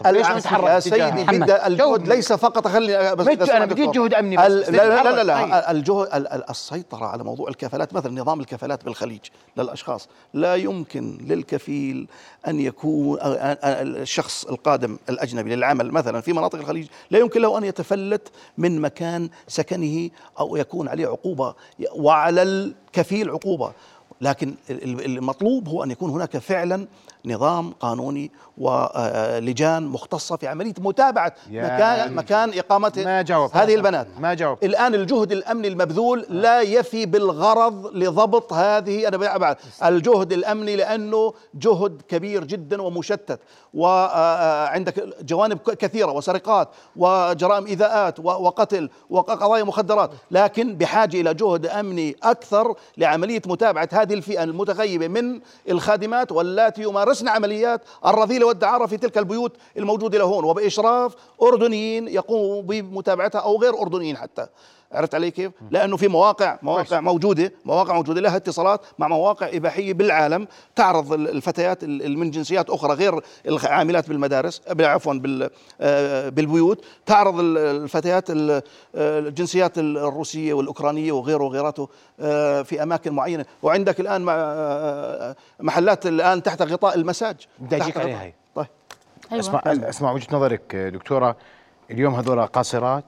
ليش 0.08 0.28
نتحرك 0.28 0.64
يا؟ 0.64 0.80
سيدي 0.80 0.96
بدأ 1.40 1.68
الجهد. 1.68 2.08
ليس 2.08 2.34
فقط 2.34 2.68
خليني 2.68 3.16
بس 3.16 3.26
دكتور. 3.28 3.66
بدي 3.66 4.00
جهد 4.00 4.14
أمني 4.14 4.38
بس. 4.38 4.44
لا 4.70 5.04
لا 5.04 5.24
لا. 5.24 5.24
لا. 5.24 5.72
الجهد 5.72 6.08
ال- 6.14 6.28
ال- 6.28 6.50
السيطرة 6.50 7.06
على 7.06 7.24
موضوع 7.24 7.50
الكفالات 7.50 7.94
مثلا 7.94 8.22
نظام 8.22 8.40
الكفالات 8.40 8.86
بالخليج 8.86 9.20
للاشخاص 9.58 10.08
لا 10.34 10.56
يمكن 10.56 11.18
للكفيل 11.22 12.08
أن 12.48 12.60
يكون 12.60 13.18
الشخص 13.22 14.46
القادم 14.46 14.98
الأجنبي 15.10 15.56
للعمل 15.56 15.92
مثلا 15.92 16.22
في 16.22 16.34
مناطق 16.34 16.60
الخليج 16.60 16.88
لا 17.12 17.20
يمكن 17.20 17.42
له 17.42 17.58
أن 17.58 17.64
يتفلت 17.64 18.28
من 18.58 18.82
مكان 18.82 19.30
سكنه 19.48 20.10
أو 20.40 20.56
يكون 20.56 20.88
عليه 20.88 21.08
عقوبة 21.08 21.56
وعلى 21.96 22.42
الكفيل 22.44 23.30
عقوبة 23.30 23.72
لكن 24.22 24.56
ال- 24.70 24.84
ال- 24.84 25.06
المطلوب 25.06 25.68
هو 25.68 25.84
أن 25.84 25.92
يكون 25.92 26.10
هناك 26.10 26.38
فعلا 26.38 26.88
نظام 27.26 27.72
قانوني 27.80 28.32
ولجان 28.58 29.84
مختصة 29.88 30.36
في 30.38 30.48
عملية 30.48 30.74
متابعة 30.80 31.34
مكان 31.76 32.16
مكان 32.16 32.52
إقامة 32.60 32.92
ما 33.06 33.22
جاوب. 33.22 33.50
هذه 33.54 33.76
البنات 33.76 34.08
ما 34.20 34.34
جاوب. 34.34 34.58
الآن 34.64 34.96
الجهد 34.96 35.32
الأمني 35.32 35.68
المبذول 35.68 36.26
لا 36.30 36.62
يفي 36.62 37.06
بالغرض 37.06 37.86
لضبط 37.96 38.54
هذه 38.54 39.08
أنا 39.08 39.38
بعد 39.38 39.56
الجهد 39.86 40.34
الأمني 40.34 40.76
لأنه 40.76 41.34
جهد 41.54 42.02
كبير 42.08 42.44
جدا 42.44 42.82
ومشتت 42.82 43.40
وعندك 43.74 45.24
جوانب 45.24 45.58
ك- 45.58 45.78
كثيرة 45.78 46.12
وسرقات 46.12 46.70
وجرائم 46.96 47.66
إيذاءات 47.66 48.20
وقتل 48.20 48.90
وقضايا 49.10 49.64
مخدرات 49.64 50.12
لكن 50.32 50.76
بحاجة 50.76 51.22
إلى 51.22 51.34
جهد 51.34 51.66
أمني 51.66 52.16
أكثر 52.24 52.76
لعملية 52.98 53.42
متابعة 53.46 53.90
هذه 53.92 54.14
الفئة 54.14 54.44
المتغيبة 54.44 55.08
من 55.08 55.40
الخادمات 55.70 56.32
واللاتي 56.32 56.86
يمارسن 57.22 57.28
عمليات 57.28 57.82
الرذيله 58.06 58.46
والدعارة 58.48 58.86
في 58.86 58.98
تلك 58.98 59.18
البيوت 59.18 59.58
الموجودة 59.78 60.18
لهون. 60.18 60.44
وبإشراف 60.44 61.16
أردنيين 61.42 62.08
يقوموا 62.08 62.62
بمتابعتها 62.62 63.42
أو 63.42 63.62
غير 63.62 63.82
أردنيين 63.82 64.18
حتى. 64.18 64.48
عرفت 64.92 65.16
علي 65.16 65.32
كيف؟ 65.32 65.52
لأنه 65.72 65.98
في 65.98 66.08
مواقع 66.08 66.58
مواقع 66.62 67.00
موجودة 67.00 67.54
مواقع 67.66 67.94
موجودة 67.94 68.22
لها 68.22 68.36
اتصالات 68.36 68.82
مع 69.00 69.08
مواقع 69.08 69.50
إباحية 69.54 69.94
بالعالم 69.94 70.48
تعرض 70.76 71.14
ال- 71.14 71.30
الفتيات 71.30 71.84
ال- 71.84 72.18
من 72.18 72.32
جنسيات 72.32 72.70
أخرى 72.70 72.94
غير 72.94 73.22
العاملات 73.48 74.10
بالمدارس 74.10 74.62
عفوا 74.80 75.14
بال- 75.14 75.50
آه، 75.82 76.30
بالبيوت 76.30 76.86
تعرض 77.06 77.40
ال- 77.40 77.58
الفتيات 77.58 78.30
ال- 78.30 78.52
آه، 78.96 79.20
الجنسيات 79.20 79.78
ال- 79.78 79.98
الروسية 79.98 80.54
والأوكرانية 80.54 81.12
وغيره 81.12 81.44
وغيراته 81.44 81.90
آه، 82.20 82.62
في 82.62 82.84
أماكن 82.84 83.14
معينة 83.14 83.46
وعندك 83.64 84.00
الآن 84.00 84.22
محلات 85.60 86.06
الآن 86.08 86.44
تحت 86.44 86.62
غطاء 86.62 86.96
المساج 86.96 87.36
بدي 87.60 87.80
تحت 87.80 87.98
عليها. 87.98 88.24
هي. 88.24 88.34
طيب 88.56 88.68
أسمع 89.40 89.62
أسمع 89.66 90.12
وجهة 90.12 90.28
نظرك 90.36 90.76
دكتورة 90.76 91.36
اليوم 91.92 92.16
هذول 92.16 92.46
قاصرات. 92.46 93.06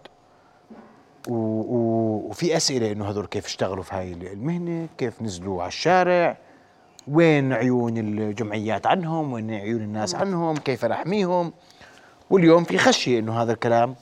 وفي 1.27 2.57
أسئلة 2.57 2.91
إنه 2.91 3.09
هذول 3.09 3.25
كيف 3.25 3.45
اشتغلوا 3.45 3.83
في 3.83 3.95
هاي 3.95 4.13
المهنة 4.13 4.87
كيف 4.97 5.21
نزلوا 5.21 5.61
على 5.61 5.67
الشارع 5.67 6.37
وين 7.07 7.53
عيون 7.53 7.97
الجمعيات 7.97 8.87
عنهم 8.87 9.33
وين 9.33 9.51
عيون 9.51 9.81
الناس 9.81 10.15
عنهم 10.15 10.57
كيف 10.57 10.85
نحميهم 10.85 11.53
واليوم 12.29 12.63
في 12.63 12.77
خشية 12.77 13.19
إنه 13.19 13.41
هذا 13.41 13.53
الكلام 13.53 13.95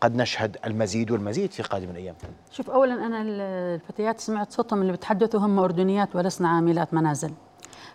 قد 0.00 0.16
نشهد 0.16 0.56
المزيد 0.66 1.10
والمزيد 1.10 1.52
في 1.52 1.62
قادم 1.62 1.90
الأيام. 1.90 2.14
شوف 2.50 2.70
اولا 2.70 3.06
أنا 3.06 3.22
الفتيات 3.22 4.20
سمعت 4.20 4.52
صوتهم 4.52 4.82
اللي 4.82 4.92
بتحدثوا 4.92 5.40
هم 5.40 5.58
أردنيات 5.58 6.16
ولسنا 6.16 6.48
عاملات 6.48 6.94
منازل. 6.94 7.30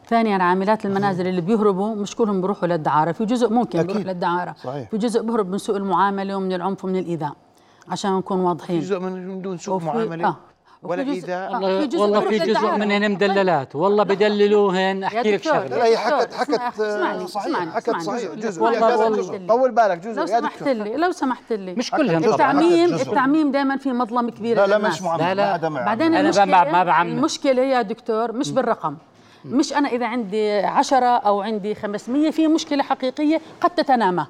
ثانيا 0.07 0.37
عاملات 0.43 0.85
المنازل 0.85 1.27
اللي 1.27 1.41
بيهربوا 1.41 1.95
مش 1.95 2.15
كلهم 2.15 2.41
بيروحوا 2.41 2.67
للدعارة 2.67 3.11
في 3.11 3.25
جزء 3.25 3.49
ممكن. 3.49 3.83
بيروح 3.83 4.05
للدعارة. 4.05 4.55
صحيح. 4.63 4.89
في 4.89 4.97
جزء 4.97 5.21
بيهرب 5.21 5.49
من 5.49 5.57
سوء 5.57 5.77
المعاملة 5.77 6.35
ومن 6.35 6.53
العنف 6.53 6.85
ومن 6.85 6.95
الإيذاء. 6.95 7.35
عشان 7.89 8.17
نكون 8.17 8.39
واضحين 8.39 8.79
جزء 8.79 8.99
من 8.99 9.41
دون 9.41 9.57
سوء 9.57 9.75
وفي- 9.75 9.85
معاملة 9.85 10.27
آه. 10.27 10.35
ولا 10.83 11.01
ايذاء 11.01 11.51
آه. 11.51 11.53
والله, 11.53 11.85
جزء 11.85 11.99
والله 11.99 12.19
في 12.19 12.39
جزء. 12.39 12.71
منهن 12.71 13.11
مدللات 13.11 13.75
والله 13.75 14.03
بدللوهن 14.03 15.03
أحكي 15.03 15.31
لك. 15.35 15.43
شغلة 15.43 15.65
لا 15.67 15.85
هي 15.85 15.97
حكت 15.97 16.33
حكت 16.33 16.81
صحيح 17.27 17.73
حكت. 17.75 17.97
صحيح 17.97 18.31
جزء 18.33 18.61
والله-. 18.63 19.47
طول 19.47 19.71
بالك 19.71 19.97
جزء 19.97 20.19
لو 20.21 20.25
سمحت 20.25 20.63
لي 20.63 20.95
لو 20.97 21.11
سمحت 21.11 21.53
لي 21.53 21.73
مش 21.73 21.91
كلهم 21.91 22.23
التعميم 22.23 22.87
جزء. 22.95 23.09
التعميم 23.09 23.51
دائما 23.51 23.77
في 23.77 23.93
مظلمه 23.93 24.31
كبيره 24.31 24.65
لا 24.65 24.77
لا. 24.77 24.87
مش 24.89 25.01
معاملة. 25.01 25.57
بعدين 25.57 26.15
المشكلة 26.15 26.45
ما- 26.45 26.71
ما 26.71 26.83
بعمم. 26.83 27.11
المشكلة 27.17 27.61
يا 27.61 27.81
دكتور 27.81 28.31
مش 28.31 28.51
بالرقم 28.51 28.95
مش 29.45 29.73
أنا 29.73 29.89
إذا 29.89 30.05
عندي 30.05 30.51
عشرة 30.51 31.05
أو 31.05 31.41
عندي 31.41 31.75
500 31.75 32.31
في 32.31 32.47
مشكلة 32.47 32.83
حقيقية 32.83 33.41
قد 33.61 33.69
تتنامى. 33.69 34.25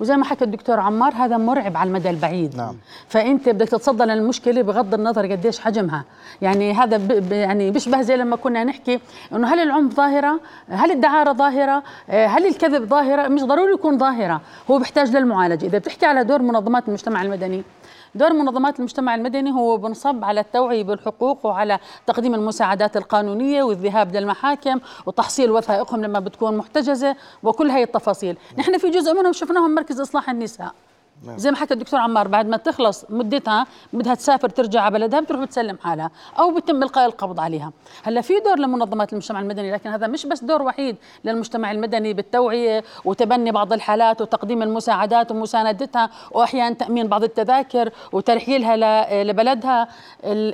وزي 0.00 0.16
ما 0.16 0.24
حكى 0.24 0.44
الدكتور 0.44 0.80
عمار 0.80 1.14
هذا 1.14 1.36
مرعب 1.36 1.76
على 1.76 1.88
المدى 1.88 2.10
البعيد. 2.10 2.56
نعم. 2.56 2.76
فأنت 3.08 3.48
بدك 3.48 3.68
تتصدى 3.68 4.04
للمشكلة 4.04 4.62
بغض 4.62 4.94
النظر 4.94 5.32
قديش 5.32 5.60
حجمها. 5.60 6.04
يعني 6.42 6.72
هذا 6.72 6.96
ب... 6.96 7.08
ب... 7.28 7.32
يعني 7.32 7.70
بيشبه 7.70 8.02
زي 8.02 8.16
لما 8.16 8.36
كنا 8.36 8.64
نحكي 8.64 9.00
إنه 9.32 9.54
هل 9.54 9.58
العنف 9.58 9.94
ظاهرة؟ 9.94 10.40
هل 10.68 10.90
الدعارة 10.90 11.32
ظاهرة؟ 11.32 11.82
هل 12.08 12.46
الكذب 12.46 12.88
ظاهرة؟ 12.88 13.28
مش 13.28 13.42
ضروري 13.42 13.72
يكون 13.72 13.98
ظاهرة. 13.98 14.40
هو 14.70 14.78
بيحتاج 14.78 15.16
للمعالجة. 15.16 15.66
إذا 15.66 15.78
بتحكي 15.78 16.06
على 16.06 16.24
دور 16.24 16.42
منظمات 16.42 16.88
المجتمع 16.88 17.22
المدني 17.22 17.62
دور 18.14 18.32
منظمات 18.32 18.78
المجتمع 18.78 19.14
المدني 19.14 19.52
هو 19.52 19.76
بنصب 19.76 20.24
على 20.24 20.40
التوعية 20.40 20.84
بالحقوق 20.84 21.46
وعلى 21.46 21.78
تقديم 22.06 22.34
المساعدات 22.34 22.96
القانونية 22.96 23.62
والذهاب 23.62 24.16
للمحاكم 24.16 24.80
وتحصيل 25.06 25.50
وثائقهم 25.50 26.02
لما 26.04 26.20
بتكون 26.20 26.56
محتجزة 26.56 27.16
وكل 27.42 27.70
هاي 27.70 27.82
التفاصيل. 27.82 28.36
نحن 28.58 28.78
في 28.78 28.90
جزء 28.90 29.14
منهم 29.14 29.32
شفناهم 29.32 29.74
مركز 29.74 30.00
إصلاح 30.00 30.30
النساء. 30.30 30.72
زي 31.26 31.50
ما 31.50 31.56
حكى 31.56 31.74
الدكتور 31.74 32.00
عمار 32.00 32.28
بعد 32.28 32.46
ما 32.46 32.56
تخلص 32.56 33.04
مدتها 33.08 33.66
بدها 33.92 34.14
تسافر 34.14 34.48
ترجع 34.48 34.80
على 34.80 34.98
بلدها 34.98 35.20
بتروح 35.20 35.40
بتسلم 35.40 35.78
حالها 35.82 36.10
أو 36.38 36.54
بيتم 36.54 36.82
إلقاء 36.82 37.06
القبض 37.06 37.40
عليها. 37.40 37.72
هلأ 38.02 38.20
في 38.20 38.32
دور 38.44 38.58
لمنظمات 38.58 39.12
المجتمع 39.12 39.40
المدني 39.40 39.72
لكن 39.72 39.90
هذا 39.90 40.06
مش 40.06 40.26
بس 40.26 40.44
دور 40.44 40.62
وحيد 40.62 40.96
للمجتمع 41.24 41.70
المدني 41.70 42.14
بالتوعية 42.14 42.84
وتبني 43.04 43.52
بعض 43.52 43.72
الحالات 43.72 44.22
وتقديم 44.22 44.62
المساعدات 44.62 45.30
ومساندتها 45.30 46.10
وأحيانا 46.32 46.74
تأمين 46.74 47.08
بعض 47.08 47.22
التذاكر 47.22 47.90
وترحيلها 48.12 48.76
لبلدها. 49.24 49.88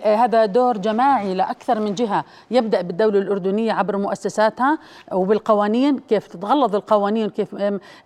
هذا 0.04 0.46
دور 0.46 0.78
جماعي 0.78 1.34
لأكثر 1.34 1.80
من 1.80 1.94
جهة 1.94 2.24
يبدأ 2.50 2.80
بالدولة 2.80 3.18
الأردنية 3.18 3.72
عبر 3.72 3.96
مؤسساتها 3.96 4.78
وبالقوانين 5.12 5.98
كيف 5.98 6.26
تتغلظ 6.26 6.74
القوانين 6.74 7.30
كيف 7.30 7.56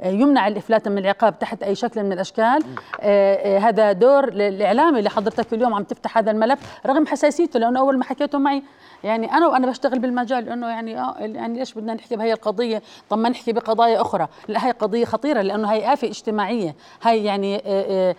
يمنع 0.04 0.48
الإفلات 0.48 0.88
من 0.88 0.98
العقاب 0.98 1.38
تحت 1.38 1.62
أي 1.62 1.74
شكل 1.74 2.02
من 2.02 2.12
الأشكال. 2.12 2.49
آه، 2.56 3.56
آه، 3.56 3.58
هذا 3.58 3.92
دور 3.92 4.24
الاعلامي 4.28 4.98
اللي 4.98 5.10
حضرتك 5.10 5.52
اليوم 5.52 5.74
عم 5.74 5.82
تفتح 5.82 6.18
هذا 6.18 6.30
الملف 6.30 6.58
رغم 6.86 7.06
حساسيته 7.06 7.58
لأنه 7.58 7.80
أول 7.80 7.98
ما 7.98 8.04
حكيته 8.04 8.38
معي 8.38 8.62
يعني 9.04 9.32
أنا 9.32 9.46
وأنا 9.46 9.66
بشتغل 9.66 9.98
بالمجال 9.98 10.48
إنه 10.48 10.68
يعني 10.68 11.00
آه 11.00 11.14
يعني 11.18 11.58
ليش 11.58 11.74
بدنا 11.74 11.94
نحكي 11.94 12.16
بهي 12.16 12.32
القضية؟ 12.32 12.82
طب 13.10 13.18
ما 13.18 13.28
نحكي 13.28 13.52
بقضايا 13.52 14.00
أخرى. 14.00 14.28
لا 14.48 14.66
هي 14.66 14.70
قضية 14.70 15.04
خطيرة 15.04 15.40
لأنه 15.42 15.68
هي 15.72 15.92
آفة 15.92 16.08
اجتماعية. 16.08 16.74
هي 17.02 17.24
يعني 17.24 17.62
آه، 17.66 18.14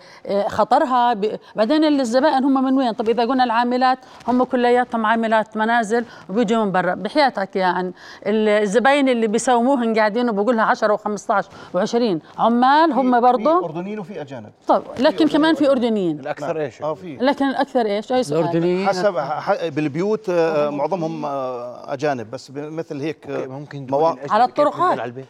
خطرها 0.48 1.14
ب- 1.14 1.38
بعدين 1.56 1.84
الزبائن 1.84 2.44
هم 2.44 2.64
من 2.64 2.78
وين؟ 2.78 2.92
طب 2.92 3.08
إذا 3.08 3.22
قلنا 3.24 3.44
العاملات 3.44 3.98
هم 4.28 4.44
كلياتهم 4.44 5.06
عاملات 5.06 5.56
منازل 5.56 6.04
وبيجوا 6.30 6.64
من 6.64 6.72
برا. 6.72 6.94
بحياتك 6.94 7.56
يعني 7.56 7.92
الزباين 8.26 9.08
اللي 9.08 9.26
بيساوموهن 9.26 9.94
قاعدين 9.94 10.28
وبقول 10.30 10.56
لها 10.56 10.64
10 10.64 10.96
و15 10.96 11.44
و20 11.76 12.40
عمال 12.40 12.92
هم 12.92 13.14
في 13.14 13.20
برضه 13.20 13.64
أردنيين 13.64 13.98
وفي 13.98 14.21
أجانب. 14.22 14.50
طب 14.68 14.82
لكن 14.98 15.28
كمان 15.28 15.54
في 15.54 15.70
أردنيين. 15.70 16.20
الأكثر 16.20 16.60
إيش؟ 16.60 16.82
آه 16.82 16.94
في. 16.94 17.16
لكن 17.16 17.44
الأكثر 17.44 17.86
إيش؟ 17.86 18.12
أي 18.12 18.22
سؤال. 18.22 18.40
الأردنيين؟ 18.40 18.88
حسب 18.88 19.18
ح- 19.18 19.66
بالبيوت 19.68 20.28
آه، 20.28 20.70
معظمهم 20.70 21.24
آه، 21.24 21.92
أجانب. 21.92 22.30
بس 22.30 22.50
مثل 22.56 23.00
هيك 23.00 23.26
آه، 23.26 23.46
ممكن 23.46 23.86
موا- 23.90 24.16
على 24.32 24.44
الطرقات. 24.44 24.92
على 24.98 25.04
البيت 25.04 25.24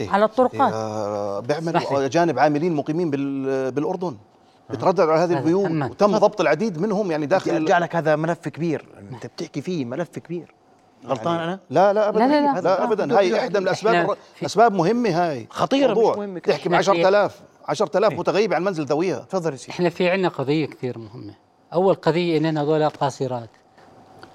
إيه؟ 0.00 0.10
على 0.10 0.24
الطرقات 0.24 0.72
اسمح 0.72 1.40
بيعملوا. 1.60 2.04
أجانب 2.06 2.38
عاملين 2.38 2.72
مقيمين 2.74 3.10
بال- 3.10 3.70
بالأردن. 3.72 4.16
بترددوا 4.70 5.12
على 5.12 5.20
هذه 5.34 5.38
البيوت. 5.38 5.70
وتم 5.90 6.18
ضبط 6.18 6.40
العديد 6.40 6.80
منهم 6.80 7.10
يعني 7.10 7.26
داخل 7.26 7.50
أرجع 7.50 7.78
لك 7.78 7.96
هذا 7.96 8.16
ملف 8.16 8.48
كبير. 8.48 8.84
أنت 9.12 9.26
بتحكي 9.26 9.60
فيه 9.60 9.84
ملف 9.84 10.18
كبير. 10.18 10.54
غلطان 11.06 11.36
أنا؟ 11.40 11.58
لا 11.70 11.92
لا 11.92 12.08
ابدا. 12.08 12.26
لا، 12.26 12.40
لا، 12.40 12.54
لا. 12.54 12.60
لا 12.60 12.84
ابدا. 12.84 13.18
هاي 13.18 13.40
إحدى 13.40 13.60
من 13.60 13.66
الأسباب 13.66 14.16
أسباب 14.44 14.72
مهمة 14.72 15.10
هاي. 15.10 15.46
خطيرة 15.50 16.16
مش 16.18 16.40
كده. 16.42 16.54
تحكي 16.54 16.68
ب 16.68 16.72
إحنا 16.72 17.28
في- 17.28 17.40
10000 17.68 17.96
10000 17.96 18.18
متغيب 18.18 18.54
عن 18.54 18.64
منزل 18.64 18.84
ذويها. 18.84 19.18
تفضل 19.18 19.52
يا 19.52 19.56
سيدي. 19.56 19.72
إحنا 19.72 19.88
في 19.88 20.10
عندنا 20.10 20.28
قضية 20.28 20.66
كثير 20.66 20.98
مهمة. 20.98 21.34
أول 21.72 21.94
قضية 21.94 22.38
إننا 22.38 22.62
هذول 22.62 22.88
قاصرات. 22.88 23.50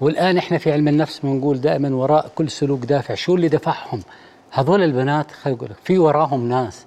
والآن 0.00 0.36
إحنا 0.36 0.58
في 0.58 0.72
علم 0.72 0.88
النفس 0.88 1.20
بنقول 1.20 1.60
دائما 1.60 1.94
وراء 1.94 2.30
كل 2.34 2.50
سلوك 2.50 2.80
دافع. 2.80 3.14
شو 3.14 3.34
اللي 3.34 3.48
دفعهم؟ 3.48 4.02
هذول 4.50 4.82
البنات 4.82 5.30
خليني 5.30 5.58
أقول 5.58 5.70
لك 5.70 5.76
في 5.84 5.98
وراهم 5.98 6.48
ناس. 6.48 6.86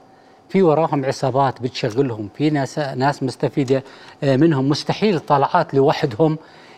في 0.50 0.62
وراهم 0.62 1.06
عصابات 1.06 1.62
بتشغلهم. 1.62 2.30
في 2.38 2.50
ناس 2.50 2.80
ناس 2.80 3.24
مستفيدة 3.24 3.84
آه، 4.24 4.36
منهم. 4.38 4.70
مستحيل 4.70 5.20
طلعات 5.20 5.74
لوحدهم 5.74 6.38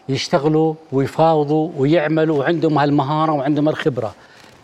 يشتغلوا 0.10 0.74
ويفاوضوا 0.92 1.70
ويعملوا 1.78 2.40
وعندهم 2.40 2.78
هالمهارة 2.78 3.32
وعندهم 3.32 3.70
الخبرة. 3.70 4.14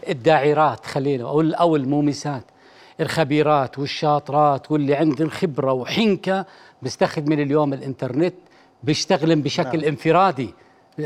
الداعرات 0.09 0.85
خلينا 0.85 1.23
أو 1.23 1.41
أو 1.41 1.75
المومسات. 1.75 2.43
الخبيرات 2.99 3.79
والشاطرات 3.79 4.71
واللي 4.71 4.95
عندهم 4.95 5.29
خبرة 5.29 5.73
وحنكة 5.73 6.45
بيستخدمن 6.82 7.41
اليوم 7.41 7.73
الإنترنت 7.73 8.36
بيشتغلن 8.84 9.41
بشكل 9.41 9.79
نعم. 9.79 9.88
انفرادي 9.88 10.53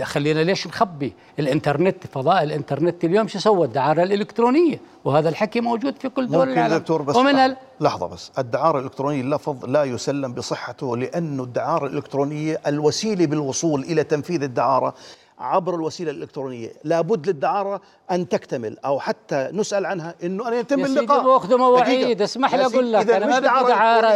خلينا 0.03 0.39
ليش 0.39 0.67
نخبي 0.67 1.13
الإنترنت 1.39 2.07
فضاء 2.07 2.43
الإنترنت 2.43 3.05
اليوم 3.05 3.27
شو 3.27 3.39
سوى 3.39 3.67
الدعارة 3.67 4.03
الإلكترونية 4.03 4.81
وهذا 5.05 5.29
الحكي 5.29 5.61
موجود 5.61 5.95
في 5.99 6.09
كل 6.09 6.27
دول 6.27 6.49
العالم 6.49 6.77
دكتور 6.77 7.01
بس 7.01 7.15
ومن. 7.15 7.55
لحظة 7.81 8.07
بس 8.07 8.31
الدعارة 8.37 8.79
الإلكترونية 8.79 9.23
لفظ 9.23 9.65
لا 9.65 9.83
يسلم 9.83 10.33
بصحته 10.33 10.97
لأنه 10.97 11.43
الدعارة 11.43 11.87
الإلكترونية 11.87 12.61
الوسيلة 12.67 13.25
بالوصول 13.25 13.83
إلى 13.83 14.03
تنفيذ 14.03 14.43
الدعارة 14.43 14.93
عبر 15.39 15.75
الوسيلة 15.75 16.11
الإلكترونية 16.11 16.73
لابد 16.83 17.27
للدعارة 17.27 17.81
أن 18.11 18.29
تكتمل 18.29 18.77
أو 18.85 18.99
حتى 18.99 19.49
نسأل 19.53 19.85
عنها 19.85 20.15
أنه 20.23 20.47
أن 20.47 20.53
يتم 20.53 20.85
اللقاء 20.85 21.23
باخذوا 21.23 21.57
مواعيد،. 21.57 22.21
اسمح 22.21 22.55
لي 22.55 22.65
أقول 22.65 22.93
لك، 22.93 23.05
مش 23.09 23.25
ما 23.25 23.39
بدي 23.39 23.47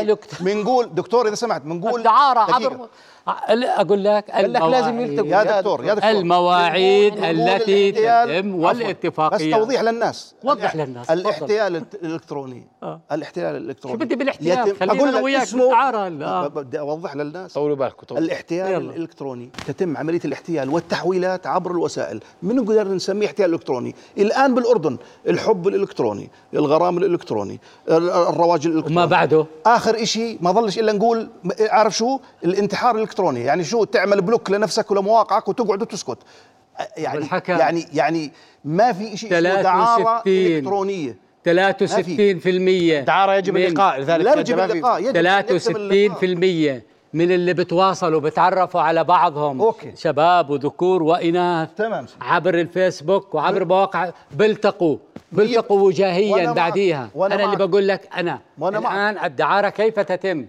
إلكترونية. 0.02 0.54
بنقول 0.56 0.96
دكتور 0.96 1.28
إذا 1.28 1.36
سمحت 1.36 1.62
بنقول 1.62 2.00
الدعارة 2.00 2.52
دقيقة. 2.52 2.74
عبر- 2.74 2.88
أقول 3.28 4.04
لك 4.04 4.26
لازم 4.70 5.00
المواعيد- 5.00 5.26
يا 5.26 5.44
دكتور 5.60 5.86
يا 5.86 5.94
دكتور. 5.94 6.10
المواعيد 6.12 7.24
التي 7.24 7.92
تتم 7.92 8.58
بس 8.58 8.66
والاتفاقيات 8.66 9.54
توضيح 9.60 9.82
للناس. 9.82 10.36
وضح 10.44 10.76
للناس، 10.76 11.08
تفضل. 11.08 11.20
الاحتيال 11.20 11.84
الإلكتروني. 12.04 12.68
آه. 12.84 13.02
الاحتيال 13.12 13.56
الإلكتروني. 13.56 14.00
شو 14.00 14.06
بدي 14.06 14.16
بالاحتيال؟ 14.16 14.68
يتم- 14.68 14.80
خلينا 14.80 15.18
لك 15.18 15.24
وياك. 15.24 15.48
ب- 16.48 16.54
بدي 16.54 16.80
أوضح 16.80 17.16
للناس. 17.16 17.54
طولوا 17.54 17.76
بالكم 17.76 18.06
طولوا. 18.08 18.24
الاحتيال 18.24 18.72
يلا. 18.72 18.78
الإلكتروني. 18.96 19.50
تتم 19.68 19.98
عملية 19.98 20.20
الاحتيال 20.26 20.70
والتحويلات 20.70 21.48
عبر 21.48 21.72
الوسائل. 21.72 22.20
من 22.44 22.56
نقدر 22.56 22.88
نسميه 22.88 23.26
احتيال 23.28 23.54
إلكتروني؟ 23.54 23.96
الآن 24.18 24.56
بالأردن 24.56 24.98
الحب 25.28 25.68
الإلكتروني 25.68 26.30
الغرام 26.54 26.98
الإلكتروني 26.98 27.60
ال- 27.90 28.10
الرواج 28.10 28.68
الإلكتروني. 28.68 28.96
وما 28.98 29.06
بعده؟ 29.06 29.46
آخر 29.66 30.04
شيء 30.06 30.38
ما 30.42 30.52
ظلش 30.52 30.80
إلا 30.80 30.92
نقول 30.92 31.30
عارف 31.60 31.98
شو؟ 31.98 32.20
الانتحار 32.46 32.96
الالكتروني 32.96 33.11
يعني 33.20 33.64
شو 33.64 33.84
تعمل 33.84 34.22
بلوك 34.22 34.52
لنفسك 34.52 34.92
ولمواقعك 34.92 35.48
وتقعد 35.48 35.82
وتسكت 35.82 36.18
يعني 36.98 37.20
بالحكى. 37.20 37.52
يعني 37.52 37.86
يعني 37.94 38.32
ما 38.66 38.94
في 38.94 39.18
شيء 39.18 39.38
اسمه 39.38 39.62
دعارة 39.62 40.22
63. 40.24 40.58
إلكترونية 40.58 41.18
63% 43.02 43.06
دعارة 43.06 43.34
يجب 43.34 43.58
اللقاء 43.58 44.00
لذلك 44.00 44.26
لا 44.26 44.40
يجب 44.40 44.60
اللقاء 44.60 45.00
يجب 45.00 45.16
أن 45.18 45.40
يكتب 45.40 45.76
اللقاء. 45.76 46.78
63% 46.78 46.82
من 47.14 47.32
اللي 47.32 47.54
بتواصلوا 47.54 48.20
بتعرفوا 48.22 48.82
على 48.82 49.04
بعضهم 49.04 49.62
أوكي. 49.62 49.92
شباب 49.96 50.50
وذكور 50.50 51.04
وإناث 51.04 51.70
تمام. 51.78 52.06
عبر 52.22 52.54
الفيسبوك 52.60 53.36
وعبر 53.36 53.66
مواقع 53.66 54.10
بيلتقوا 54.32 54.98
بيلتقوا 55.32 55.78
وأنا 55.78 55.88
وجاهيا 55.88 56.46
معك. 56.46 56.56
بعديها 56.56 57.10
أنا 57.16 57.36
اللي 57.36 57.48
معك. 57.48 57.58
بقول 57.58 57.88
لك 57.88 58.10
أنا 58.18 58.40
وأنا 58.60 58.80
معك. 58.80 58.94
الآن 58.94 59.26
الدعارة 59.26 59.70
كيف 59.70 60.00
تتم 60.00 60.46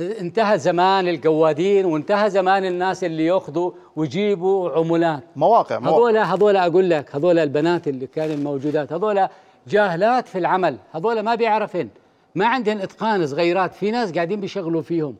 انتهى 0.00 0.58
زمان 0.58 1.08
القوادين 1.08 1.84
وانتهى 1.84 2.30
زمان 2.30 2.64
الناس 2.64 3.04
اللي 3.04 3.26
ياخذوا 3.26 3.70
ويجيبوا 3.96 4.70
عمولات 4.70 5.22
مواقع 5.36 5.78
مواقع. 5.78 5.96
هذول 5.96 6.16
هذول 6.16 6.56
أقول 6.56 6.90
لك 6.90 7.16
هذول 7.16 7.38
البنات 7.38 7.88
اللي 7.88 8.06
كانوا 8.06 8.36
موجودات 8.36 8.92
هذول 8.92 9.28
جاهلات 9.68 10.28
في 10.28 10.38
العمل 10.38 10.78
هذول 10.92 11.20
ما 11.20 11.34
بيعرفن. 11.34 11.88
ما 12.34 12.46
عندهم 12.46 12.78
إتقان 12.78 13.26
صغيرات 13.26 13.74
في 13.74 13.90
ناس 13.90 14.12
قاعدين 14.12 14.40
بيشغلوا 14.40 14.82
فيهم. 14.82 15.16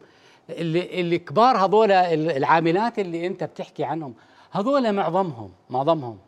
اللي 0.50 1.00
اللي 1.00 1.18
كبار 1.18 1.56
هذول 1.56 1.92
العاملات 1.92 2.98
اللي 2.98 3.26
انت 3.26 3.44
بتحكي 3.44 3.84
عنهم 3.84 4.14
هذول 4.50 4.92
معظمهم 4.92 5.50
معظمهم. 5.70 6.18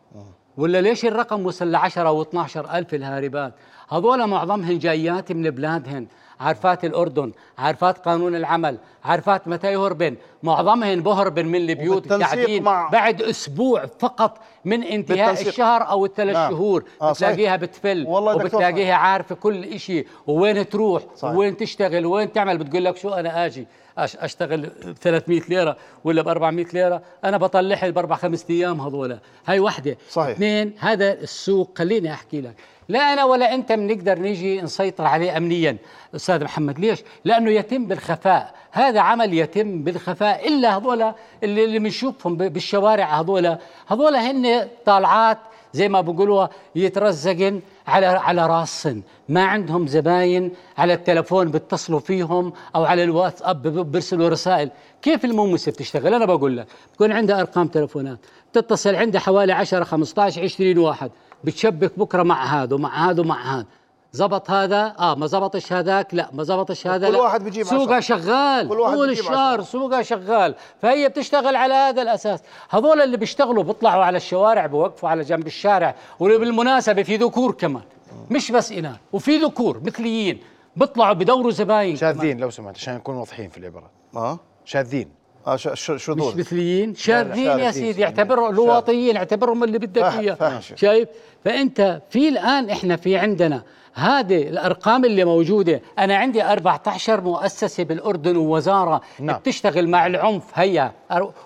ولا 0.59 0.81
ليش 0.81 1.05
الرقم 1.05 1.45
وصل 1.45 1.71
ل 1.71 1.75
10 1.75 2.23
و12 2.23 2.57
ألف 2.73 2.93
الهاربات 2.93 3.53
هذول 3.89 4.27
معظمهن 4.27 4.79
جايات 4.79 5.31
من 5.31 5.49
بلادهن 5.49 6.07
عارفات 6.39 6.85
الأردن 6.85 7.31
عارفات 7.57 7.97
قانون 7.97 8.35
العمل 8.35 8.77
عارفات 9.05 9.47
متى 9.47 9.71
يهربن 9.73 10.15
معظمهن 10.43 11.01
بهربن 11.03 11.45
من 11.45 11.55
البيوت 11.55 12.13
قاعدين 12.13 12.63
مع- 12.63 12.89
بعد 12.89 13.21
أسبوع 13.21 13.85
فقط 13.99 14.37
من 14.65 14.83
انتهاء. 14.83 15.41
الشهر 15.47 15.89
أو 15.89 16.05
الثلاث 16.05 16.35
نعم. 16.35 16.51
شهور 16.51 16.83
آه، 17.01 17.13
صحيح. 17.13 17.31
بتلاقيها 17.31 17.55
بتفل 17.55 18.05
والله 18.07 18.33
دكتور 18.33 18.45
وبتلاقيها 18.45 18.93
عارفة 18.93 19.35
كل 19.35 19.63
إشي 19.63 20.05
ووين 20.27 20.69
تروح 20.69 21.03
صحيح. 21.15 21.33
ووين 21.35 21.57
تشتغل 21.57 22.05
وين 22.05 22.31
تعمل 22.31 22.57
بتقول 22.57 22.85
لك 22.85 22.97
شو 22.97 23.09
أنا 23.09 23.45
آجي 23.45 23.67
أشتغل 24.03 24.61
ب 24.85 24.93
300 25.01 25.41
ليرة 25.49 25.77
ولا 26.03 26.21
ب 26.21 26.27
400 26.27 26.65
ليرة؟ 26.73 27.01
أنا 27.23 27.37
بطلعها 27.37 27.89
بأربع 27.89 28.15
خمس 28.15 28.45
أيام 28.49 28.81
هذول 28.81 29.19
هاي 29.45 29.59
وحدة. 29.59 29.97
صحيح. 30.09 30.29
اثنين 30.29 30.73
هذا 30.79 31.13
السوق 31.13 31.77
خليني 31.77 32.13
أحكي 32.13 32.41
لك. 32.41 32.55
لا 32.89 33.13
أنا 33.13 33.25
ولا 33.25 33.53
أنت 33.53 33.71
بنقدر 33.71 34.19
نيجي 34.19 34.61
نسيطر 34.61 35.05
عليه 35.05 35.37
امنيا. 35.37 35.77
أستاذ 36.15 36.43
محمد 36.43 36.79
ليش؟ 36.79 37.03
لأنه 37.25 37.51
يتم 37.51 37.85
بالخفاء. 37.85 38.55
هذا 38.71 38.99
عمل 38.99 39.33
يتم 39.33 39.83
بالخفاء. 39.83 40.47
إلا 40.47 40.77
هذول 40.77 41.13
اللي 41.43 41.79
بنشوفهم 41.79 42.37
بالشوارع 42.37 43.19
هذول 43.19 43.57
هذول 43.87 44.15
هن 44.15 44.67
طالعات 44.85 45.37
زي 45.73 45.89
ما 45.89 46.01
بيقولوها 46.01 46.49
يترزقن 46.75 47.61
على 47.87 48.05
على 48.05 48.47
راسن. 48.47 49.01
ما 49.29 49.43
عندهم 49.43 49.87
زباين 49.87 50.51
على 50.77 50.93
التلفون 50.93 51.51
بيتصلوا 51.51 51.99
فيهم 51.99 52.53
أو 52.75 52.85
على 52.85 53.03
الواتساب 53.03 53.67
بيرسلوا 53.91 54.29
رسائل. 54.29 54.71
كيف 55.01 55.25
المومسه 55.25 55.71
بتشتغل؟ 55.71 56.13
أنا 56.13 56.25
بقول 56.25 56.57
لك 56.57 56.67
بكون 56.93 57.11
عندها 57.11 57.39
أرقام 57.39 57.67
تلفونات. 57.67 58.19
تتصل 58.53 58.95
عندها 58.95 59.21
حوالي 59.21 59.53
10 59.53 59.83
15 59.83 60.43
20 60.43 60.77
واحد. 60.77 61.11
بتشبك 61.43 61.99
بكرة 61.99 62.23
مع 62.23 62.63
هذا 62.63 62.75
ومع 62.75 63.09
هذا 63.09 63.21
ومع 63.21 63.55
هذا. 63.55 63.65
زبط 64.11 64.51
هذا؟ 64.51 64.95
آه 64.99 65.15
ما 65.15 65.27
زبطش 65.27 65.73
هذاك؟ 65.73 66.13
لا 66.13 66.29
ما 66.33 66.43
زبطش 66.43 66.87
هذا 66.87 67.07
كل 67.07 67.13
لا. 67.13 67.19
واحد 67.19 67.43
بيجيب 67.43 67.65
سوقها. 67.65 67.99
شغال. 67.99 68.69
كل 68.69 68.79
واحد 68.79 68.95
طول 68.95 69.09
الشهر. 69.09 69.61
سوقها 69.61 70.01
شغال. 70.01 70.55
فهي 70.81 71.09
بتشتغل 71.09 71.55
على 71.55 71.73
هذا 71.73 72.01
الأساس. 72.01 72.39
هذول 72.69 73.01
اللي 73.01 73.17
بيشتغلوا 73.17 73.63
بيطلعوا 73.63 74.03
على 74.03 74.17
الشوارع 74.17 74.65
بوقفوا 74.65 75.09
على 75.09 75.23
جنب 75.23 75.47
الشارع. 75.47 75.95
وبالمناسبة 76.19 77.03
في 77.03 77.17
ذكور 77.17 77.51
كمان. 77.51 77.83
مش 78.31 78.51
بس 78.51 78.71
إناث 78.71 78.97
وفي 79.13 79.37
ذكور 79.37 79.81
مثليين 79.85 80.39
بيطلعوا 80.75 81.13
بدوروا 81.13 81.51
زباين. 81.51 81.95
شاذين 81.95 82.37
لو 82.39 82.49
سمحت 82.49 82.75
عشان 82.75 82.95
نكون 82.95 83.15
واضحين 83.15 83.49
في 83.49 83.57
العبارات 83.57 83.91
آه؟ 84.15 84.39
شاذين. 84.65 85.18
آه 85.47 85.55
ش- 85.55 85.67
ش- 85.73 85.89
مش 85.91 86.03
شذوذ 86.03 86.39
مثليين 86.39 86.95
شاذين 86.95 87.45
يا. 87.59 87.71
سيدي 87.71 88.05
اعتبروا 88.05 88.51
لواطيين 88.51 89.17
اعتبرهم 89.17 89.63
اللي 89.63 89.79
بدك 89.79 90.03
إياه. 90.03 90.59
شايف؟ 90.75 91.09
فأنت 91.45 92.01
في 92.09 92.29
الآن 92.29 92.69
إحنا 92.69 92.95
في 92.95 93.17
عندنا 93.17 93.61
هذه 93.93 94.47
الأرقام 94.47 95.05
اللي 95.05 95.25
موجودة. 95.25 95.81
أنا 95.99 96.15
عندي 96.15 96.43
14 96.43 97.21
مؤسسة 97.21 97.83
بالأردن 97.83 98.37
ووزارة 98.37 99.01
نعم. 99.19 99.37
بتشتغل 99.37 99.87
مع 99.89 100.05
العنف 100.07 100.43
هيا 100.53 100.91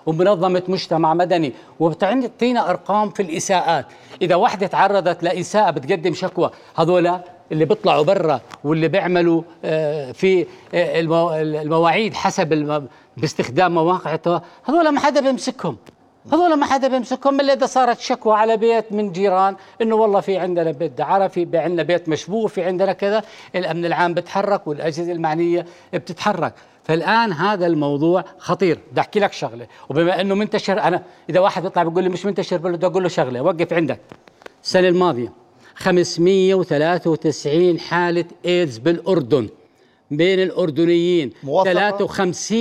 ومنظمة 0.06 0.64
مجتمع 0.68 1.14
مدني. 1.14 1.54
وبتعطينا 1.80 2.70
أرقام 2.70 3.10
في 3.10 3.22
الإساءات. 3.22 3.86
إذا 4.22 4.36
وحده 4.36 4.68
تعرضت 4.68 5.24
لإساءة 5.24 5.72
بتقدم 5.72 6.14
شكوى 6.14 6.50
هذول 6.78 7.12
اللي 7.52 7.66
بيطلعوا 7.66 8.04
برا 8.04 8.42
واللي 8.64 8.88
بيعملوا 8.88 9.42
آه، 9.66 10.12
في 10.12 10.42
آه، 10.74 11.00
المو- 11.00 11.34
المواعيد 11.36 12.14
حسب 12.14 12.54
باستخدام 13.18 13.74
مواقع 13.74 14.16
التوا- 14.16 14.42
هذول 14.70 14.90
ما 14.90 15.00
حدا 15.00 15.22
بيمسكهم. 15.22 15.78
هذول 16.34 16.54
ما 16.54 16.66
حدا 16.66 16.88
بيمسكهم 16.88 17.40
إلا 17.42 17.54
إذا 17.54 17.66
صارت 17.66 18.00
شكوى 18.00 18.36
على 18.36 18.58
بيت 18.58 18.92
من 18.92 19.12
جيران 19.12 19.56
إنه 19.82 19.96
والله 19.96 20.20
في 20.20 20.38
عندنا 20.38 20.72
بيت 20.72 20.92
دعارة 20.92 21.28
في 21.28 21.48
عندنا 21.58 21.84
بيت 21.84 22.10
مشبوه 22.10 22.48
في 22.48 22.64
عندنا 22.64 22.94
كذا. 22.94 23.24
الأمن 23.56 23.86
العام 23.86 24.14
بتحرك 24.14 24.68
والأجهزة 24.68 25.12
المعنية 25.12 25.66
بتتحرك. 25.94 26.54
فالآن 26.84 27.32
هذا 27.34 27.66
الموضوع 27.68 28.24
خطير. 28.38 28.80
بدي 28.92 29.02
أحكي 29.02 29.20
لك 29.20 29.34
شغلة. 29.34 29.68
وبما 29.90 30.22
إنه 30.22 30.36
منتشر 30.36 30.82
أنا 30.82 31.04
إذا 31.30 31.40
واحد 31.40 31.64
بيطلع 31.64 31.84
بيقول 31.84 32.04
لي 32.04 32.10
مش 32.10 32.26
منتشر 32.26 32.58
بدي 32.58 32.86
أقول 32.86 33.04
له 33.04 33.10
شغلة. 33.10 33.42
وقف 33.42 33.74
عندك. 33.74 34.00
السنة 34.64 34.88
الماضية 34.88 35.32
593 35.76 37.80
حالة 37.80 38.26
إيدز 38.46 38.78
بالأردن. 38.78 39.50
بين 40.12 40.40
الأردنيين 40.40 41.32
موثقة؟ 41.44 42.08
53% 42.08 42.52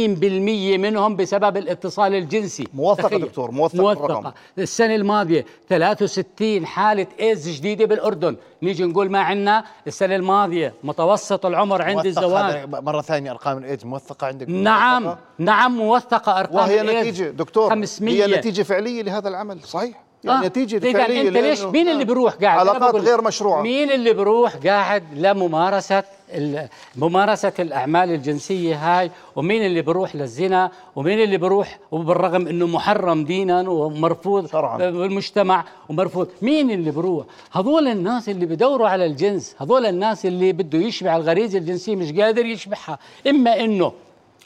منهم 0.78 1.16
بسبب 1.16 1.56
الاتصال 1.56 2.14
الجنسي 2.14 2.68
موثقة 2.74 3.08
تخيل. 3.08 3.20
دكتور، 3.20 3.50
موثق 3.50 3.76
موثقة 3.76 4.04
الرقم. 4.06 4.32
السنة 4.58 4.94
الماضية 4.94 5.44
63 5.68 6.66
حالة 6.66 7.06
إيدز 7.20 7.48
جديدة 7.48 7.84
بالأردن 7.84 8.36
نيجي 8.62 8.84
نقول 8.84 9.10
ما 9.10 9.18
عنا 9.20 9.64
السنة 9.86 10.16
الماضية 10.16 10.74
متوسط 10.84 11.46
العمر 11.46 11.82
عند 11.82 12.06
الزواج 12.06 12.68
مرة 12.68 13.00
ثانية 13.00 13.30
أرقام 13.30 13.58
الإيدز 13.58 13.84
موثقة 13.84 14.26
عندك 14.26 14.48
نعم 14.48 15.02
موثقة؟ 15.02 15.18
نعم 15.38 15.76
موثقة 15.76 16.40
أرقام 16.40 16.68
وهي. 16.68 16.82
نتيجة 16.82 17.30
دكتور 17.30 17.70
500 17.70 18.24
هي 18.24 18.36
نتيجة 18.38 18.62
فعلية 18.62 19.02
لهذا 19.02 19.28
العمل 19.28 19.60
صحيح 19.60 20.02
يعني 20.24 20.44
آه. 20.44 20.48
نتيجة 20.48 20.78
ليه 20.78 20.92
فعليه 20.92 21.28
أنت 21.28 21.36
ليش 21.36 21.62
مين 21.62 21.88
اللي 21.88 22.04
بيروح 22.04 22.34
قاعد؟ 22.34 22.58
علاقات 22.58 22.94
غير 22.94 23.22
مشروعة. 23.22 23.62
مين 23.62 23.90
اللي 23.90 24.12
بيروح 24.12 24.56
قاعد 24.56 25.04
لممارسة 25.16 26.02
ال- 26.34 26.68
ممارسة 26.96 27.52
الأعمال 27.58 28.10
الجنسية 28.10 28.74
هاي؟ 28.76 29.10
ومين 29.36 29.66
اللي 29.66 29.82
بيروح 29.82 30.16
للزنا؟ 30.16 30.70
ومين 30.96 31.22
اللي 31.22 31.36
بيروح 31.36 31.78
وبالرغم 31.90 32.46
أنه 32.48 32.66
محرم 32.66 33.24
دينا 33.24 33.68
ومرفوض 33.68 34.46
شرعاً. 34.46 34.76
بالمجتمع 34.78 35.64
ومرفوض. 35.88 36.28
مين 36.42 36.70
اللي 36.70 36.90
بيروح؟ 36.90 37.24
هذول 37.52 37.88
الناس 37.88 38.28
اللي 38.28 38.46
بدوروا 38.46 38.88
على 38.88 39.06
الجنس 39.06 39.54
هذول 39.58 39.86
الناس 39.86 40.26
اللي 40.26 40.52
بده 40.52 40.78
يشبع 40.78 41.16
الغريزة 41.16 41.58
الجنسية 41.58 41.96
مش 41.96 42.12
قادر 42.12 42.46
يشبعها. 42.46 42.98
إما 43.26 43.60
أنه 43.60 43.92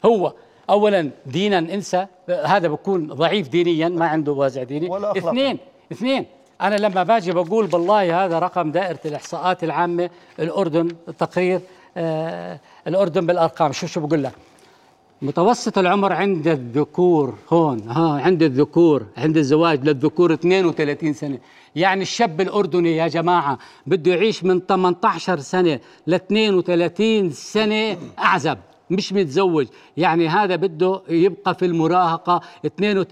هو 0.05 0.33
اولا 0.69 1.09
دينا 1.25 1.57
إنسى 1.59 2.07
هذا 2.45 2.67
بكون 2.67 3.07
ضعيف 3.07 3.47
دينيا 3.47 3.89
ما 3.89 4.05
عنده 4.07 4.31
وازع 4.31 4.63
ديني. 4.63 4.89
ولا. 4.89 5.17
اثنين 5.17 5.57
اثنين 5.91 6.25
أنا 6.61 6.75
لما 6.75 7.03
باجي 7.03 7.31
بقول 7.31 7.67
بالله 7.67 8.25
هذا 8.25 8.39
رقم 8.39 8.71
دائرة 8.71 8.99
الإحصاءات 9.05 9.63
العامة 9.63 10.09
الأردن 10.39 10.87
تقرير 11.19 11.59
آه 11.97 12.59
الأردن 12.87 13.25
بالأرقام 13.25 13.71
شو 13.71 13.87
شو 13.87 13.99
بقول 14.07 14.23
لك 14.23 14.31
متوسط 15.21 15.77
العمر 15.77 16.13
عند 16.13 16.47
الذكور 16.47 17.35
هون 17.49 17.89
ها 17.89 18.21
عند 18.21 18.43
الذكور 18.43 19.05
عند 19.17 19.37
الزواج 19.37 19.83
للذكور 19.83 20.33
32 20.33 21.13
سنة. 21.13 21.37
يعني 21.75 22.01
الشاب 22.01 22.41
الأردني 22.41 22.95
يا 22.97 23.07
جماعة 23.07 23.57
بده 23.87 24.11
يعيش 24.11 24.43
من 24.43 24.59
18 24.59 25.39
سنة 25.39 25.79
ل 26.07 26.13
32 26.13 27.31
سنة 27.31 27.97
أعزب. 28.19 28.57
مش 28.89 29.13
متزوج. 29.13 29.67
يعني 29.97 30.27
هذا 30.27 30.55
بده 30.55 31.01
يبقى 31.09 31.55
في 31.55 31.65
المراهقة 31.65 32.41
اثنين 32.65 32.97
وت... 32.97 33.07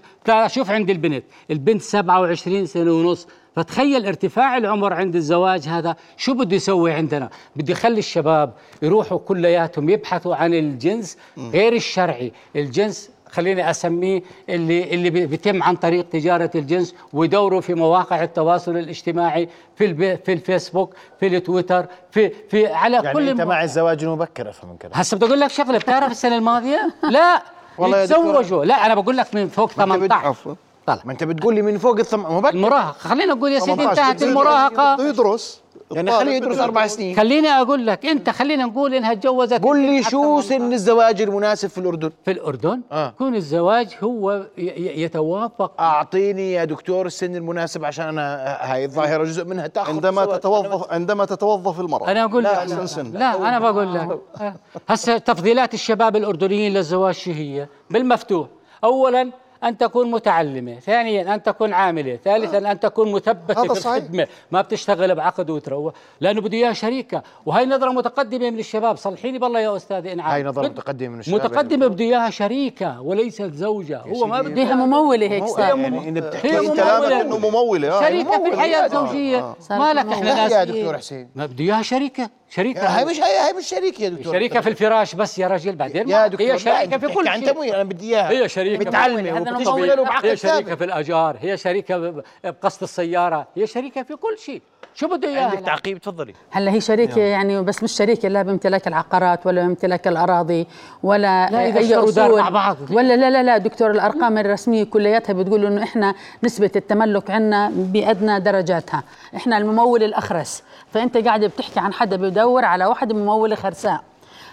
شوف 0.46 0.70
عند 0.70 0.90
البنت. 0.90 1.24
البنت 1.50 1.82
27 1.82 2.66
سنة 2.66 2.92
ونص. 2.92 3.26
فتخيل 3.56 4.06
ارتفاع 4.06 4.56
العمر 4.56 4.92
عند 4.92 5.16
الزواج 5.16 5.68
هذا. 5.68 5.96
شو 6.16 6.34
بده 6.34 6.56
يسوي 6.56 6.92
عندنا؟ 6.92 7.30
بده 7.56 7.72
يخلي 7.72 7.98
الشباب 7.98 8.52
يروحوا 8.82 9.18
كلياتهم 9.18 9.88
يبحثوا 9.90 10.34
عن 10.36 10.54
الجنس 10.54 11.18
غير 11.38 11.72
الشرعي. 11.72 12.32
الجنس 12.56 13.10
خليني 13.36 13.70
أسميه 13.70 14.22
اللي 14.48 14.94
اللي 14.94 15.10
بي- 15.10 15.26
بيتم 15.26 15.62
عن 15.62 15.76
طريق 15.76 16.08
تجارة 16.08 16.50
الجنس 16.54 16.94
ويدوروا 17.12 17.60
في 17.60 17.74
مواقع 17.74 18.22
التواصل 18.22 18.76
الاجتماعي 18.76 19.48
في 19.76 19.84
الب... 19.84 20.18
في 20.24 20.32
الفيسبوك 20.32 20.94
في 21.20 21.26
التويتر 21.26 21.86
في 22.10 22.30
في 22.50 22.66
على 22.66 22.96
يعني 22.96 23.12
كل 23.12 23.28
أنت 23.28 23.40
الم- 23.40 23.48
مع 23.48 23.62
الزواج 23.64 24.04
المبكر 24.04 24.48
أفهم 24.50 24.70
من 24.70 24.76
كلامك 24.76 24.96
هسه 24.96 25.16
بدي 25.16 25.26
أقول 25.26 25.40
لك 25.40 25.50
شغلة 25.50 25.78
بتعرف 25.78 26.10
السنة 26.10 26.36
الماضية؟ 26.36 26.94
لا 27.10 27.42
والله. 27.78 28.02
يتزوجوا. 28.02 28.64
لا 28.64 28.86
أنا 28.86 28.94
بقول 28.94 29.16
لك 29.16 29.34
من 29.34 29.48
فوق 29.48 29.78
ما 29.78 29.84
أنت 29.84 29.92
بد- 29.92 30.08
18 30.08 30.28
عفوا. 30.28 30.54
طلع. 30.86 30.98
ما 31.04 31.12
أنت 31.12 31.24
بتقول 31.24 31.54
لي 31.54 31.62
من 31.62 31.78
فوق 31.78 31.98
الثم 31.98 32.20
مبكر. 32.20 32.54
المراهقه 32.54 32.92
خلينا 32.98 33.34
نقول 33.34 33.52
يا 33.52 33.58
سيدي 33.58 33.72
18 33.76 34.02
انتهت 34.02 34.16
بده 34.16 34.26
المراهقة. 34.26 35.08
يدرس. 35.08 35.60
يعني 35.92 36.10
خليه 36.10 36.32
يدرس 36.32 36.58
أربع 36.58 36.86
سنين. 36.86 37.16
خليني 37.16 37.48
أقول 37.48 37.86
لك 37.86 38.06
أنت 38.06 38.30
خلينا 38.30 38.64
نقول 38.64 38.94
إنها 38.94 39.14
تجوزت 39.14 39.64
قل 39.64 39.80
لي 39.80 40.02
شو 40.02 40.40
سن 40.40 40.72
الزواج 40.72 41.22
المناسب 41.22 41.68
في 41.68 41.78
الأردن؟ 41.78 42.10
في 42.24 42.30
الأردن؟ 42.30 42.80
آه. 42.92 43.08
يكون 43.08 43.34
الزواج 43.34 43.96
هو 44.04 44.46
يتوافق. 44.58 45.80
أعطيني 45.80 46.52
يا 46.52 46.64
دكتور 46.64 47.06
السن 47.06 47.36
المناسب 47.36 47.84
عشان 47.84 48.08
أنا 48.08 48.56
هاي 48.60 48.84
الظاهرة 48.84 49.24
جزء 49.24 49.44
منها. 49.44 49.66
تأخذ 49.66 49.92
عندما 49.94 50.22
الزواج. 50.22 50.40
تتوظف 50.40 50.92
عندما 50.92 51.24
تتوظف 51.24 51.80
المرأة. 51.80 52.10
أنا 52.10 52.24
أقول 52.24 52.42
لا 52.44 52.48
لك. 52.52 52.56
أحسن 52.58 52.86
سن. 52.86 53.10
لا 53.12 53.48
أنا 53.48 53.58
بقول 53.58 53.94
لك. 53.94 54.18
هسه 54.88 55.18
تفضيلات 55.18 55.74
الشباب 55.74 56.16
الأردنيين 56.16 56.72
للزواج 56.72 57.14
شو 57.14 57.30
هي؟ 57.30 57.66
بالمفتوح. 57.90 58.48
اولا 58.84 59.30
أن 59.66 59.78
تكون 59.78 60.10
متعلمة 60.10 60.80
ثانيا 60.80 61.34
أن 61.34 61.42
تكون 61.42 61.72
عاملة 61.72 62.18
ثالثا 62.24 62.58
أن 62.72 62.80
تكون 62.80 63.12
مثبتة 63.12 63.62
هذا 63.62 63.74
في 63.74 63.80
صحيح. 63.80 63.94
الخدمة 63.96 64.26
ما 64.50 64.60
بتشتغل 64.62 65.14
بعقد 65.14 65.50
وتروح 65.50 65.94
لأنه 66.20 66.40
بده 66.40 66.56
إياها 66.56 66.72
شريكة. 66.72 67.22
وهي 67.46 67.66
نظرة 67.66 67.90
متقدمة 67.90 68.50
من 68.50 68.58
الشباب. 68.58 68.96
صلحيني 68.96 69.38
بالله 69.38 69.60
يا 69.60 69.76
أستاذ 69.76 70.06
إنعام. 70.06 70.30
هاي 70.30 70.42
نظرة 70.42 70.68
متقدمة 70.68 71.08
من 71.08 71.20
الشباب. 71.20 71.40
متقدمة 71.40 71.86
بده 71.86 72.04
إياها 72.04 72.30
شريكة 72.30 73.00
وليست 73.00 73.52
زوجة. 73.52 74.00
هو 74.00 74.26
ما 74.26 74.42
بده 74.42 74.62
إياها 74.62 74.74
ممولة 74.74 75.26
هيك 75.26 75.44
صار 75.44 75.78
يعني 75.78 76.08
انت 76.08 76.18
بتحكي 76.18 76.48
كلامك 76.48 76.78
ممولة. 76.78 77.20
إنه 77.20 77.38
ممولة. 77.38 77.98
آه. 77.98 78.00
شريكة 78.00 78.42
في 78.44 78.54
الحياة 78.54 78.82
آه. 78.82 78.86
الزوجيه 78.86 79.54
صار 79.60 79.78
مالك 79.78 80.04
لا 80.06 80.34
ناس 80.34 80.52
يا؟ 80.52 80.64
دكتور 80.64 80.98
حسين. 80.98 81.28
ما 81.34 81.46
بده 81.46 81.64
إياها 81.64 81.82
شريكة. 81.82 82.30
شريكة. 82.50 82.86
هاي 82.98 83.04
مش 83.04 83.20
هاي 83.20 83.38
هاي 83.38 83.52
مش 83.52 83.66
شريك 83.66 84.00
يا 84.00 84.08
دكتور. 84.08 84.32
شريكة 84.32 84.60
في 84.60 84.68
الفراش 84.68 85.14
بس 85.14 85.38
يا 85.38 85.48
رجل 85.48 85.76
بعدين 85.76 86.08
يا 86.08 86.26
دكتور 86.26 86.46
هي 86.46 86.58
شريكة 86.58 86.98
في 86.98 87.08
كل 87.08 87.28
عن 87.28 87.40
شيء. 87.40 87.52
تمويل 87.52 87.74
أنا 87.74 87.82
بدي 87.84 88.16
إياها. 88.16 88.30
هي 88.30 88.48
شريكة 88.48 88.86
متعلمة 88.88 89.40
وبتشتغل. 89.40 90.00
وبعقد 90.00 90.26
هي 90.26 90.36
شريكة 90.36 90.74
في 90.74 90.84
الأجار 90.84 91.36
هي 91.40 91.56
شريكة 91.56 92.22
بقسط 92.44 92.82
السيارة 92.82 93.46
هي 93.56 93.66
شريكة 93.66 94.02
في 94.02 94.16
كل 94.16 94.38
شيء. 94.38 94.62
شو 94.94 95.08
بده 95.08 95.28
إياها 95.28 95.44
عندك؟ 95.44 95.60
تعقيب؟ 95.60 95.98
تفضلي. 95.98 96.34
هلا 96.50 96.72
هي 96.72 96.80
شريكة 96.80 97.20
يعني 97.20 97.62
بس 97.62 97.82
مش 97.82 97.92
شريكة 97.92 98.28
لا 98.28 98.42
بامتلاك 98.42 98.88
العقارات 98.88 99.46
ولا 99.46 99.62
بامتلاك 99.62 100.08
الأراضي 100.08 100.66
ولا 101.02 101.50
لا، 101.50 101.70
دار 101.70 102.08
أصول 102.08 102.40
مع 102.40 102.48
بعض. 102.48 102.76
ولا 102.90 103.16
لا 103.16 103.30
لا 103.30 103.42
لا 103.42 103.58
دكتور 103.58 103.90
الأرقام 103.90 104.38
الرسمية 104.38 104.84
كلياتها 104.84 105.32
بتقول 105.32 105.66
إنه 105.66 105.82
إحنا 105.82 106.14
نسبة 106.44 106.70
التملك 106.76 107.30
عندنا 107.30 107.70
بأدنى 107.74 108.40
درجاتها. 108.40 109.02
إحنا 109.36 109.58
الممول 109.58 110.02
الأخرس. 110.02 110.62
فأنت 110.96 111.16
قاعدة 111.16 111.46
بتحكي 111.46 111.80
عن 111.80 111.92
حدا 111.92 112.16
بدور 112.16 112.64
على 112.64 112.86
واحدة 112.86 113.14
ممولة 113.14 113.54
خرساء 113.56 114.00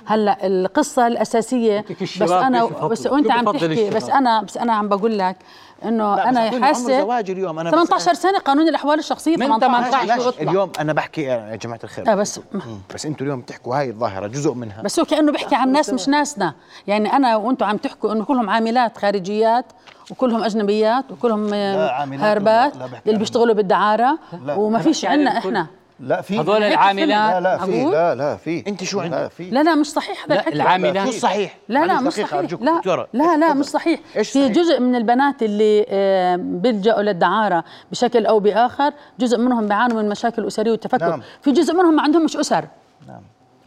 هلا 0.05 0.47
القصة 0.47 1.07
الأساسية 1.07 1.79
بدك 1.79 2.03
بس 2.03 2.15
يفضلوا؟ 2.21 2.87
بس 2.87 3.07
وأنت 3.07 3.27
كيف 3.27 3.35
عم 3.37 3.51
تحكي 3.51 3.89
بس؟ 3.89 4.09
أنا 4.09 4.41
بس 4.41 4.57
أنا 4.57 4.73
عم 4.73 4.87
بقول 4.89 5.17
لك 5.19 5.35
أقول 5.83 6.01
عمر 6.01 6.61
حاسة 6.63 7.01
زواج 7.01 7.31
اليوم 7.31 7.59
أنا 7.59 7.69
بس- 7.71 7.75
18 7.87 8.13
سنة 8.13 8.39
قانون 8.39 8.67
الأحوال 8.67 8.99
الشخصية 8.99 9.37
من 9.37 9.45
18 9.59 9.91
18 9.91 10.23
شو 10.23 10.29
اطلع. 10.29 10.51
اليوم 10.51 10.71
أنا 10.79 10.93
بحكي 10.93 11.21
يا 11.23 11.55
جماعة 11.55 11.79
الخير 11.83 12.11
آه 12.11 12.15
بس 12.15 12.39
بس 12.95 13.05
أنتم 13.05 13.25
اليوم 13.25 13.41
بتحكوا 13.41 13.75
هاي 13.79 13.89
الظاهرة 13.89 14.27
جزء 14.27 14.53
منها 14.53 14.81
بس 14.81 14.99
هو 14.99 15.05
كأنه 15.05 15.31
بيحكي 15.31 15.55
عن 15.55 15.71
ناس 15.71 15.89
مش 15.89 16.07
ناسنا 16.09 16.53
يعني 16.87 17.13
أنا 17.13 17.35
وأنتم 17.35 17.65
عم 17.65 17.77
تحكوا 17.77 18.11
إنه 18.13 18.25
كلهم 18.25 18.49
عاملات 18.49 18.97
خارجيات 18.97 19.65
وكلهم 20.11 20.43
أجنبيات 20.43 21.11
وكلهم 21.11 21.53
هاربات 21.53 22.77
بحكي 22.77 23.07
اللي 23.07 23.19
بيشتغلوا 23.19 23.55
بالدعارة. 23.55 24.17
وما 24.57 24.79
فيش 24.79 25.05
بحكي 25.05 25.13
عن 25.13 25.19
عنا 25.27 25.37
الكل. 25.37 25.47
إحنا 25.49 25.67
لا 26.03 26.21
في 26.21 26.39
هذول 26.39 26.63
العاملات 26.63 27.07
لا 27.07 27.39
لا 27.41 27.57
في؟ 27.57 27.83
لا 27.83 28.15
لا 28.15 28.35
في. 28.35 28.63
أنت 28.67 28.83
شو 28.83 28.97
لا 29.01 29.03
عندك؟ 29.03 29.31
في. 29.31 29.49
لا 29.49 29.63
لا 29.63 29.75
مش 29.75 29.87
صحيح 29.87 30.25
هذا 30.25 30.33
لا، 30.33 30.39
الحكي. 30.39 30.55
العاملات 30.55 31.03
شو 31.03 31.09
الصحيح 31.09 31.57
لا 31.69 31.85
لا 31.85 32.01
مش 32.01 32.13
صحيح 32.13 32.33
أرجوك. 32.33 32.61
لا. 32.61 33.07
لا 33.13 33.37
لا 33.37 33.53
مش 33.53 33.65
صحيح. 33.65 33.99
في 34.13 34.23
صحيح؟ 34.23 34.51
جزء 34.51 34.79
من 34.79 34.95
البنات 34.95 35.43
اللي 35.43 35.85
آه، 35.89 36.35
بيلجأوا 36.35 37.01
للدعارة 37.01 37.63
بشكل 37.91 38.25
أو 38.25 38.39
بآخر 38.39 38.93
جزء 39.19 39.37
منهم 39.37 39.67
بيعانوا 39.67 40.01
من 40.01 40.09
مشاكل 40.09 40.47
أسرية 40.47 40.71
والتفكك 40.71 41.03
نعم. 41.03 41.21
في 41.41 41.51
جزء 41.51 41.73
منهم 41.73 41.95
ما 41.95 42.01
عندهم 42.01 42.25
مش 42.25 42.37
أسر. 42.37 42.65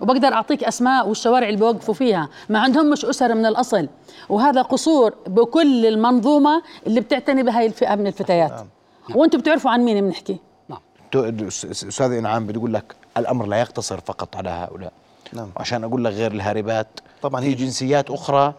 وبقدر 0.01 0.33
أعطيك 0.33 0.64
أسماء 0.64 1.09
والشوارع 1.09 1.46
اللي 1.46 1.59
بيوقفوا 1.59 1.94
فيها. 1.94 2.29
ما 2.49 2.59
عندهم 2.59 2.90
مش 2.90 3.05
أسر 3.05 3.35
من 3.35 3.46
الأصل. 3.46 3.88
وهذا 4.29 4.62
قصور 4.62 5.14
بكل 5.27 5.87
المنظومة 5.87 6.62
اللي 6.87 7.01
بتعتني 7.01 7.42
بهاي 7.42 7.66
الفئة 7.66 7.94
من 7.94 8.07
الفتيات. 8.07 8.53
وأنتم 9.14 9.38
بتعرفوا 9.38 9.70
عن 9.70 9.81
مين 9.81 10.01
بنحكي؟ 10.01 10.38
أستاذ 11.20 12.12
إنعام 12.12 12.46
بتقول 12.46 12.74
لك 12.74 12.94
الأمر 13.16 13.46
لا 13.46 13.61
يقتصر 13.61 14.00
فقط 14.00 14.37
على 14.37 14.50
هؤلاء. 14.50 14.92
نعم. 15.33 15.50
عشان 15.57 15.85
أقول 15.85 16.05
لك 16.05 16.12
غير 16.12 16.33
الهاربات 16.33 16.88
طبعاً 17.22 17.40
هي- 17.42 17.55
جنسيات 17.55 18.11
أخرى 18.11 18.55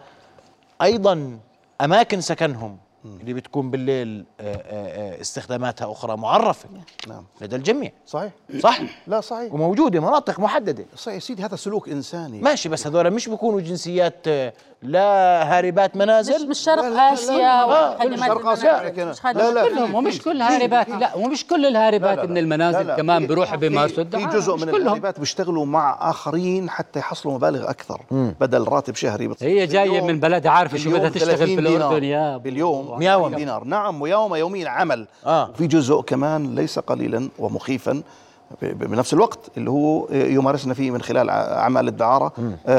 أيضا 0.81 1.39
أماكن 1.81 2.21
سكنهم 2.21 2.77
اللي 3.05 3.33
بتكون 3.33 3.71
بالليل 3.71 4.25
آه، 4.39 4.55
آه، 4.55 5.17
آه، 5.17 5.21
استخداماتها 5.21 5.91
أخرى 5.91 6.17
معرفة. 6.17 6.69
نعم. 7.07 7.23
لدى 7.41 7.55
الجميع. 7.55 7.91
صحيح. 8.07 8.31
صح؟ 8.59 8.81
لا 9.07 9.21
صحيح. 9.21 9.53
وموجودة 9.53 9.99
مناطق 9.99 10.39
محددة. 10.39 10.85
صحيح. 10.95 11.21
سيدي 11.21 11.43
هذا 11.45 11.55
سلوك 11.55 11.89
إنساني. 11.89 12.39
ماشي 12.39 12.69
بس 12.69 12.87
هذول 12.87 13.11
مش 13.11 13.29
بيكونوا 13.29 13.61
جنسيات 13.61 14.27
لا 14.81 15.43
هاربات 15.57 15.95
مش 15.95 16.01
منازل؟ 16.01 16.49
مش 16.49 16.57
شرق 16.59 16.81
لا، 16.81 16.89
لا، 16.89 17.13
آسيا 17.13 17.63
وخدمات 17.63 18.57
شرق. 18.59 19.05
مش 19.05 19.19
خدمات 19.21 19.35
لا، 19.35 19.51
لا، 19.53 19.69
كلهم. 19.69 19.95
ومش 19.95 20.21
كل 20.21 20.41
هاربات 20.41 20.89
لا 20.89 21.15
ومش 21.15 21.47
كل 21.47 21.65
الهاربات 21.65 22.19
من 22.29 22.37
المنازل 22.37 22.95
كمان 22.95 23.21
في- 23.21 23.27
بيروحوا 23.27 23.57
في- 23.57 23.69
بيمارسوا 23.69 24.03
في 24.03 24.25
جزء 24.25 24.55
مش 24.55 24.61
من 24.61 24.71
كلهم. 24.71 24.81
الهاربات 24.81 25.19
بيشتغلوا 25.19 25.65
مع 25.65 26.09
آخرين 26.09 26.69
حتى 26.69 26.99
يحصلوا 26.99 27.35
مبالغ 27.35 27.69
أكثر 27.69 28.01
بدل 28.11 28.67
راتب 28.67 28.95
شهري. 28.95 29.29
هي 29.41 29.67
جاية 29.67 29.89
باليوم- 29.89 30.07
من 30.07 30.19
بلد 30.19 30.47
عارفة 30.47 30.77
شو 30.77 30.89
بدها 30.91 31.09
تشتغل 31.09 31.29
30 31.37 31.47
في 31.47 31.55
دينار. 31.55 31.75
الأردن. 31.77 32.03
يا 32.03 32.37
باليوم 32.37 32.99
مياوم. 32.99 33.23
30 33.23 33.37
دينار. 33.37 33.63
نعم 33.63 34.01
ويوم 34.01 34.35
يومين 34.35 34.67
عمل 34.67 35.07
آه. 35.25 35.51
في 35.57 35.67
جزء 35.67 36.01
كمان 36.01 36.55
ليس 36.55 36.79
قليلا 36.79 37.29
ومخيفا. 37.39 38.01
بنفس 38.61 39.13
الوقت 39.13 39.39
اللي 39.57 39.69
هو 39.69 40.07
يمارسنا 40.11 40.73
فيه 40.73 40.91
من 40.91 41.01
خلال 41.01 41.29
أعمال 41.29 41.87
الدعارة 41.87 42.31
آه، 42.67 42.71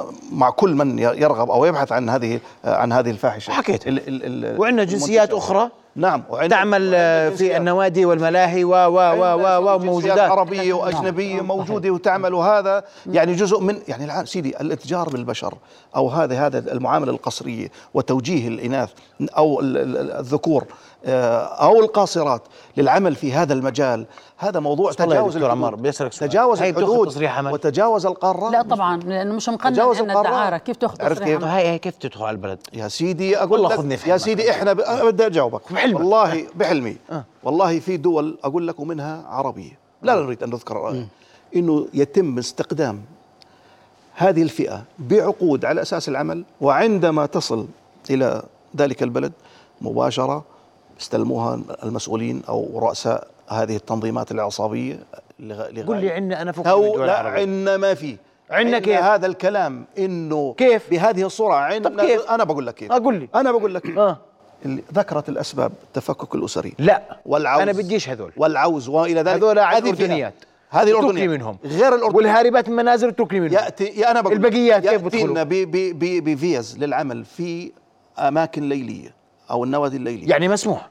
آه، 0.00 0.04
مع 0.32 0.50
كل 0.50 0.74
من 0.74 0.98
يرغب 0.98 1.50
أو 1.50 1.64
يبحث 1.64 1.92
عن 1.92 2.08
هذه 2.08 2.40
آه، 2.64 2.74
عن 2.76 2.92
هذه 2.92 3.10
الفاحشة. 3.10 3.50
حكيت. 3.52 3.84
وعندنا 4.60 4.84
جنسيات. 4.84 5.32
أخرى 5.32 5.68
نعم 5.96 6.22
تعمل 6.50 6.90
في. 7.36 7.56
النوادي 7.56 8.04
والملاهي 8.04 8.64
و 8.64 8.70
و 8.70 8.96
و 8.96 9.40
و 9.42 9.74
وموجودات. 9.74 10.18
عربية 10.30 10.72
وأجنبية 10.72 11.40
موجودة 11.40 11.90
وتعمل 11.90 12.34
وهذا 12.34 12.84
يعني 13.06 13.34
جزء 13.34 13.60
من 13.60 13.78
يعني 13.88 14.04
الآن 14.04 14.26
سيدي 14.26 14.60
الاتجار 14.60 15.08
بالبشر 15.08 15.54
أو 15.96 16.08
هذا 16.08 16.46
هذا 16.46 16.72
المعاملة 16.72 17.10
القصرية 17.12 17.68
وتوجيه 17.94 18.48
الإناث 18.48 18.90
أو 19.36 19.60
ال- 19.60 19.76
ال- 19.76 20.10
الذكور 20.12 20.64
أو 21.04 21.80
القاصرات 21.80 22.42
للعمل 22.76 23.14
في 23.14 23.32
هذا 23.32 23.52
المجال 23.52 24.06
هذا 24.36 24.60
موضوع 24.60 24.92
تجاوز 24.92 25.34
دكتور. 25.34 25.50
عمار، 25.50 25.74
بدي 25.74 25.88
أسألك 25.88 26.12
سؤال. 26.12 26.30
تجاوز 26.30 26.62
الحدود؟ 26.62 27.22
وتجاوز 27.52 28.06
القارات 28.06 28.52
لا 28.52 28.62
طبعا 28.62 28.96
لأنه 28.96 29.34
مش 29.34 29.48
مقنن 29.48 29.72
تجاوز 29.72 29.98
القارات. 29.98 30.26
الدعارة 30.26 30.56
كيف 30.56 30.76
تاخذ 30.76 31.02
عرفت 31.02 31.20
تصريح 31.20 31.38
كيف؟ 31.38 31.44
هاي 31.44 31.68
هي 31.68 31.78
كيف 31.78 31.96
تدخل 31.96 32.24
على 32.24 32.34
البلد 32.34 32.58
يا 32.72 32.88
سيدي 32.88 33.38
أقول 33.38 33.52
والله 33.52 33.68
لك 33.68 33.76
خذني 33.76 33.96
في 33.96 34.10
يا. 34.10 34.16
سيدي 34.16 34.50
إحنا 34.50 34.72
ب... 34.72 34.82
بدي 35.02 35.26
أجاوبك 35.26 35.72
بحلمك. 35.72 36.00
والله 36.00 36.46
بحلمي 36.54 36.96
آه. 37.10 37.24
والله 37.42 37.80
في 37.80 37.96
دول 37.96 38.38
أقول 38.44 38.68
لك 38.68 38.80
ومنها 38.80 39.24
عربية 39.28 39.78
لا 40.02 40.14
نريد 40.14 40.42
أن 40.42 40.50
نذكر. 40.50 41.04
إنه 41.56 41.86
يتم 41.94 42.38
استخدام 42.38 43.02
هذه 44.14 44.42
الفئة 44.42 44.82
بعقود 44.98 45.64
على 45.64 45.82
أساس 45.82 46.08
العمل 46.08 46.44
وعندما 46.60 47.26
تصل 47.26 47.66
إلى 48.10 48.42
ذلك 48.76 49.02
البلد 49.02 49.32
مباشرة 49.80 50.44
استلموها 51.00 51.60
المسؤولين 51.84 52.42
أو 52.48 52.78
رؤساء 52.78 53.26
هذه 53.48 53.76
التنظيمات 53.76 54.30
العصابية 54.32 54.98
لغ... 55.40 55.62
قل 55.62 56.00
لي 56.00 56.10
عندنا 56.10 56.42
أنا 56.42 56.52
فوق 56.52 56.68
أو 56.68 57.04
لا. 57.04 57.18
عندنا 57.18 57.76
ما 57.76 57.94
في. 57.94 58.16
عندنا 58.50 58.78
كيف؟ 58.78 59.00
هذا 59.02 59.26
الكلام 59.26 59.84
إنه 59.98 60.54
كيف؟ 60.56 60.90
بهذه 60.90 61.26
الصورة 61.26 61.54
عندنا 61.54 62.02
طب 62.02 62.08
كيف؟ 62.08 62.30
أنا 62.30 62.44
بقول 62.44 62.66
لك 62.66 62.74
كيف. 62.74 62.92
أقول 62.92 63.14
لي. 63.14 63.28
أنا 63.34 63.52
بقول 63.52 63.74
لك 63.74 63.98
آه. 63.98 64.18
اللي 64.64 64.82
ذكرت 64.94 65.28
الأسباب 65.28 65.72
التفكك 65.82 66.34
الأسري. 66.34 66.74
لا. 66.78 67.02
والعوز. 67.26 67.62
أنا 67.62 67.72
بديش 67.72 68.08
هذول. 68.08 68.32
والعوز 68.36 68.88
وإلى 68.88 69.20
ذلك. 69.20 69.28
هذول 69.28 69.58
هذه 69.58 69.80
فئة. 69.82 69.88
أردنيات. 69.90 70.34
هذه 70.70 70.90
الاردنيه 70.90 71.28
منهم. 71.28 71.56
غير 71.64 71.88
الاردنيه 71.94 72.16
والهاربات 72.16 72.68
من 72.68 72.72
المنازل 72.78 73.12
تركني 73.12 73.40
منهم. 73.40 73.52
ياتي 73.54 73.84
يا 73.84 74.10
أنا 74.10 74.20
بقول 74.20 74.32
البقيات 74.32 74.86
كيف 74.88 75.02
يأتينا 75.02 75.42
ب- 75.42 75.48
ب- 75.48 75.98
ب- 75.98 76.24
بفيز 76.30 76.78
للعمل 76.78 77.24
في 77.24 77.72
أماكن 78.18 78.68
ليلية 78.68 79.14
أو 79.50 79.64
النوادي 79.64 79.96
الليلية. 79.96 80.28
يعني 80.30 80.48
مسموح. 80.48 80.90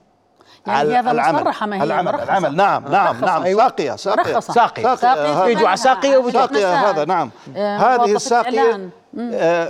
يعني 0.67 0.95
هذا 0.95 1.13
مصرحة 1.13 1.65
ما 1.65 1.77
هي 1.77 1.83
العمل 1.83 2.05
مرخصة. 2.11 2.23
العمل 2.23 2.55
نعم 2.55 2.83
نعم 2.91 3.05
مرخصة. 3.15 3.25
نعم 3.25 3.43
أيوة. 3.43 3.63
ساقية 3.67 3.95
ساقية 3.95 4.31
مرخصة. 4.33 4.53
ساقي. 4.53 4.97
ساقي 4.97 5.45
بيجوا 5.47 5.67
على 5.67 5.77
ساقية 5.77 6.17
وبيجوا- 6.17 6.31
ساقية 6.41 6.89
هذا 6.89 7.05
نعم 7.05 7.29
آه، 7.55 7.77
هذه. 7.77 8.15
آه، 8.15 8.89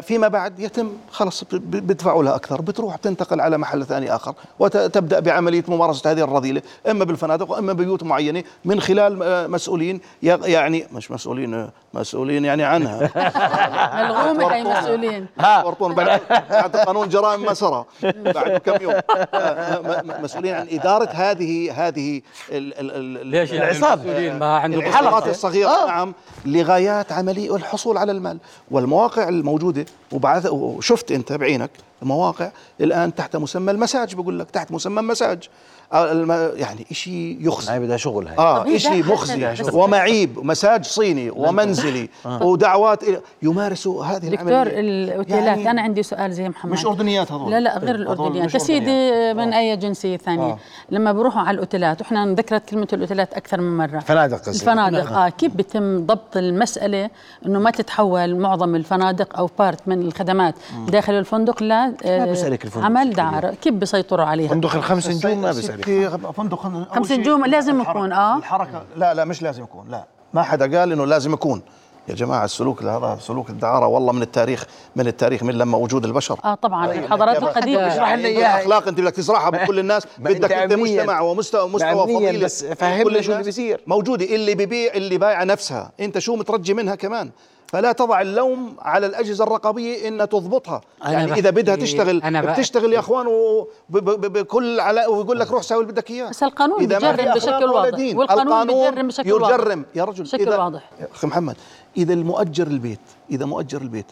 فيما 0.02 0.28
بعد 0.28 0.60
يتم 0.60 0.92
خلص 1.12 1.44
بيدفعوا 1.54 2.24
لها 2.24 2.36
أكثر 2.36 2.62
بتروح 2.62 2.96
تنتقل 2.96 3.42
على 3.42 3.58
محل 3.58 3.86
ثاني 3.86 4.16
آخر 4.16 4.34
وتبدأ 4.60 5.20
بعملية 5.20 5.64
ممارسة 5.68 6.12
هذه 6.12 6.24
الرذيلة 6.24 6.62
إما 6.90 7.06
بالفنادق 7.06 7.52
وإما 7.52 7.74
ببيوت 7.74 8.04
معينة 8.04 8.44
من 8.66 8.82
خلال 8.82 9.24
آه، 9.24 9.48
مسؤولين 9.48 10.02
يعني 10.24 10.88
مش 10.94 11.12
مسؤولين 11.12 11.54
آه، 11.54 11.70
مسؤولين 11.94 12.46
يعني 12.46 12.64
عنها. 12.64 13.00
ملغومة 14.04 14.56
هي 14.56 14.64
مسؤولين. 14.64 15.28
ورطون 15.66 15.94
بعد 15.96 16.22
بعد 16.50 16.76
قانون 16.78 17.10
جرائم 17.10 17.46
ما 17.46 17.54
سرى. 17.54 17.86
بعد 18.36 18.58
كم 18.58 18.84
يوم. 18.84 18.94
آه، 19.34 20.04
مسؤولين 20.22 20.54
عن 20.56 20.68
إدارة 20.72 21.10
هذه 21.14 21.72
هذه 21.88 22.22
ليش. 22.52 23.54
المسؤولين 23.54 24.40
ما 24.40 24.58
عندهم 24.58 24.80
الحلقات 24.80 25.28
الصغيرة. 25.28 25.88
نعم. 25.88 26.14
لغايات 26.46 27.12
عملية 27.12 27.56
الحصول 27.56 27.98
على 27.98 28.12
المال. 28.12 28.38
والمواقع 28.72 29.29
الموجودة 29.30 29.86
وبعث 30.12 30.46
وشفت 30.46 31.12
أنت 31.12 31.34
بعينك 31.34 31.70
مواقع 32.02 32.52
الآن 32.82 33.16
تحت 33.16 33.36
مسمى 33.36 33.72
المساج 33.72 34.16
بقول 34.16 34.40
لك 34.40 34.52
تحت 34.52 34.72
مسمى 34.72 35.00
المساج. 35.00 35.44
الم- 35.44 35.48
يعني 35.94 36.86
شيء 36.92 37.38
يخزي. 37.42 37.72
هاي 37.72 37.80
بدها 37.80 37.98
شغل 37.98 38.28
هاي. 38.28 38.38
آه 38.38 38.78
شيء 38.78 39.06
مخزي. 39.06 39.54
ومعيب 39.74 40.40
مساج 40.46 40.86
صيني 40.86 41.30
ومنزلي 41.30 42.10
ودعوات 42.26 43.04
إلى- 43.06 43.20
يمارسوا 43.42 44.06
هذه 44.06 44.28
دكتور 44.30 44.48
العملية 44.52 44.80
الأوتيلات 44.80 45.44
يعني 45.46 45.72
أنا 45.72 45.82
عندي 45.82 46.04
سؤال 46.04 46.34
زي 46.34 46.50
محمد. 46.50 46.72
مش 46.72 46.86
أردنيات 46.86 47.32
هذول. 47.32 47.52
لا 47.52 47.60
لا 47.60 47.78
غير 47.78 47.96
الاردنيات 47.96 48.54
يا 48.54 48.60
سيدي. 48.60 49.34
من 49.34 49.54
أي 49.54 49.76
جنسية 49.78 50.18
ثانية. 50.18 50.44
آه. 50.44 50.60
لما 50.92 51.12
بروحوا 51.12 51.42
على 51.42 51.56
الأوتيلات 51.56 52.02
وإحنا 52.02 52.34
ذكرت 52.34 52.70
كلمة 52.70 52.88
الأوتيلات 52.94 53.34
أكثر 53.34 53.62
من 53.62 53.78
مرة. 53.78 54.00
فنادق 54.00 54.38
قصدي. 54.38 54.52
الفنادق. 54.52 55.12
آه 55.12 55.30
كيف 55.30 55.56
بيتم 55.56 56.06
ضبط 56.06 56.38
المسألة 56.38 57.10
إنه 57.46 57.60
ما 57.60 57.72
تتحول 57.72 58.36
معظم 58.36 58.76
الفنادق 58.76 59.38
أو 59.38 59.50
بارت 59.60 59.88
من 59.88 60.02
الخدمات 60.02 60.56
داخل 60.88 61.14
الفندق 61.14 61.64
لا 61.64 61.94
آه، 62.06 62.26
بيسألك 62.26 62.66
الفندق. 62.66 62.86
عمل. 62.86 63.14
دعارة؟ 63.14 63.54
كيف 63.62 63.74
بيسيطروا 63.74 64.26
عليها؟ 64.26 64.50
فندق 64.50 64.76
الخمس 64.76 65.08
نجوم 65.08 65.42
ما 65.42 65.52
بيسألك. 65.52 65.79
ستي 65.82 66.10
فندق 66.10 66.60
خمس 66.92 67.12
نجوم 67.12 67.46
لازم 67.46 67.82
يكون، 67.82 68.12
آه. 68.12 68.38
الحركة 68.38 68.84
لا 68.96 69.14
لا 69.14 69.26
مش 69.26 69.42
لازم 69.42 69.64
يكون 69.64 69.88
لا. 69.90 70.06
ما 70.34 70.44
حدا 70.44 70.80
قال 70.80 70.92
إنه 70.92 71.06
لازم 71.06 71.34
يكون. 71.34 71.62
يا 72.08 72.14
جماعة 72.16 72.46
السلوك 72.46 72.84
هذا 72.84 73.18
سلوك 73.22 73.50
الدعارة 73.50 73.88
والله 73.88 74.14
من 74.14 74.22
التاريخ 74.22 74.66
من 74.96 75.08
التاريخ 75.08 75.44
من 75.44 75.54
لما 75.54 75.78
وجود 75.78 76.06
البشر. 76.06 76.40
آه 76.46 76.56
طبعا. 76.56 76.92
الحضارات 76.92 77.44
القديمة. 77.44 77.88
اشرح 77.88 78.14
لنا 78.14 78.28
يعني 78.28 78.28
إياها. 78.28 78.62
اخلاق 78.62 78.88
أنت 78.88 79.02
بدك 79.02 79.14
تزرعها 79.14 79.50
بكل 79.50 79.80
الناس 79.80 80.04
بدك 80.18 80.52
إنت 80.52 80.74
مجتمع 80.74 81.22
ومستوى 81.22 81.70
مستوى 81.70 82.16
فضيلة 82.16 82.46
بس 82.46 82.66
فهمنا 82.66 83.22
شو 83.22 83.32
اللي 83.32 83.44
بيصير. 83.44 83.82
موجوده 83.88 84.26
اللي 84.26 84.56
ببيع 84.56 84.94
اللي 84.94 85.18
بايعه 85.18 85.44
نفسها. 85.44 85.92
أنت 86.00 86.20
شو 86.20 86.36
مترجي 86.36 86.74
منها 86.74 86.96
كمان؟ 86.96 87.32
فلا 87.72 87.92
تضع 87.92 88.22
اللوم 88.22 88.76
على 88.80 89.06
الأجهزة 89.06 89.44
الرقابية 89.44 90.08
إنها 90.08 90.26
تضبطها 90.26 90.82
يعني 91.02 91.34
إذا 91.34 91.50
بدها 91.50 91.76
تشتغل 91.76 92.22
أنا 92.24 92.42
بتشتغل 92.54 92.94
يا 92.94 93.00
أخوان 93.00 93.28
و- 93.28 93.68
ب- 93.90 93.98
ب- 93.98 94.22
ب- 94.22 94.34
بكل 94.38 94.80
علاء 94.80 95.14
ويقول 95.14 95.40
لك 95.40 95.52
روح 95.52 95.62
ساوي 95.64 95.82
اللي 95.82 95.94
بدك 95.94 96.10
إياه 96.12 96.30
بس 96.30 96.44
القانون 96.44 96.80
إذا 96.82 96.98
بيجرم 97.00 97.34
بشكل 97.34 97.66
واضح. 97.66 98.00
والقانون 98.16 98.48
القانون 98.54 98.90
بيجرم 98.92 99.08
بشكل 99.08 99.32
واضح. 99.34 99.50
يجرم 99.56 99.86
يا 99.96 100.04
رجل 100.04 100.24
بشكل 100.24 100.46
إذا- 100.46 100.60
واضح. 100.60 100.90
يا 101.00 101.08
أخي 101.16 101.28
محمد 101.28 101.56
إذا 101.98 102.14
المؤجر 102.14 102.68
البيت 102.68 103.00
إذا 103.32 103.46
مؤجر 103.46 103.82
البيت 103.82 104.06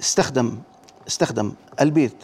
استخدم 0.00 0.58
استخدم 1.08 1.52
البيت 1.80 2.16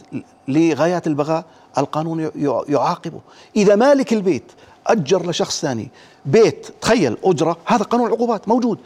لغايات 0.49 1.07
البغاء 1.07 1.45
القانون 1.79 2.31
يعاقبه 2.69 3.21
إذا 3.57 3.77
مالك 3.77 4.13
البيت 4.13 4.53
أجر 4.87 5.27
لشخص 5.31 5.61
ثاني 5.61 5.89
بيت 6.25 6.67
تخيل 6.81 7.17
أجرة 7.25 7.57
هذا 7.67 7.85
قانون 7.85 8.07
العقوبات 8.07 8.49
موجود 8.49 8.79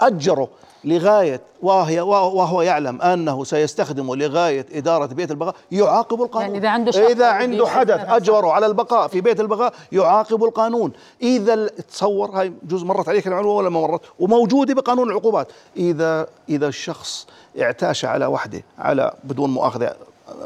أجره 0.00 0.48
لغاية 0.84 1.40
وهي 1.62 2.00
وهو 2.00 2.62
يعلم 2.62 3.02
أنه 3.02 3.44
سيستخدمه 3.44 4.16
لغاية 4.16 4.66
إدارة 4.72 5.06
بيت 5.06 5.30
البغاء 5.30 5.54
يعاقب 5.72 6.22
القانون. 6.22 6.46
يعني 6.46 6.58
إذا 6.58 6.68
عنده 6.68 6.90
إذا 6.90 7.14
بده 7.14 7.32
عنده 7.32 7.66
حدث. 7.66 8.00
اجبره 8.08 8.52
على 8.52 8.66
البقاء 8.66 9.08
في 9.08 9.20
بيت 9.20 9.40
البغاء 9.40 9.74
يعاقب 9.92 10.44
القانون. 10.44 10.92
إذا 11.22 11.54
ال- 11.54 11.76
تصور 11.76 12.30
هاي 12.30 12.52
جزء 12.68 12.84
مرت 12.86 13.08
عليك 13.08 13.26
المعلومه 13.26 13.54
ولا 13.56 13.68
ما 13.68 13.80
مرت؟ 13.80 14.00
وموجودة 14.18 14.74
بقانون 14.74 15.10
العقوبات. 15.10 15.48
اذا 15.76 16.26
إذا 16.48 16.66
الشخص 16.68 17.26
اعتاش 17.60 18.04
على 18.04 18.26
وحدة 18.26 18.62
على 18.78 19.12
بدون 19.24 19.50
مؤاخذة 19.50 19.94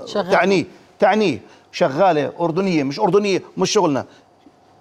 شغال. 0.07 0.31
تعنيه 0.31 0.65
تعنيه 0.99 1.39
شغالة 1.73 2.33
أردنية 2.41 2.83
مش 2.83 3.01
أردنية 3.01 3.43
مش 3.57 3.71
شغلنا. 3.71 4.05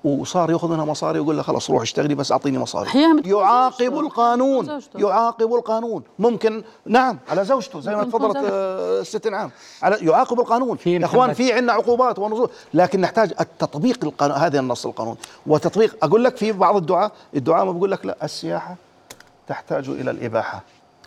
وصار 0.03 0.51
ياخذ 0.51 0.67
منها 0.67 0.85
مصاري 0.85 1.19
ويقول 1.19 1.35
لها 1.35 1.43
خلص 1.43 1.69
روح 1.69 1.81
اشتغلي 1.81 2.15
بس 2.15 2.31
أعطيني 2.31 2.59
مصاري 2.59 2.89
يعاقب 3.25 3.83
زوجته. 3.83 3.99
القانون 3.99 4.65
زوجته. 4.65 4.99
يعاقب 4.99 5.53
القانون 5.53 6.03
ممكن 6.19 6.63
نعم 6.85 7.19
على 7.29 7.45
زوجته 7.45 7.79
زي 7.79 7.95
ما 7.95 8.03
تفضلت 8.03 8.37
زوجته. 8.37 8.49
آه، 8.51 9.01
الست 9.01 9.27
نعم 9.27 9.51
على 9.83 9.97
يعاقب 10.01 10.39
القانون 10.39 10.77
في 10.77 10.93
يا 10.93 11.05
إخوان. 11.05 11.33
في 11.33 11.53
عندنا 11.53 11.73
عقوبات 11.73 12.19
ونظور 12.19 12.49
لكن 12.73 13.01
نحتاج 13.01 13.33
التطبيق 13.39 13.99
القانون 14.03 14.37
هذا 14.37 14.59
النص 14.59 14.85
القانون 14.85 15.15
وتطبيق 15.47 15.97
أقول 16.03 16.23
لك 16.23 16.37
في 16.37 16.51
بعض 16.51 16.75
الدعاء 16.75 17.11
الدعاء 17.35 17.65
ما 17.65 17.71
بقول 17.71 17.91
لك 17.91 18.05
لا 18.05 18.17
السياحة 18.23 18.75
تحتاج 19.47 19.89
إلى 19.89 20.11
الإباحة 20.11 20.61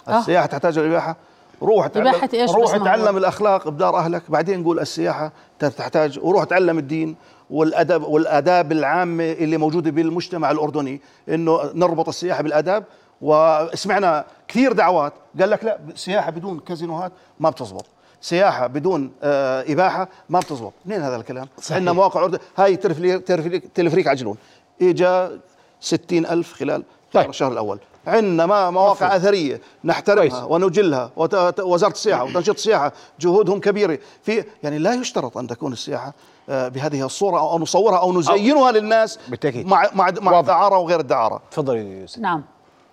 آه. 0.09 0.19
السياحة 0.19 0.47
تحتاج 0.47 0.79
إلى 0.79 0.87
الإباحة 0.87 1.17
روح 1.63 1.87
تعلم 1.87 2.15
روح؟ 2.51 2.77
تعلم 2.77 3.17
الأخلاق 3.17 3.69
بدار 3.69 3.97
أهلك 3.99 4.23
بعدين 4.29 4.61
نقول 4.61 4.81
السياحة 4.81 5.33
تحتاج 5.59 6.19
وروح 6.23 6.45
تعلم 6.45 6.79
الدين 6.79 7.17
والادب 7.51 8.03
والآداب 8.03 8.73
العامة 8.73 9.25
اللي 9.33 9.57
موجودة 9.57 9.91
بالمجتمع 9.91 10.51
الأردني 10.51 11.01
إنه 11.29 11.61
نربط 11.75 12.09
السياحة 12.09 12.43
بالآداب. 12.43 12.85
وسمعنا 13.21 14.25
كثير 14.49 14.73
دعوات. 14.73 15.13
قال 15.41 15.51
لك 15.51 15.65
لا 15.65 15.79
سياحة 15.95 16.31
بدون 16.31 16.59
كازينوهات 16.61 17.13
ما 17.41 17.51
بتزبط. 17.51 17.87
سياحة 18.21 18.67
بدون 18.67 19.13
آه 19.23 19.65
إباحة 19.73 20.09
ما 20.29 20.39
بتزبط. 20.41 20.73
منين 20.87 21.03
هذا 21.03 21.17
الكلام؟ 21.17 21.49
عندنا 21.71 21.93
مواقع 21.93 22.21
أردن 22.25 22.39
هاي 22.57 22.77
تلفريك 22.77 23.23
تلفريك, 23.27 23.65
تلفريك 23.75 24.07
عجلون 24.09 24.37
إجا 24.83 25.39
ستين 25.81 26.27
ألف 26.27 26.53
خلال 26.53 26.83
طيب. 27.13 27.31
الشهر 27.31 27.53
الأول. 27.53 27.79
عندنا 28.07 28.47
ما 28.47 28.71
مواقع 28.71 29.17
أثرية 29.17 29.61
نحترمها 29.85 30.45
ونجلها. 30.45 31.11
وت- 31.17 31.35
وت- 31.35 31.61
وزارة 31.61 31.93
السياحة 31.93 32.25
وتنشيط 32.25 32.55
السياحة 32.55 32.93
جهودهم 33.21 33.61
كبيرة. 33.61 33.99
في 34.23 34.45
يعني 34.63 34.79
لا 34.79 34.95
يشترط 34.95 35.39
أن 35.39 35.47
تكون 35.47 35.73
السياحة 35.73 36.09
آه، 36.09 36.13
بهذه 36.49 37.07
الصورة 37.07 37.39
أو 37.41 37.59
نصورها 37.59 37.99
أو 37.99 38.13
نزينها 38.13 38.73
للناس 38.73 39.19
بالتأكيد. 39.29 39.67
مع 39.67 39.91
مع 39.95 40.13
مع. 40.21 40.41
الدعارة 40.41 40.79
وغير 40.79 41.01
الدعارة. 41.01 41.43
تفضلي 41.51 42.01
يا 42.01 42.07
ست. 42.07 42.19
نعم. 42.19 42.43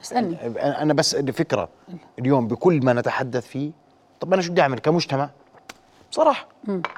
اسألني. 0.03 0.47
أنا 0.47 0.81
أنا 0.81 0.93
بس 0.93 1.15
فكرة. 1.15 1.69
اليوم 2.19 2.47
بكل 2.47 2.85
ما 2.85 2.93
نتحدث 2.93 3.47
فيه 3.47 3.71
طب 4.19 4.33
أنا 4.33 4.41
شو 4.41 4.51
بدي 4.51 4.61
أعمل 4.61 4.79
كمجتمع؟ 4.79 5.29
بصراحة. 6.11 6.47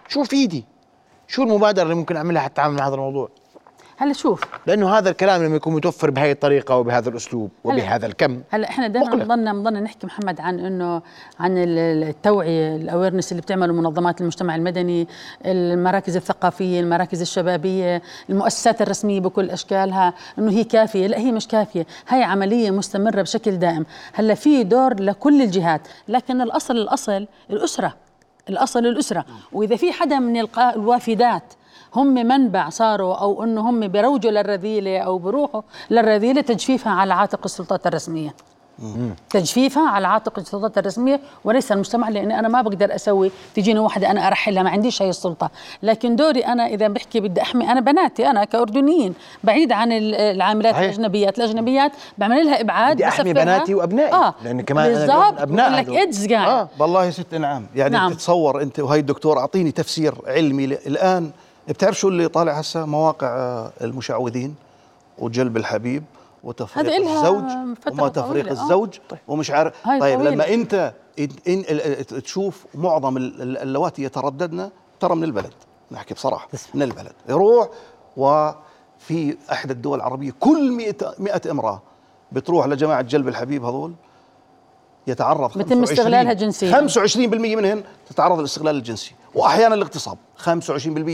شو 0.07 0.23
في 0.23 0.35
إيدي؟ 0.35 0.65
شو 1.27 1.43
المبادرة 1.43 1.83
اللي 1.83 1.95
ممكن 1.95 2.17
أعملها 2.17 2.41
حتى 2.41 2.61
أعمل 2.61 2.75
مع 2.75 2.87
هذا 2.87 2.95
الموضوع؟ 2.95 3.29
هلا 4.03 4.13
شوف. 4.13 4.41
لأنه 4.67 4.89
هذا 4.97 5.09
الكلام 5.09 5.43
لما 5.43 5.55
يكون 5.55 5.73
متوفر 5.73 6.09
بهذه 6.11 6.31
الطريقة 6.31 6.77
وبهذا 6.77 7.09
الأسلوب. 7.09 7.51
وبهذا 7.63 8.05
الكم. 8.05 8.41
هلا 8.49 8.69
إحنا 8.69 8.87
دائما 8.87 9.09
مقلق. 9.09 9.23
بضلنا 9.23 9.53
بضلنا 9.53 9.79
نحكي 9.79 10.07
محمد 10.07 10.39
عن 10.39 10.59
انه 10.59 11.01
عن 11.39 11.57
ال- 11.57 11.77
ال- 11.79 12.03
التوعية 12.03 12.75
الاويرنس 12.75 13.31
اللي 13.31 13.41
بتعمله 13.41 13.73
منظمات 13.73 14.21
المجتمع 14.21 14.55
المدني 14.55 15.07
المراكز 15.45 16.15
الثقافية 16.15 16.79
المراكز 16.79 17.21
الشبابية 17.21 18.01
المؤسسات 18.29 18.81
الرسمية 18.81 19.19
بكل 19.19 19.49
أشكالها 19.49 20.13
إنه 20.39 20.51
هي 20.51 20.63
كافية. 20.63 21.07
لا 21.07 21.17
هي 21.17 21.31
مش 21.31 21.47
كافية. 21.47 21.85
هي 22.09 22.23
عملية 22.23 22.71
مستمرة 22.71 23.21
بشكل 23.21 23.51
دائم. 23.57 23.85
هلأ 24.13 24.33
في 24.33 24.63
دور 24.63 24.99
لكل 24.99 25.41
الجهات. 25.41 25.81
لكن 26.07 26.41
الأصل 26.41 26.77
الأصل 26.77 27.27
الأسرة. 27.49 27.93
الأصل 28.49 28.85
الأسرة. 28.85 29.25
وإذا 29.51 29.75
في 29.75 29.91
حدا 29.91 30.19
من 30.19 30.47
الوافدات 30.57 31.43
هم 31.95 32.13
منبع 32.13 32.69
صاروا 32.69 33.15
أو 33.15 33.43
إنه 33.43 33.69
هم 33.69 33.87
بيروجوا 33.87 34.31
للرذيلة 34.31 34.99
أو 34.99 35.17
بيروحوا 35.17 35.61
للرذيلة 35.89 36.41
تجفيفها 36.41 36.93
على 36.93 37.13
عاتق 37.13 37.39
السلطات 37.45 37.87
الرسمية 37.87 38.33
تجفيفها 39.29 39.89
على 39.89 40.07
عاتق 40.07 40.39
السلطات 40.39 40.77
الرسمية 40.77 41.19
وليس 41.43 41.71
المجتمع 41.71 42.09
لأني 42.09 42.39
أنا 42.39 42.47
ما 42.47 42.61
بقدر 42.61 42.95
أسوي 42.95 43.31
تجيني 43.55 43.79
واحدة 43.79 44.11
أنا 44.11 44.27
أرحلها 44.27 44.63
ما 44.63 44.69
عنديش 44.69 45.01
هي 45.01 45.09
السلطة 45.09 45.49
لكن 45.83 46.15
دوري 46.15 46.39
أنا 46.45 46.67
إذا 46.67 46.87
بحكي 46.87 47.19
بدي 47.19 47.41
أحمي 47.41 47.71
أنا 47.71 47.79
بناتي 47.79 48.27
أنا 48.29 48.45
كأردنيين 48.45 49.13
بعيد 49.43 49.71
عن 49.71 49.91
ال- 49.91 50.15
العاملات 50.15 50.73
صحيح. 50.73 50.83
الأجنبيات 50.89 51.37
الأجنبيات 51.37 51.91
بعمل 52.17 52.45
لها 52.45 52.61
إبعاد 52.61 52.95
بدي 52.95 53.05
بسفرها. 53.07 53.31
بناتي 53.33 53.73
وأبنائي، 53.75 54.13
آه 54.13 54.33
لأن 54.43 54.61
كمان 54.61 55.09
أبناء 55.37 55.69
بقول 55.83 55.95
لك. 55.95 55.99
ايدز 56.01 56.27
قاعد 56.33 56.47
آه. 56.49 56.67
والله 56.79 57.09
ست 57.09 57.35
نعم 57.35 57.65
يعني 57.75 57.93
نعم. 57.93 58.13
تتصور 58.13 58.61
أنت 58.61 58.79
وهي 58.79 58.99
الدكتور 58.99 59.39
أعطيني 59.39 59.71
تفسير 59.71 60.15
علمي 60.27 60.65
الآن 60.65 61.31
بتعرف 61.67 61.99
شو 61.99 62.07
اللي 62.07 62.27
طالع 62.27 62.51
هسه؟ 62.53 62.85
مواقع 62.85 63.27
آه، 63.27 63.71
المشعوذين 63.81 64.55
وجلب 65.19 65.57
الحبيب 65.57 66.03
وتفريق 66.43 66.95
الزوج 67.09 67.43
وما 67.91 68.07
تفريق 68.09 68.09
طويلة، 68.27 68.49
آه. 68.49 68.53
الزوج 68.63 68.89
ومش 69.27 69.51
عارف 69.51 69.73
طيب 69.85 69.99
طويلة. 70.15 70.29
لما 70.31 70.53
أنت 70.53 70.93
إن 71.19 71.27
إن 71.47 72.05
تشوف 72.05 72.65
معظم 72.75 73.17
ال- 73.17 73.41
ال- 73.41 73.57
اللواتي 73.57 74.03
يترددن 74.03 74.69
ترى 74.99 75.15
من 75.15 75.23
البلد. 75.23 75.53
نحكي 75.91 76.13
بصراحة 76.13 76.47
من 76.73 76.81
البلد. 76.81 77.11
يروح 77.29 77.67
وفي 78.17 79.37
احدى 79.51 79.73
الدول 79.73 79.97
العربية 79.97 80.33
كل 80.39 80.71
100 80.71 80.95
100 81.19 81.41
امرأة 81.51 81.81
بتروح 82.31 82.65
لجماعة 82.67 83.01
جلب 83.01 83.27
الحبيب 83.27 83.65
هذول 83.65 83.93
يتعرض 85.07 85.47
بيتم 85.57 85.69
25 85.69 85.83
استغلالها 85.83 86.33
جنسياً. 86.33 86.87
25% 86.87 87.55
منهن 87.55 87.83
تتعرض 88.09 88.39
للاستغلال 88.39 88.75
الجنسي. 88.75 89.11
واحيانا 89.35 89.75
الاغتصاب. 89.75 90.17
25% 90.43 90.49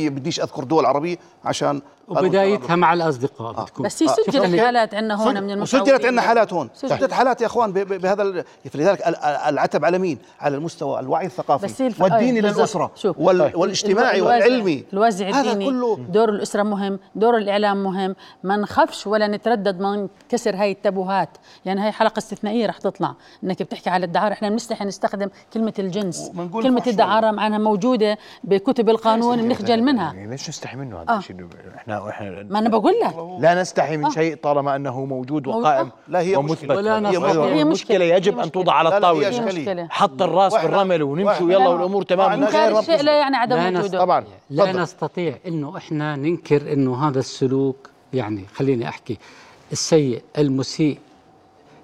بديش 0.09 0.39
أذكر 0.39 0.63
دول 0.63 0.85
عربية 0.85 1.17
عشان 1.45 1.81
وبدايتها 2.07 2.75
مع 2.75 2.93
الأصدقاء 2.93 3.63
بتكون. 3.63 3.85
بس 3.85 4.03
هي 4.03 4.07
سجلت 4.09 4.59
حالات 4.59 4.93
عندنا 4.95 5.23
هون 5.23 5.43
من 5.43 5.61
وسجلت 5.61 6.05
عندنا 6.05 6.21
حالات 6.21 6.53
هون. 6.53 6.69
سجلت. 6.73 7.13
حالات 7.13 7.41
يا 7.41 7.45
إخوان 7.45 7.73
ب- 7.73 7.77
ب- 7.79 8.01
بهذا 8.01 8.23
ال- 8.23 8.43
فلذلك 8.71 9.01
ال- 9.07 9.15
ال- 9.15 9.25
العتب 9.25 9.85
على 9.85 9.97
مين؟ 9.99 10.17
على 10.39 10.55
المستوى 10.57 10.99
الوعي 10.99 11.25
الثقافي 11.25 11.65
بس 11.65 11.81
هي 11.81 11.87
الف... 11.87 12.01
والديني. 12.01 12.41
للأسرة 12.41 12.91
شوف. 12.95 13.17
وال... 13.19 13.51
والاجتماعي 13.55 14.19
الوازع- 14.21 14.23
والعلمي. 14.45 14.83
الوازع 14.93 15.29
هذا 15.29 15.51
الديني. 15.51 15.65
كله 15.71 15.95
دور 16.09 16.29
الأسرة 16.29 16.63
مهم 16.63 16.99
دور 17.15 17.37
الإعلام 17.37 17.83
مهم. 17.83 18.15
ما 18.43 18.57
نخافش 18.57 19.07
ولا 19.07 19.27
نتردد 19.27 19.79
ما 19.79 20.07
نكسر 20.27 20.55
هاي 20.55 20.71
التابوهات. 20.71 21.29
يعني 21.65 21.81
هاي 21.81 21.91
حلقة 21.91 22.17
استثنائية 22.17 22.67
رح 22.67 22.77
تطلع. 22.77 23.13
إنك 23.43 23.63
بتحكي 23.63 23.89
على 23.89 24.05
الدعارة. 24.05 24.33
إحنا 24.33 24.49
بنستحي 24.49 24.85
نستخدم 24.85 25.29
كلمة 25.53 25.73
الجنس. 25.79 26.31
كلمة 26.53 26.83
الدعارة 26.87 27.31
معناها 27.31 27.59
موجودة 27.59 28.17
بكتب 28.43 28.89
القانون. 28.89 29.18
بنخجل 29.19 29.83
منها 29.83 30.13
يعني 30.13 30.29
ليش 30.31 30.49
نستحي 30.49 30.77
منه 30.77 31.01
هذا 31.01 31.09
آه. 31.09 31.17
الشيء 31.17 31.47
إحنا 31.75 32.09
إحنا 32.09 32.43
ما 32.49 32.59
أنا 32.59 32.69
بقول 32.69 32.93
لك 33.03 33.15
لا 33.39 33.61
نستحي 33.61 33.97
من 33.97 34.05
آه. 34.05 34.09
شيء 34.09 34.35
طالما 34.35 34.75
أنه 34.75 35.05
موجود. 35.05 35.47
وقائم 35.47 35.91
لا 36.07 36.19
هي 36.19 36.35
ومثبت 36.35 36.61
مشكلة. 36.61 36.75
ولا 36.75 37.09
هي. 37.09 37.17
هي 37.17 37.61
المشكلة 37.61 37.63
مشكلة. 37.65 38.05
يجب 38.05 38.39
أن. 38.39 38.51
توضع 38.51 38.73
على 38.73 38.97
الطاولة. 38.97 39.29
مشكلة 39.29 39.87
حط 39.89 40.21
الرأس 40.21 40.53
بالرمل 40.53 41.03
ونمشي 41.03 41.43
ويلا 41.43 41.67
والأمور 41.67 42.03
تمام 42.03 42.39
من 42.39 42.45
غير 42.45 42.81
شيء 42.81 43.01
لا 43.01 43.19
يعني 43.19 43.35
عدم 43.35 43.77
وجوده. 43.77 43.99
طبعا 43.99 44.23
لا. 44.49 44.71
نستطيع 44.71 45.37
إنه 45.47 45.77
إحنا 45.77 46.15
ننكر 46.15 46.73
إنه 46.73 47.07
هذا 47.07 47.19
السلوك 47.19 47.89
يعني 48.13 48.45
خليني 48.55 48.89
أحكي 48.89 49.17
السيء 49.71 50.21
المسيء 50.37 50.97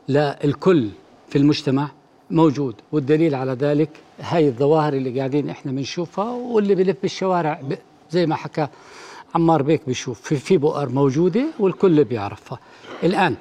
للكل 0.09 0.89
في 1.29 1.37
المجتمع 1.37 1.87
موجود 2.31 2.75
والدليل 2.91 3.35
على 3.35 3.51
ذلك 3.51 3.89
هاي 4.19 4.47
الظواهر 4.47 4.93
اللي 4.93 5.19
قاعدين 5.19 5.49
إحنا 5.49 5.71
بنشوفها 5.71 6.31
واللي 6.31 6.75
بلف 6.75 6.97
بالشوارع 7.01 7.61
زي 8.11 8.25
ما 8.25 8.35
حكى 8.35 8.67
عمار 9.35 9.61
بيك 9.61 9.81
بيشوف. 9.87 10.21
في 10.21 10.35
في 10.35 10.57
بؤر 10.57 10.89
موجودة 10.89 11.45
والكل 11.59 12.03
بيعرفها. 12.03 12.59
الآن 13.03 13.35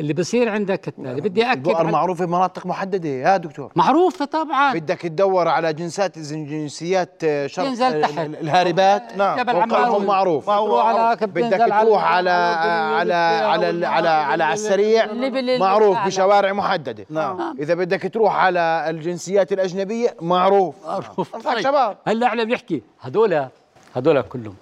اللي 0.00 0.12
بصير 0.12 0.48
عندك 0.48 0.80
كالتالي 0.80 1.20
بدي 1.20 1.42
أكد 1.52 1.68
البؤر 1.68 1.84
معروفه 1.90 2.24
بمناطق 2.24 2.66
محددة. 2.66 3.08
يا 3.08 3.36
دكتور. 3.36 3.72
معروفة 3.76 4.24
طبعا. 4.24 4.74
بدك 4.74 5.00
تدور 5.00 5.48
على 5.48 5.72
جنسات 5.72 6.18
جنسيات 6.18 7.24
آه، 7.24 7.46
شرق 7.46 7.64
تنزل 7.64 7.84
ال- 7.86 8.02
تحت. 8.02 8.18
ال- 8.18 8.36
الهاربات 8.36 9.02
نعم. 9.16 9.38
جبل 9.38 9.54
موقعهم 9.54 10.04
معروف. 10.06 10.50
بدك 10.50 11.58
تروح 11.80 12.04
على 12.04 12.30
على 12.30 13.14
على 13.14 13.86
على 13.86 13.86
على 13.86 14.08
على 14.42 14.52
السريع. 14.52 15.12
معروف. 15.58 15.98
بشوارع 16.06 16.52
محددة. 16.52 17.06
نعم. 17.10 17.56
إذا 17.58 17.74
بدك 17.74 18.10
تروح 18.14 18.36
على 18.36 18.86
الجنسيات 18.88 19.52
الأجنبية 19.52 20.16
معروف. 20.20 20.74
معروف. 20.86 21.36
طيب. 21.46 21.60
شباب. 21.60 21.96
هلا 22.06 22.26
إحنا 22.26 22.44
بنحكي 22.44 22.82
هذول 23.00 23.46
هذول 23.94 24.22
كلهم. 24.22 24.54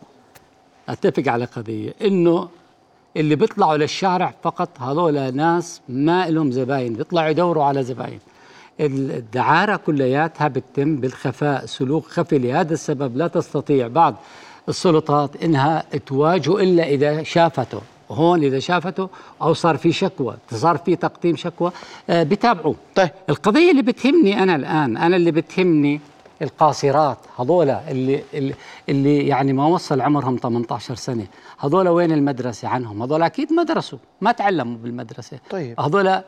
أتفق 0.89 1.33
على 1.33 1.45
قضية 1.45 1.95
إنه 2.05 2.49
اللي 3.17 3.37
بيطلعوا 3.37 3.77
للشارع 3.77 4.35
فقط 4.43 4.81
هذول 4.81 5.35
ناس 5.37 5.81
ما 5.89 6.31
لهم 6.31 6.51
زباين 6.51 6.93
بيطلعوا 6.95 7.29
يدوروا 7.29 7.65
على 7.65 7.83
زباين. 7.83 8.19
الدعارة 8.81 9.77
كلياتها 9.77 10.49
بتتم 10.49 10.97
بالخفاء 10.97 11.67
سلوك 11.67 12.07
خفي. 12.07 12.39
لهذا 12.39 12.73
السبب 12.73 13.17
لا 13.17 13.27
تستطيع 13.27 13.89
بعض 13.89 14.15
السلطات 14.69 15.43
إنها 15.45 15.85
تواجهه 16.07 16.63
إلا 16.63 16.85
إذا 16.85 17.23
شافته. 17.23 17.81
هون 18.11 18.45
إذا 18.45 18.59
شافته 18.59 19.09
أو 19.43 19.55
صار 19.55 19.77
في 19.77 19.93
شكوى 19.93 20.37
صار 20.51 20.77
في 20.77 20.97
تقديم 20.97 21.37
شكوى 21.37 21.73
آه 22.11 22.23
بتابعوه. 22.23 22.75
طيب. 22.95 23.11
القضية 23.29 23.71
اللي 23.71 23.83
بتهمني 23.83 24.43
أنا 24.43 24.57
الآن 24.57 24.97
أنا 24.97 25.17
اللي 25.17 25.31
بتهمني 25.31 26.01
القاصرات 26.43 27.19
هذول 27.39 27.71
اللي 27.71 28.55
اللي, 28.89 29.27
يعني 29.27 29.53
ما 29.53 29.67
وصل 29.67 30.01
عمرهم 30.01 30.37
18 30.37 30.95
سنة 30.95 31.27
هذول 31.59 31.89
وين 31.89 32.13
المدرسة 32.13 32.69
عنهم؟ 32.69 33.03
هذول 33.03 33.23
أكيد 33.23 33.53
مدرسوا 33.53 33.99
ما 34.21 34.33
تعلموا 34.33 34.79
بالمدرسة. 34.79 35.39
طيب. 35.51 35.81
هذول 35.81 36.23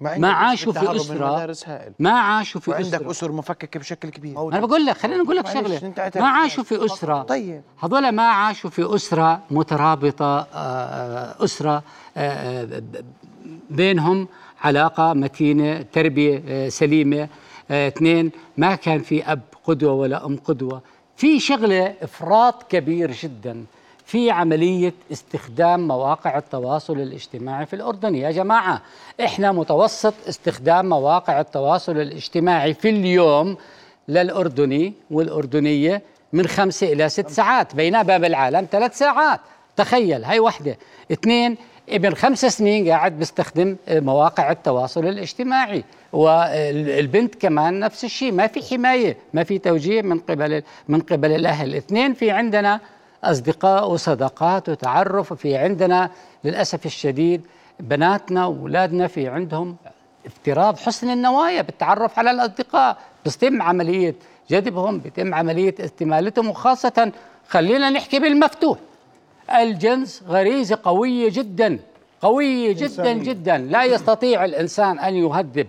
ما 0.00 0.18
ما 0.18 0.32
عاشوا 0.32 0.72
في 0.72 0.96
أسرة 0.96 1.54
ما 1.98 2.10
عاشوا 2.10 2.60
في 2.60 2.70
وعندك 2.70 2.94
أسرة. 2.94 3.10
أسر 3.10 3.32
مفككة 3.32 3.80
بشكل 3.80 4.08
كبير. 4.08 4.48
أنا 4.48 4.60
بقول 4.60 4.86
لك 4.86 4.96
خليني 4.96 5.22
أقول 5.22 5.36
لك 5.36 5.46
شغلة. 5.46 5.92
ما 6.16 6.28
عاشوا 6.28 6.64
في 6.64 6.84
أسرة. 6.84 7.22
طيب. 7.22 7.62
هذول 7.82 8.08
ما 8.08 8.22
عاشوا 8.22 8.70
في 8.70 8.94
أسرة 8.94 9.40
مترابطة 9.50 10.46
آه، 10.54 11.44
أسرة 11.44 11.82
آه، 12.16 12.82
بينهم 13.70 14.28
علاقة 14.60 15.12
متينة 15.12 15.82
تربية 15.82 16.42
آه، 16.48 16.68
سليمة. 16.68 17.22
آه، 17.22 17.28
اثنين 17.70 18.30
ما 18.56 18.74
كان 18.74 18.98
في 19.02 19.32
أب 19.32 19.40
قدوة 19.64 19.92
ولا 19.92 20.26
أم 20.26 20.36
قدوة. 20.36 20.82
في 21.16 21.40
شغلة 21.40 21.94
إفراط 22.02 22.62
كبير 22.62 23.10
جدا. 23.10 23.64
في 24.04 24.30
عملية 24.30 24.94
استخدام 25.12 25.88
مواقع 25.88 26.38
التواصل 26.38 26.92
الاجتماعي 26.92 27.66
في 27.66 27.76
الأردن. 27.76 28.14
يا 28.14 28.30
جماعة 28.30 28.82
إحنا 29.24 29.52
متوسط 29.52 30.14
استخدام 30.28 30.88
مواقع 30.88 31.40
التواصل 31.40 31.96
الاجتماعي 31.96 32.74
في 32.74 32.88
اليوم 32.88 33.56
للأردني 34.08 34.92
والأردنية 35.10 36.02
من 36.32 36.46
خمسة 36.46 36.92
إلى 36.92 37.08
ست 37.08 37.28
ساعات 37.28 37.74
بينما 37.74 38.18
بالعالم 38.18 38.66
ثلاث 38.70 38.98
ساعات. 38.98 39.40
تخيل 39.76 40.24
هاي 40.24 40.40
وحدة. 40.40 40.78
اثنين 41.12 41.56
ابن 41.90 42.14
خمس 42.14 42.44
سنين 42.44 42.88
قاعد 42.88 43.18
بيستخدم 43.18 43.76
مواقع 43.90 44.50
التواصل 44.50 45.06
الاجتماعي 45.06 45.84
والبنت 46.12 47.34
كمان 47.34 47.80
نفس 47.80 48.04
الشيء 48.04 48.32
ما 48.32 48.46
في 48.46 48.74
حماية 48.74 49.16
ما 49.34 49.44
في 49.44 49.58
توجيه 49.58 50.02
من 50.02 50.18
قبل 50.18 50.62
من 50.88 51.00
قبل 51.00 51.32
الأهل. 51.32 51.74
اثنين 51.74 52.14
في 52.14 52.30
عندنا 52.30 52.80
أصدقاء 53.24 53.90
وصداقات 53.90 54.68
وتعرف 54.68 55.32
وفي 55.32 55.56
عندنا 55.56 56.10
للأسف 56.44 56.86
الشديد 56.86 57.42
بناتنا 57.80 58.46
وأولادنا 58.46 59.06
في 59.06 59.28
عندهم 59.28 59.76
افتراض 60.26 60.78
حسن 60.78 61.10
النوايا 61.10 61.62
بالتعرف 61.62 62.18
على 62.18 62.30
الأصدقاء. 62.30 62.96
بتتم 63.26 63.62
عملية 63.62 64.14
جذبهم 64.50 64.98
بتم 64.98 65.34
عملية 65.34 65.74
استمالتهم 65.80 66.48
وخاصة 66.48 67.12
خلينا 67.48 67.90
نحكي 67.90 68.18
بالمفتوح. 68.18 68.78
الجنس 69.50 70.22
غريزة 70.28 70.78
قوية 70.82 71.30
جدا 71.30 71.78
قوية 72.22 72.72
جدا 72.72 73.12
جدا. 73.12 73.58
لا 73.58 73.84
يستطيع 73.84 74.44
الإنسان 74.44 74.98
أن 74.98 75.14
يهذب 75.14 75.66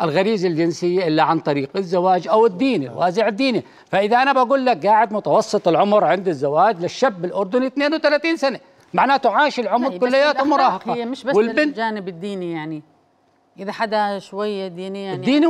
الغريزة 0.00 0.48
الجنسية 0.48 1.08
إلا 1.08 1.22
عن 1.22 1.38
طريق 1.38 1.70
الزواج 1.76 2.28
أو 2.28 2.46
الدين 2.46 2.82
الوازع 2.82 3.28
الديني. 3.28 3.62
فإذا 3.90 4.16
أنا 4.22 4.32
بقول 4.32 4.66
لك 4.66 4.86
قاعد 4.86 5.12
متوسط 5.12 5.68
العمر 5.68 6.04
عند 6.04 6.28
الزواج 6.28 6.80
للشاب 6.80 7.24
الأردني 7.24 7.66
32 7.66 8.36
سنة 8.36 8.60
معناته 8.94 9.30
عاش 9.30 9.60
العمر 9.60 9.88
طيب، 9.88 10.00
كلياته 10.00 10.44
مراهقة. 10.44 10.94
هي 10.94 11.04
مش 11.04 11.24
بس 11.24 11.34
والبنت 11.34 11.58
الجانب 11.58 12.08
الديني 12.08 12.52
يعني. 12.52 12.82
إذا 13.58 13.72
حدا 13.72 14.18
شوية 14.18 14.68
دينيا 14.68 15.00
يعني 15.02 15.16
الدين 15.16 15.46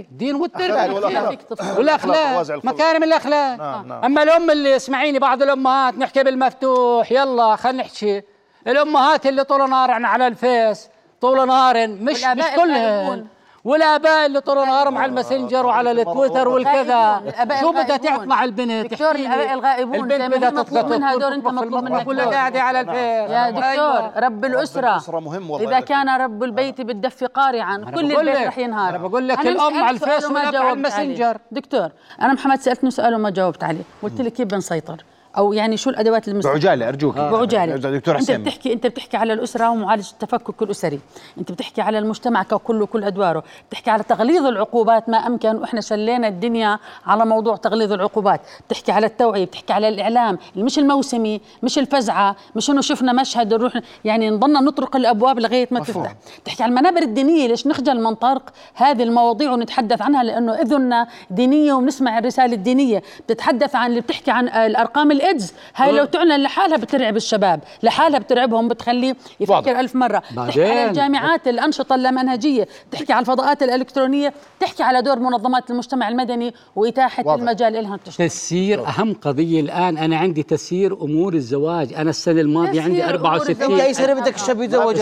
الدين 0.00 0.34
أخلاق 0.34 0.40
والتربية 0.42 0.94
والأخلاق. 0.94 1.30
فيك 1.30 1.42
تطفل. 1.42 1.78
والاخلاق. 1.78 2.64
مكارم 2.64 3.02
الأخلاق 3.02 3.58
نعم، 3.58 3.88
نعم. 3.88 4.04
أما 4.04 4.22
الأم 4.22 4.50
اللي 4.50 4.76
اسمعيني 4.76 5.18
بعض 5.18 5.42
الأمهات 5.42 5.98
نحكي 5.98 6.22
بالمفتوح 6.22 7.12
يلا 7.12 7.56
خلينا 7.56 7.82
نحكي 7.82 8.22
الأمهات 8.66 9.26
اللي 9.26 9.44
طول 9.44 9.70
نهارن 9.70 10.04
على 10.04 10.26
الفيس 10.26 10.88
طول 11.20 11.46
نهار 11.46 11.88
مش 11.88 12.24
مش 12.24 12.44
كلهن. 12.56 13.26
والاباء 13.66 14.26
اللي 14.26 14.40
طول 14.40 14.56
نهارهم 14.56 14.98
على 14.98 15.10
الماسنجر 15.10 15.66
وعلى 15.66 15.90
التويتر 15.90 16.48
والكذا. 16.48 17.22
شو 17.60 17.72
بدها. 17.72 17.96
تطلع 17.96 18.44
البنت؟ 18.44 18.92
دكتور،. 18.92 19.14
الآباء 19.14 19.54
الغائبون 19.54 20.12
البنت 20.12 20.22
زي 20.22 20.28
ما 20.28 20.36
بدها 20.36 20.62
تطلع 20.62 20.82
منها 20.82 21.16
دور، 21.16 21.30
في 21.30 21.38
مطلوب 21.38 21.84
منك. 21.84 22.08
ولا 22.08 22.24
دور. 22.24 22.32
قاعدة 22.34 22.60
على 22.62 22.80
الفيس 22.80 23.30
يا 23.30 23.50
دكتور 23.50 23.64
أيوة. 23.64 24.18
رب 24.18 24.44
الأسرة. 24.44 24.92
الأسرة 24.92 25.20
مهم 25.20 25.50
والله. 25.50 25.68
إذا 25.68 25.76
يا 25.76 25.80
كان 25.80 26.08
رب 26.20 26.42
البيت 26.44 26.80
بالدف 26.80 27.24
قارعا 27.24 27.76
كل 27.94 28.12
البيت 28.12 28.46
رح 28.46 28.58
ينهار. 28.58 28.88
أنا 28.88 28.98
بقول 28.98 29.28
لك 29.28 29.42
سألت 29.42 29.60
على 29.60 29.90
الفيس 29.90 30.24
على 30.24 30.52
جاوبت 30.52 30.76
الماسنجر. 30.76 31.38
دكتور 31.50 31.88
أنا 32.22 32.32
محمد 32.32 32.60
سألتني 32.60 32.90
سؤال 32.90 33.14
وما 33.14 33.30
جاوبت 33.30 33.64
عليه. 33.64 33.82
قلت 34.02 34.20
لك 34.20 34.32
كيف 34.32 34.46
بنسيطر؟ 34.46 35.04
أو 35.38 35.52
يعني 35.52 35.76
شو 35.76 35.90
الأدوات 35.90 36.28
المستخدمة؟ 36.28 36.54
بعجالة 36.58 36.88
أرجوك. 36.88 37.14
بعجالة. 37.16 37.76
دكتور 37.76 38.14
أنت 38.14 38.22
حسين. 38.24 38.42
بتحكي 38.42 38.72
أنت 38.72 38.86
بتحكي 38.86 39.16
على 39.16 39.32
الأسرة 39.32 39.70
ومعالجة 39.70 40.10
التفكك 40.10 40.62
الأسري. 40.62 41.00
أنت 41.38 41.52
بتحكي 41.52 41.80
على 41.80 41.98
المجتمع 41.98 42.42
ككل 42.42 42.82
وكل 42.82 43.04
أدواره. 43.04 43.44
بتحكي 43.70 43.90
على 43.90 44.02
تغليظ 44.02 44.46
العقوبات 44.46 45.08
ما 45.08 45.18
أمكن. 45.26 45.56
وإحنا 45.56 45.80
شلينا 45.80 46.28
الدنيا 46.28 46.78
على 47.06 47.26
موضوع 47.26 47.56
تغليظ 47.56 47.92
العقوبات. 47.92 48.40
بتحكي 48.68 48.92
على 48.92 49.06
التوعية 49.06 49.44
بتحكي 49.44 49.72
على 49.72 49.88
الإعلام 49.88 50.38
مش 50.56 50.78
الموسمي 50.78 51.40
مش 51.62 51.78
الفزعة 51.78 52.36
مش 52.56 52.70
إنه 52.70 52.80
شفنا 52.80 53.12
مشهد 53.12 53.54
نروح 53.54 53.72
يعني 54.04 54.30
نضلنا 54.30 54.60
نطرق 54.60 54.96
الأبواب 54.96 55.38
لغاية 55.40 55.68
ما 55.70 55.80
مفهوم. 55.80 56.04
تفتح 56.04 56.16
بتحكي 56.42 56.62
على 56.62 56.70
المنابر 56.70 57.02
الدينية 57.02 57.46
ليش 57.48 57.66
نخجل 57.66 58.00
من 58.02 58.14
طرق 58.14 58.42
هذه 58.74 59.02
المواضيع 59.02 59.52
ونتحدث 59.52 60.02
عنها؟ 60.02 60.22
لأنه 60.24 60.52
إذننا 60.52 61.06
دينية 61.30 61.72
وبنسمع 61.72 62.18
الرسالة 62.18 62.54
الدينية. 62.54 63.02
بتتحدث 63.26 63.74
عن 63.74 63.90
اللي 63.90 64.00
بتحكي 64.00 64.30
عن 64.30 64.48
آه، 64.48 64.66
الأرقام 64.66 65.10
الإيدز 65.26 65.52
هاي 65.76 65.92
لو 65.92 66.04
تعلن 66.04 66.42
لحالها 66.42 66.76
بترعب 66.76 67.16
الشباب 67.16 67.60
لحالها 67.82 68.18
بترعبهم 68.18 68.68
بتخليه 68.68 69.16
يفكر 69.40 69.54
واضح. 69.54 69.78
ألف 69.78 69.94
مرة 69.94 70.18
بتحكي 70.18 70.62
على. 70.62 70.84
الجامعات 70.88 71.48
الأنشطة 71.48 71.94
اللامنهجية 71.94 72.68
بتحكي 72.90 73.12
على 73.12 73.20
الفضاءات 73.20 73.62
الإلكترونية 73.62 74.32
بتحكي 74.58 74.82
على 74.82 75.02
دور 75.02 75.18
منظمات 75.18 75.70
المجتمع 75.70 76.08
المدني 76.08 76.54
وإتاحة 76.76 77.22
واضح. 77.26 77.42
المجال 77.42 77.72
لها 77.72 77.98
تشتغل 78.04 78.28
تسيير 78.28 78.86
أهم 78.86 79.14
قضية 79.14 79.60
الآن 79.60 79.98
أنا 79.98 80.16
عندي 80.16 80.42
تسيير 80.42 81.02
أمور 81.02 81.34
الزواج 81.34 81.92
أنا 81.92 82.10
السنة 82.10 82.40
الماضية 82.40 82.82
عندي 82.82 83.02
تسيير 83.02 83.16
أمور 83.16 83.28
64 83.28 83.50
الزواج. 83.50 83.72
أنت 83.72 83.80
أي 83.80 83.94
سنة 83.94 84.14
بدك 84.20 84.34
الشاب 84.34 84.62
يتزوج 84.62 85.00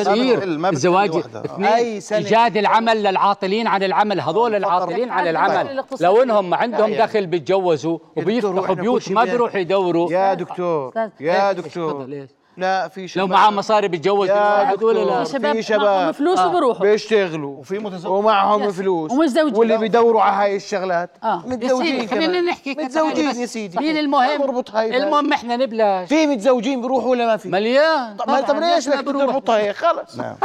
الزواج. 0.73 1.17
اثنين 1.45 1.65
أي 1.67 2.01
سنة. 2.01 2.19
إيجاد 2.19 2.57
العمل 2.57 3.03
للعاطلين 3.03 3.67
عن 3.67 3.83
العمل 3.83 4.21
هذول 4.21 4.55
العاطلين 4.55 5.11
عن 5.11 5.29
العمل. 5.29 5.85
لو 6.01 6.23
إنهم 6.23 6.55
عندهم 6.55 6.95
دخل 6.95 7.27
بيتجوزوا 7.27 7.99
وبيفتحوا 8.17 8.75
بيوت 8.75 9.13
ما. 9.13 9.25
بيروحوا 9.25 9.61
يدوروا 9.61 10.14
يا 10.15 10.35
دكتور. 10.35 10.93
يا؟ 11.21 11.53
دكتور 11.53 12.13
إيش؟ 12.13 12.31
لا 12.57 12.89
في 12.89 13.01
لو 13.01 13.07
شباب. 13.07 13.31
معاه 13.31 13.51
مصاري 13.51 13.89
بيتجوز 13.89 14.31
ولا. 14.31 15.05
لا 15.05 15.25
في 15.25 15.33
شباب 15.33 15.55
في 15.55 15.63
شباب. 15.63 15.81
معهم 15.83 16.13
فلوس 16.13 16.39
آه. 16.39 16.49
وبروحوا 16.49 16.83
بيشتغلوا. 16.87 17.57
وفي 17.57 17.79
متزوج. 17.79 18.13
ومعهم 18.13 18.63
يس. 18.63 18.75
فلوس. 18.75 19.11
ومتزوجين. 19.13 19.57
واللي 19.59 19.79
بيدوروا 19.79 20.23
على 20.23 20.37
هاي 20.37 20.57
الشغلات 20.57 21.11
آه. 21.25 21.43
متزوجين 21.47 22.09
خلينا 22.09 22.41
نحكي 22.41 22.75
كده 22.75 22.85
متزوجين 22.85 23.41
يا 23.41 23.47
سيدي. 23.47 23.79
مين 23.79 23.97
المهم. 23.99 24.43
اربط 24.43 24.71
هاي. 24.71 24.97
المهم 24.97 25.33
إحنا 25.33 25.57
نبلش. 25.57 26.09
في 26.09 26.27
متزوجين 26.27 26.81
بيروحوا 26.81 27.11
ولا 27.11 27.27
ما 27.27 27.37
في؟ 27.37 27.49
مليان. 27.49 28.17
طب, 28.17 28.31
ما- 28.31 28.41
طب 28.41 28.57
ليش؟ 28.57 28.89
بدك. 28.89 29.05
تربطها 29.05 29.59
هيك 29.59 29.77
خلص. 29.77 30.17
نعم. 30.19 30.37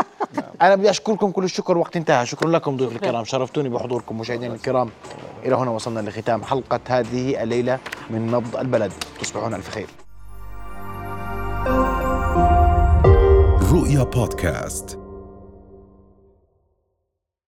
أنا 0.61 0.75
بدي 0.75 0.89
أشكركم 0.89 1.31
كل 1.31 1.43
الشكر 1.43 1.77
وقت 1.77 1.95
انتهى. 1.95 2.25
شكرا 2.25 2.49
لكم 2.49 2.77
ضيوف 2.77 2.95
الكرام. 2.95 3.25
شرفتوني 3.25 3.69
بحضوركم 3.69 4.17
مشاهدينا 4.17 4.53
الكرام. 4.53 4.89
إلى 5.45 5.55
هنا 5.55 5.71
وصلنا 5.71 5.99
لختام 6.09 6.43
حلقة 6.43 6.79
هذه 6.87 7.43
الليلة 7.43 7.79
من 8.09 8.31
نبض 8.31 8.57
البلد. 8.57 8.91
تصبحون 9.21 9.53
ألف 9.53 9.69
خير. 9.69 9.87
رؤيا 13.69 14.03
بودكاست. 14.03 15.08